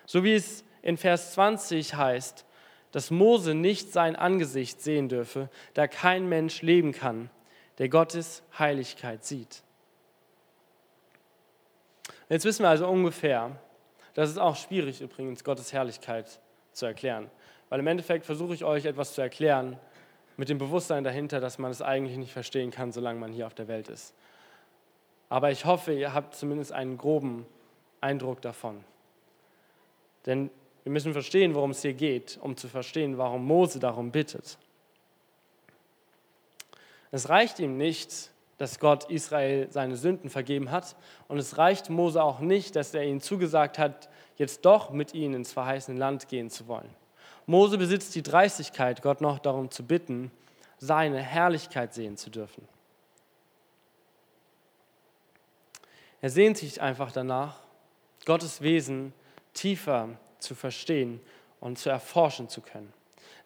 So 0.04 0.22
wie 0.22 0.34
es 0.34 0.64
in 0.82 0.98
Vers 0.98 1.32
20 1.32 1.94
heißt, 1.94 2.45
dass 2.96 3.10
Mose 3.10 3.54
nicht 3.54 3.92
sein 3.92 4.16
Angesicht 4.16 4.80
sehen 4.80 5.10
dürfe, 5.10 5.50
da 5.74 5.86
kein 5.86 6.30
Mensch 6.30 6.62
leben 6.62 6.92
kann, 6.92 7.28
der 7.76 7.90
Gottes 7.90 8.42
Heiligkeit 8.58 9.22
sieht. 9.22 9.62
Jetzt 12.30 12.46
wissen 12.46 12.62
wir 12.62 12.70
also 12.70 12.88
ungefähr, 12.88 13.54
das 14.14 14.30
ist 14.30 14.38
auch 14.38 14.56
schwierig 14.56 15.02
übrigens, 15.02 15.44
Gottes 15.44 15.74
Herrlichkeit 15.74 16.40
zu 16.72 16.86
erklären. 16.86 17.30
Weil 17.68 17.80
im 17.80 17.86
Endeffekt 17.86 18.24
versuche 18.24 18.54
ich 18.54 18.64
euch 18.64 18.86
etwas 18.86 19.12
zu 19.12 19.20
erklären 19.20 19.78
mit 20.38 20.48
dem 20.48 20.56
Bewusstsein 20.56 21.04
dahinter, 21.04 21.38
dass 21.38 21.58
man 21.58 21.70
es 21.70 21.82
eigentlich 21.82 22.16
nicht 22.16 22.32
verstehen 22.32 22.70
kann, 22.70 22.92
solange 22.92 23.20
man 23.20 23.30
hier 23.30 23.46
auf 23.46 23.52
der 23.52 23.68
Welt 23.68 23.90
ist. 23.90 24.14
Aber 25.28 25.50
ich 25.50 25.66
hoffe, 25.66 25.92
ihr 25.92 26.14
habt 26.14 26.34
zumindest 26.34 26.72
einen 26.72 26.96
groben 26.96 27.44
Eindruck 28.00 28.40
davon. 28.40 28.82
Denn 30.24 30.48
wir 30.86 30.92
müssen 30.92 31.12
verstehen, 31.12 31.56
worum 31.56 31.72
es 31.72 31.82
hier 31.82 31.94
geht, 31.94 32.38
um 32.40 32.56
zu 32.56 32.68
verstehen, 32.68 33.18
warum 33.18 33.44
Mose 33.44 33.80
darum 33.80 34.12
bittet. 34.12 34.56
Es 37.10 37.28
reicht 37.28 37.58
ihm 37.58 37.76
nicht, 37.76 38.30
dass 38.58 38.78
Gott 38.78 39.10
Israel 39.10 39.66
seine 39.72 39.96
Sünden 39.96 40.30
vergeben 40.30 40.70
hat. 40.70 40.94
Und 41.26 41.38
es 41.38 41.58
reicht 41.58 41.90
Mose 41.90 42.22
auch 42.22 42.38
nicht, 42.38 42.76
dass 42.76 42.94
er 42.94 43.02
ihnen 43.02 43.20
zugesagt 43.20 43.80
hat, 43.80 44.08
jetzt 44.36 44.64
doch 44.64 44.90
mit 44.90 45.12
ihnen 45.12 45.34
ins 45.34 45.52
verheißene 45.52 45.98
Land 45.98 46.28
gehen 46.28 46.50
zu 46.50 46.68
wollen. 46.68 46.94
Mose 47.46 47.78
besitzt 47.78 48.14
die 48.14 48.22
Dreistigkeit, 48.22 49.02
Gott 49.02 49.20
noch 49.20 49.40
darum 49.40 49.72
zu 49.72 49.82
bitten, 49.82 50.30
seine 50.78 51.20
Herrlichkeit 51.20 51.94
sehen 51.94 52.16
zu 52.16 52.30
dürfen. 52.30 52.62
Er 56.20 56.30
sehnt 56.30 56.58
sich 56.58 56.80
einfach 56.80 57.10
danach, 57.10 57.56
Gottes 58.24 58.60
Wesen 58.60 59.12
tiefer 59.52 60.10
zu 60.38 60.54
verstehen 60.54 61.20
und 61.60 61.78
zu 61.78 61.90
erforschen 61.90 62.48
zu 62.48 62.60
können. 62.60 62.92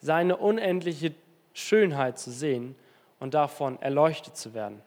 Seine 0.00 0.36
unendliche 0.36 1.14
Schönheit 1.52 2.18
zu 2.18 2.30
sehen 2.30 2.74
und 3.18 3.34
davon 3.34 3.80
erleuchtet 3.82 4.36
zu 4.36 4.54
werden. 4.54 4.82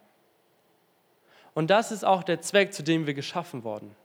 Und 1.54 1.70
das 1.70 1.92
ist 1.92 2.04
auch 2.04 2.24
der 2.24 2.42
Zweck, 2.42 2.74
zu 2.74 2.84
dem 2.84 3.06
wir 3.06 3.14
geschaffen 3.14 3.64
wurden. 3.64 3.96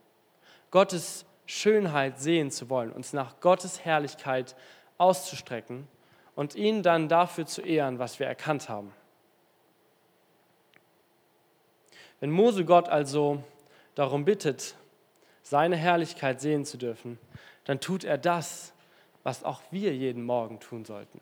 Gottes 0.70 1.24
Schönheit 1.46 2.20
sehen 2.20 2.50
zu 2.50 2.68
wollen, 2.68 2.92
uns 2.92 3.14
nach 3.14 3.40
Gottes 3.40 3.84
Herrlichkeit 3.84 4.54
auszustrecken 4.98 5.88
und 6.34 6.54
ihn 6.54 6.82
dann 6.82 7.08
dafür 7.08 7.46
zu 7.46 7.62
ehren, 7.62 7.98
was 7.98 8.18
wir 8.18 8.26
erkannt 8.26 8.68
haben. 8.68 8.92
Wenn 12.20 12.30
Mose 12.30 12.64
Gott 12.64 12.88
also 12.88 13.42
darum 13.94 14.24
bittet, 14.24 14.74
seine 15.42 15.76
Herrlichkeit 15.76 16.40
sehen 16.40 16.64
zu 16.64 16.76
dürfen, 16.76 17.18
dann 17.68 17.80
tut 17.80 18.02
er 18.02 18.16
das, 18.16 18.72
was 19.24 19.44
auch 19.44 19.60
wir 19.70 19.94
jeden 19.94 20.24
Morgen 20.24 20.58
tun 20.58 20.86
sollten. 20.86 21.20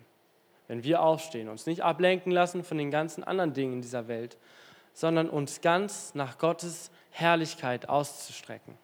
Wenn 0.69 0.85
wir 0.85 1.03
aufstehen, 1.03 1.49
uns 1.49 1.67
nicht 1.67 1.83
ablenken 1.83 2.31
lassen 2.31 2.63
von 2.63 2.79
den 2.79 2.93
ganzen 2.93 3.25
anderen 3.25 3.53
Dingen 3.53 3.83
dieser 3.83 4.07
Welt, 4.07 4.39
sondern 4.93 5.29
uns 5.29 5.61
ganz 5.61 6.15
nach 6.15 6.39
Gottes 6.39 6.93
Herrlichkeit 7.11 7.89
auszustrecken. 7.89 8.79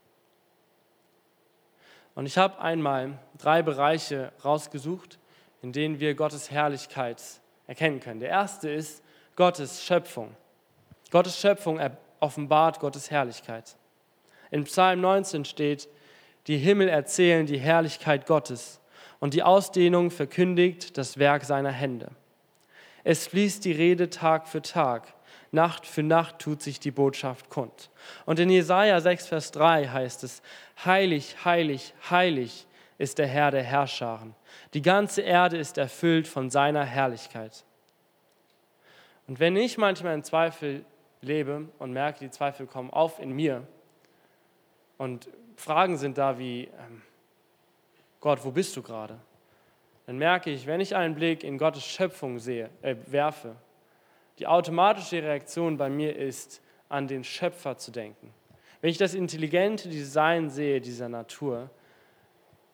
Und 2.17 2.27
ich 2.27 2.37
habe 2.37 2.61
einmal 2.61 3.17
drei 3.39 3.63
Bereiche 3.63 4.33
rausgesucht, 4.45 5.21
in 5.63 5.71
denen 5.71 6.01
wir 6.01 6.17
Gottes 6.17 6.51
Herrlichkeit 6.51 7.23
erkennen 7.69 8.01
können. 8.01 8.19
Der 8.19 8.31
erste 8.31 8.71
ist 8.71 9.05
Gottes 9.37 9.85
Schöpfung. 9.85 10.35
Gottes 11.13 11.39
Schöpfung 11.39 11.79
offenbart 12.19 12.81
Gottes 12.81 13.13
Herrlichkeit. 13.13 13.77
In 14.51 14.65
Psalm 14.65 15.01
19 15.01 15.45
steht, 15.45 15.89
die 16.47 16.59
Himmel 16.59 16.88
erzählen 16.88 17.47
die 17.47 17.59
Herrlichkeit 17.59 18.26
Gottes 18.26 18.80
und 19.20 19.34
die 19.34 19.43
Ausdehnung 19.43 20.11
verkündigt 20.11 20.99
das 20.99 21.18
Werk 21.18 21.45
seiner 21.45 21.70
Hände. 21.70 22.11
Es 23.05 23.26
fließt 23.26 23.64
die 23.64 23.72
Rede 23.72 24.11
Tag 24.11 24.49
für 24.49 24.62
Tag, 24.62 25.14
Nacht 25.53 25.86
für 25.86 26.03
Nacht 26.03 26.38
tut 26.38 26.62
sich 26.62 26.80
die 26.80 26.90
Botschaft 26.90 27.51
kund. 27.51 27.90
Und 28.24 28.38
in 28.38 28.49
Jesaja 28.49 29.01
6, 29.01 29.28
Vers 29.28 29.53
3 29.53 29.88
heißt 29.88 30.24
es: 30.24 30.43
Heilig, 30.82 31.45
heilig, 31.45 31.95
heilig 32.11 32.66
ist 32.97 33.18
der 33.18 33.26
Herr 33.26 33.51
der 33.51 33.62
Herrscharen. 33.62 34.34
Die 34.72 34.80
ganze 34.80 35.20
Erde 35.20 35.59
ist 35.59 35.76
erfüllt 35.76 36.26
von 36.26 36.49
seiner 36.49 36.84
Herrlichkeit. 36.84 37.64
Und 39.26 39.40
wenn 39.40 39.57
ich 39.57 39.76
manchmal 39.76 40.14
in 40.14 40.24
Zweifel 40.24 40.84
lebe 41.20 41.68
und 41.78 41.93
merke, 41.93 42.20
die 42.20 42.30
Zweifel 42.30 42.66
kommen 42.66 42.90
auf 42.90 43.18
in 43.18 43.32
mir 43.32 43.66
und 44.97 45.28
Fragen 45.57 45.96
sind 45.96 46.18
da 46.18 46.38
wie, 46.38 46.64
ähm, 46.64 47.03
Gott, 48.20 48.44
wo 48.44 48.50
bist 48.50 48.76
du 48.76 48.82
gerade? 48.82 49.18
Dann 50.07 50.18
merke 50.18 50.50
ich, 50.50 50.66
wenn 50.66 50.80
ich 50.80 50.96
einen 50.96 51.14
Blick 51.14 51.44
in 51.44 51.59
Gottes 51.59 51.84
Schöpfung 51.84 52.38
sehe, 52.38 52.70
äh, 52.82 52.96
werfe, 53.07 53.57
die 54.38 54.46
automatische 54.46 55.22
Reaktion 55.22 55.76
bei 55.76 55.88
mir 55.88 56.16
ist, 56.16 56.62
an 56.88 57.07
den 57.07 57.24
Schöpfer 57.24 57.76
zu 57.78 57.90
denken. 57.90 58.32
Wenn 58.80 58.90
ich 58.90 58.98
das 58.98 59.14
intelligente 59.14 59.88
Design 59.88 60.50
sehe 60.50 60.80
dieser 60.80 61.09
Natur, 61.09 61.70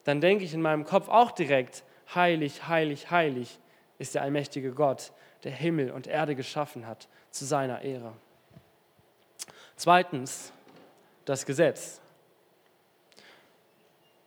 dann 0.04 0.20
denke 0.20 0.44
ich 0.44 0.54
in 0.54 0.62
meinem 0.62 0.84
Kopf 0.84 1.08
auch 1.08 1.30
direkt, 1.30 1.84
heilig, 2.14 2.66
heilig, 2.66 3.10
heilig 3.10 3.58
ist 3.98 4.14
der 4.14 4.22
allmächtige 4.22 4.72
Gott, 4.72 5.12
der 5.44 5.52
Himmel 5.52 5.90
und 5.90 6.06
Erde 6.06 6.34
geschaffen 6.34 6.86
hat, 6.86 7.08
zu 7.30 7.44
seiner 7.44 7.82
Ehre. 7.82 8.14
Zweitens, 9.76 10.52
das 11.24 11.44
Gesetz. 11.44 12.00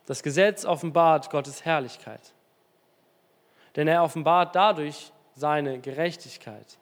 Das 0.06 0.22
Gesetz 0.22 0.64
offenbart 0.64 1.30
Gottes 1.30 1.64
Herrlichkeit, 1.64 2.32
denn 3.76 3.88
er 3.88 4.02
offenbart 4.02 4.54
dadurch 4.54 5.12
seine 5.34 5.78
Gerechtigkeit. 5.80 6.78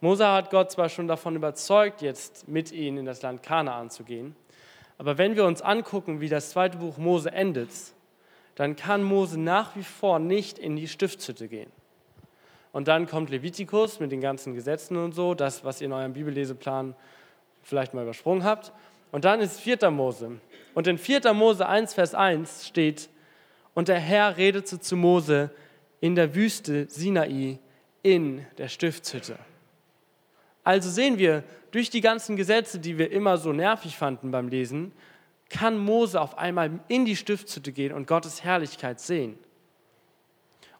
Mose 0.00 0.26
hat 0.26 0.50
Gott 0.50 0.70
zwar 0.70 0.88
schon 0.88 1.08
davon 1.08 1.36
überzeugt, 1.36 2.02
jetzt 2.02 2.48
mit 2.48 2.72
ihnen 2.72 2.98
in 2.98 3.04
das 3.04 3.22
Land 3.22 3.42
Kanaan 3.42 3.90
zu 3.90 4.04
gehen, 4.04 4.36
aber 4.98 5.18
wenn 5.18 5.36
wir 5.36 5.44
uns 5.44 5.60
angucken, 5.60 6.20
wie 6.20 6.28
das 6.28 6.50
zweite 6.50 6.78
Buch 6.78 6.98
Mose 6.98 7.32
endet, 7.32 7.70
dann 8.54 8.76
kann 8.76 9.02
Mose 9.02 9.40
nach 9.40 9.74
wie 9.74 9.82
vor 9.82 10.18
nicht 10.18 10.58
in 10.58 10.76
die 10.76 10.86
Stiftshütte 10.86 11.48
gehen. 11.48 11.70
Und 12.72 12.88
dann 12.88 13.06
kommt 13.06 13.30
Levitikus 13.30 14.00
mit 14.00 14.12
den 14.12 14.20
ganzen 14.20 14.54
Gesetzen 14.54 14.96
und 14.96 15.12
so, 15.12 15.34
das, 15.34 15.64
was 15.64 15.80
ihr 15.80 15.86
in 15.86 15.92
eurem 15.92 16.12
Bibelleseplan 16.12 16.94
vielleicht 17.62 17.94
mal 17.94 18.02
übersprungen 18.02 18.44
habt. 18.44 18.72
Und 19.12 19.24
dann 19.24 19.40
ist 19.40 19.60
4. 19.60 19.90
Mose. 19.90 20.40
Und 20.74 20.86
in 20.86 20.98
4. 20.98 21.32
Mose 21.32 21.66
1, 21.66 21.94
Vers 21.94 22.14
1 22.14 22.66
steht, 22.66 23.08
und 23.74 23.88
der 23.88 23.98
Herr 23.98 24.36
redete 24.36 24.78
zu 24.78 24.96
Mose 24.96 25.50
in 26.00 26.14
der 26.14 26.34
Wüste 26.34 26.86
Sinai 26.88 27.58
in 28.02 28.46
der 28.58 28.68
Stiftshütte. 28.68 29.38
Also 30.62 30.90
sehen 30.90 31.18
wir, 31.18 31.44
durch 31.70 31.90
die 31.90 32.00
ganzen 32.00 32.36
Gesetze, 32.36 32.78
die 32.78 32.98
wir 32.98 33.10
immer 33.10 33.36
so 33.36 33.52
nervig 33.52 33.96
fanden 33.96 34.30
beim 34.30 34.48
Lesen, 34.48 34.92
kann 35.48 35.76
Mose 35.76 36.20
auf 36.20 36.38
einmal 36.38 36.70
in 36.88 37.04
die 37.04 37.16
Stiftshütte 37.16 37.72
gehen 37.72 37.92
und 37.92 38.06
Gottes 38.06 38.44
Herrlichkeit 38.44 39.00
sehen. 39.00 39.38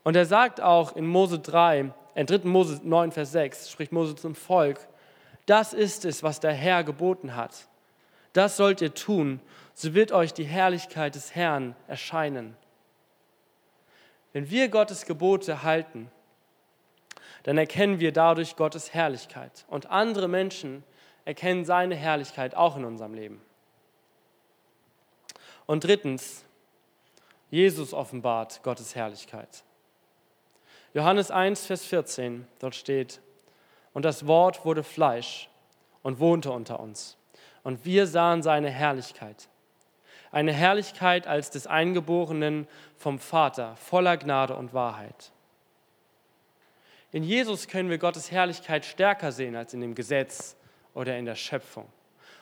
Und 0.04 0.16
er 0.16 0.26
sagt 0.26 0.60
auch 0.60 0.94
in 0.94 1.06
Mose 1.06 1.38
3, 1.38 1.92
in 2.14 2.26
3. 2.26 2.40
Mose 2.44 2.80
9, 2.82 3.12
Vers 3.12 3.32
6, 3.32 3.70
spricht 3.70 3.92
Mose 3.92 4.14
zum 4.14 4.34
Volk, 4.34 4.78
das 5.46 5.72
ist 5.72 6.04
es, 6.04 6.22
was 6.22 6.40
der 6.40 6.52
Herr 6.52 6.84
geboten 6.84 7.34
hat. 7.34 7.68
Das 8.34 8.58
sollt 8.58 8.82
ihr 8.82 8.92
tun, 8.92 9.40
so 9.74 9.94
wird 9.94 10.12
euch 10.12 10.34
die 10.34 10.44
Herrlichkeit 10.44 11.14
des 11.14 11.34
Herrn 11.34 11.74
erscheinen. 11.88 12.56
Wenn 14.32 14.50
wir 14.50 14.68
Gottes 14.68 15.06
Gebote 15.06 15.62
halten, 15.62 16.10
dann 17.44 17.56
erkennen 17.56 18.00
wir 18.00 18.12
dadurch 18.12 18.56
Gottes 18.56 18.92
Herrlichkeit. 18.92 19.64
Und 19.68 19.86
andere 19.86 20.28
Menschen 20.28 20.82
erkennen 21.24 21.64
seine 21.64 21.94
Herrlichkeit 21.94 22.54
auch 22.54 22.76
in 22.76 22.84
unserem 22.84 23.14
Leben. 23.14 23.40
Und 25.66 25.84
drittens, 25.84 26.44
Jesus 27.50 27.94
offenbart 27.94 28.62
Gottes 28.64 28.96
Herrlichkeit. 28.96 29.62
Johannes 30.92 31.30
1, 31.30 31.66
Vers 31.66 31.84
14, 31.84 32.46
dort 32.58 32.74
steht, 32.74 33.20
und 33.92 34.04
das 34.04 34.26
Wort 34.26 34.64
wurde 34.64 34.82
Fleisch 34.82 35.48
und 36.02 36.18
wohnte 36.18 36.50
unter 36.50 36.80
uns. 36.80 37.16
Und 37.64 37.84
wir 37.84 38.06
sahen 38.06 38.42
seine 38.42 38.70
Herrlichkeit. 38.70 39.48
Eine 40.30 40.52
Herrlichkeit 40.52 41.26
als 41.26 41.50
des 41.50 41.66
Eingeborenen 41.66 42.68
vom 42.96 43.18
Vater, 43.18 43.74
voller 43.76 44.16
Gnade 44.16 44.54
und 44.54 44.72
Wahrheit. 44.74 45.32
In 47.10 47.22
Jesus 47.22 47.68
können 47.68 47.90
wir 47.90 47.98
Gottes 47.98 48.30
Herrlichkeit 48.30 48.84
stärker 48.84 49.32
sehen 49.32 49.56
als 49.56 49.72
in 49.72 49.80
dem 49.80 49.94
Gesetz 49.94 50.56
oder 50.94 51.16
in 51.16 51.24
der 51.24 51.36
Schöpfung. 51.36 51.86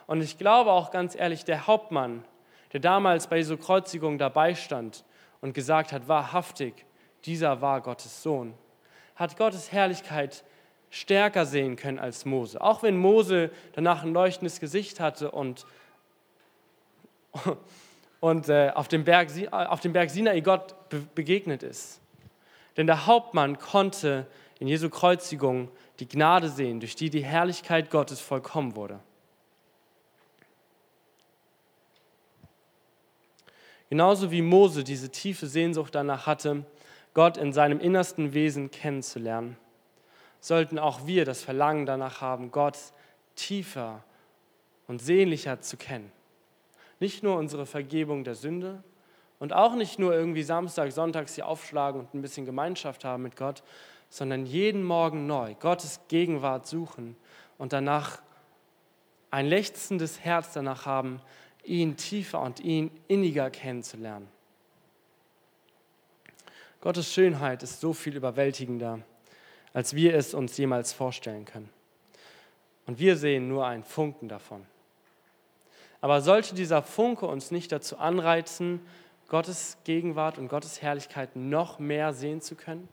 Und 0.07 0.23
ich 0.23 0.39
glaube 0.39 0.73
auch 0.73 0.91
ganz 0.91 1.15
ehrlich, 1.15 1.45
der 1.45 1.67
Hauptmann, 1.67 2.25
der 2.73 2.81
damals 2.81 3.27
bei 3.27 3.37
Jesu 3.37 3.57
Kreuzigung 3.57 4.19
dabei 4.19 4.55
stand 4.55 5.05
und 5.41 5.53
gesagt 5.53 5.93
hat, 5.93 6.09
wahrhaftig, 6.09 6.87
dieser 7.27 7.61
war 7.61 7.81
Gottes 7.83 8.23
Sohn, 8.23 8.55
hat 9.15 9.37
Gottes 9.37 9.71
Herrlichkeit 9.73 10.43
stärker 10.93 11.47
sehen 11.47 11.77
können 11.77 11.99
als 11.99 12.27
Mose. 12.27 12.61
Auch 12.61 12.83
wenn 12.83 12.99
Mose 12.99 13.51
danach 13.73 14.03
ein 14.03 14.13
leuchtendes 14.13 14.61
Gesicht 14.61 15.01
hatte 15.01 15.31
und, 15.31 15.65
und 18.21 18.51
äh, 18.51 18.71
auf, 18.75 18.89
dem 18.89 19.03
Berg, 19.03 19.31
auf 19.51 19.81
dem 19.81 19.95
Berg 19.95 20.11
Sinai 20.11 20.41
Gott 20.43 20.75
begegnet 21.15 21.63
ist. 21.63 21.99
Denn 22.77 22.87
der 22.87 23.07
Hauptmann 23.07 23.59
konnte 23.59 24.27
in 24.61 24.69
Jesu 24.69 24.91
Kreuzigung 24.91 25.71
die 25.99 26.07
Gnade 26.07 26.51
sehen, 26.51 26.79
durch 26.79 26.95
die 26.95 27.09
die 27.09 27.25
Herrlichkeit 27.25 27.91
Gottes 27.91 28.21
vollkommen 28.21 28.77
wurde. 28.77 29.01
Genauso 33.89 34.31
wie 34.31 34.43
Mose 34.43 34.85
diese 34.85 35.11
tiefe 35.11 35.47
Sehnsucht 35.47 35.95
danach 35.95 36.27
hatte, 36.27 36.65
Gott 37.15 37.39
in 37.39 37.53
seinem 37.53 37.81
innersten 37.81 38.35
Wesen 38.35 38.71
kennenzulernen, 38.71 39.57
sollten 40.43 40.79
auch 40.79 41.07
wir 41.07 41.25
das 41.25 41.43
Verlangen 41.43 41.87
danach 41.87 42.21
haben, 42.21 42.51
Gott 42.51 42.77
tiefer 43.37 44.03
und 44.89 45.01
sehnlicher 45.01 45.61
zu 45.61 45.77
kennen. 45.77 46.11
Nicht 46.99 47.23
nur 47.23 47.37
unsere 47.37 47.65
Vergebung 47.65 48.25
der 48.25 48.35
Sünde 48.35 48.83
und 49.39 49.53
auch 49.53 49.77
nicht 49.77 50.01
nur 50.01 50.13
irgendwie 50.13 50.43
Samstag, 50.43 50.91
Sonntags 50.91 51.37
hier 51.37 51.47
aufschlagen 51.47 52.01
und 52.01 52.13
ein 52.13 52.23
bisschen 52.23 52.45
Gemeinschaft 52.45 53.05
haben 53.05 53.23
mit 53.23 53.37
Gott, 53.37 53.63
sondern 54.11 54.45
jeden 54.45 54.83
Morgen 54.83 55.27
neu 55.27 55.55
Gottes 55.55 56.01
Gegenwart 56.09 56.67
suchen 56.67 57.17
und 57.57 57.73
danach 57.73 58.21
ein 59.31 59.47
lechzendes 59.47 60.21
Herz 60.21 60.53
danach 60.53 60.87
haben, 60.87 61.21
ihn 61.63 61.97
tiefer 61.97 62.41
und 62.41 62.59
ihn 62.59 62.91
inniger 63.07 63.49
kennenzulernen. 63.49 64.29
Gottes 66.81 67.13
Schönheit 67.13 67.63
ist 67.63 67.81
so 67.81 67.93
viel 67.93 68.17
überwältigender, 68.17 68.99
als 69.73 69.95
wir 69.95 70.15
es 70.15 70.35
uns 70.35 70.57
jemals 70.57 70.93
vorstellen 70.93 71.45
können. 71.45 71.71
Und 72.87 72.99
wir 72.99 73.17
sehen 73.17 73.49
nur 73.49 73.67
einen 73.67 73.85
Funken 73.85 74.29
davon. 74.29 74.67
Aber 76.01 76.21
sollte 76.21 76.55
dieser 76.55 76.83
Funke 76.83 77.27
uns 77.27 77.51
nicht 77.51 77.71
dazu 77.71 77.99
anreizen, 77.99 78.81
Gottes 79.29 79.79
Gegenwart 79.85 80.37
und 80.37 80.49
Gottes 80.49 80.83
Herrlichkeit 80.83 81.37
noch 81.37 81.79
mehr 81.79 82.13
sehen 82.13 82.41
zu 82.41 82.57
können? 82.57 82.89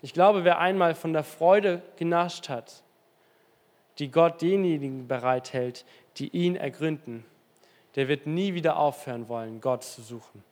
Ich 0.00 0.14
glaube, 0.14 0.44
wer 0.44 0.58
einmal 0.58 0.94
von 0.94 1.12
der 1.12 1.24
Freude 1.24 1.82
genascht 1.96 2.48
hat, 2.48 2.82
die 3.98 4.10
Gott 4.10 4.40
denjenigen 4.40 5.08
bereithält, 5.08 5.84
die 6.16 6.28
ihn 6.28 6.54
ergründen, 6.54 7.24
der 7.96 8.06
wird 8.06 8.26
nie 8.26 8.54
wieder 8.54 8.76
aufhören 8.76 9.28
wollen, 9.28 9.60
Gott 9.60 9.82
zu 9.82 10.02
suchen. 10.02 10.44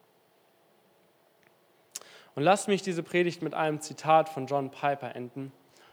Und 2.37 2.43
lasst 2.43 2.69
mich 2.69 2.83
diese 2.83 3.03
Predigt 3.03 3.41
mit 3.41 3.55
einem 3.55 3.81
Zitat 3.81 4.29
von 4.29 4.47
John 4.47 4.71
Piper 4.71 5.17
enden. 5.17 5.53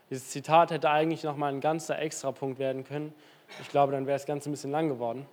Dieses 0.10 0.30
Zitat 0.30 0.72
hätte 0.72 0.90
eigentlich 0.90 1.24
noch 1.24 1.38
mal 1.38 1.48
ein 1.48 1.62
ganzer 1.62 1.98
Extrapunkt 1.98 2.60
werden 2.60 2.84
können. 2.84 3.14
Ich 3.62 3.70
glaube, 3.70 3.94
dann 3.94 4.06
wäre 4.08 4.18
es 4.18 4.26
ganz 4.26 4.46
ein 4.46 4.52
bisschen 4.52 4.70
lang 4.70 4.90
geworden. 4.90 5.26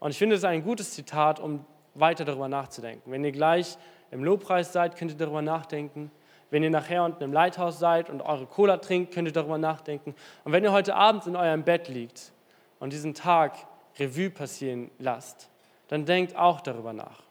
Und 0.00 0.10
ich 0.10 0.18
finde 0.18 0.36
es 0.36 0.44
ein 0.44 0.62
gutes 0.62 0.92
Zitat, 0.92 1.40
um 1.40 1.64
weiter 1.94 2.26
darüber 2.26 2.46
nachzudenken. 2.48 3.10
Wenn 3.10 3.24
ihr 3.24 3.32
gleich 3.32 3.78
im 4.10 4.22
Lobpreis 4.22 4.70
seid, 4.70 4.96
könnt 4.96 5.12
ihr 5.12 5.16
darüber 5.16 5.40
nachdenken. 5.40 6.10
Wenn 6.50 6.62
ihr 6.62 6.70
nachher 6.70 7.04
unten 7.04 7.22
im 7.22 7.32
Leithaus 7.32 7.78
seid 7.78 8.10
und 8.10 8.20
eure 8.20 8.44
Cola 8.44 8.76
trinkt, 8.76 9.14
könnt 9.14 9.28
ihr 9.28 9.32
darüber 9.32 9.56
nachdenken. 9.56 10.14
Und 10.44 10.52
wenn 10.52 10.62
ihr 10.62 10.72
heute 10.72 10.94
Abend 10.94 11.26
in 11.26 11.36
eurem 11.36 11.62
Bett 11.62 11.88
liegt 11.88 12.32
und 12.80 12.92
diesen 12.92 13.14
Tag 13.14 13.54
Revue 13.98 14.28
passieren 14.28 14.90
lasst, 14.98 15.48
dann 15.88 16.04
denkt 16.04 16.36
auch 16.36 16.60
darüber 16.60 16.92
nach. 16.92 17.29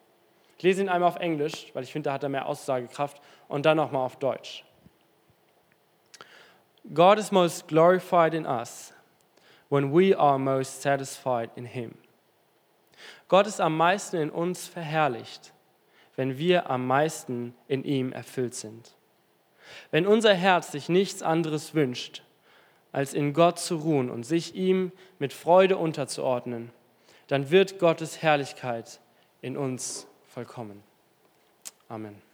Ich 0.60 0.64
lese 0.64 0.82
ihn 0.82 0.90
einmal 0.90 1.08
auf 1.08 1.16
Englisch, 1.16 1.72
weil 1.74 1.86
ich 1.86 1.92
finde, 1.94 2.10
da 2.10 2.14
hat 2.14 2.24
er 2.24 2.28
mehr 2.28 2.46
Aussagekraft, 2.46 3.22
und 3.48 3.66
dann 3.66 3.78
nochmal 3.78 4.06
auf 4.06 4.18
Deutsch. 4.18 4.66
God 6.94 7.18
is 7.18 7.32
most 7.32 7.70
glorified 7.70 8.34
in 8.34 8.46
us 8.46 8.94
when 9.70 9.94
we 9.94 10.14
are 10.18 10.38
most 10.38 10.82
satisfied 10.82 11.50
in 11.56 11.64
Him. 11.64 11.96
Gott 13.30 13.48
ist 13.48 13.62
am 13.62 13.78
meisten 13.78 14.18
in 14.18 14.30
uns 14.30 14.68
verherrlicht, 14.68 15.54
wenn 16.18 16.38
wir 16.38 16.70
am 16.70 16.86
meisten 16.86 17.56
in 17.70 17.86
ihm 17.86 18.12
erfüllt 18.12 18.54
sind. 18.54 18.98
Wenn 19.92 20.06
unser 20.06 20.34
Herz 20.34 20.74
sich 20.74 20.90
nichts 20.90 21.24
anderes 21.24 21.74
wünscht, 21.74 22.22
als 22.92 23.14
in 23.14 23.32
Gott 23.32 23.60
zu 23.60 23.78
ruhen 23.78 24.10
und 24.10 24.26
sich 24.26 24.56
ihm 24.56 24.92
mit 25.20 25.32
Freude 25.32 25.78
unterzuordnen, 25.78 26.72
dann 27.28 27.50
wird 27.50 27.80
Gottes 27.80 28.22
Herrlichkeit 28.22 29.00
in 29.42 29.56
uns 29.56 30.09
vollkommen. 30.40 30.82
Amen. 31.90 32.29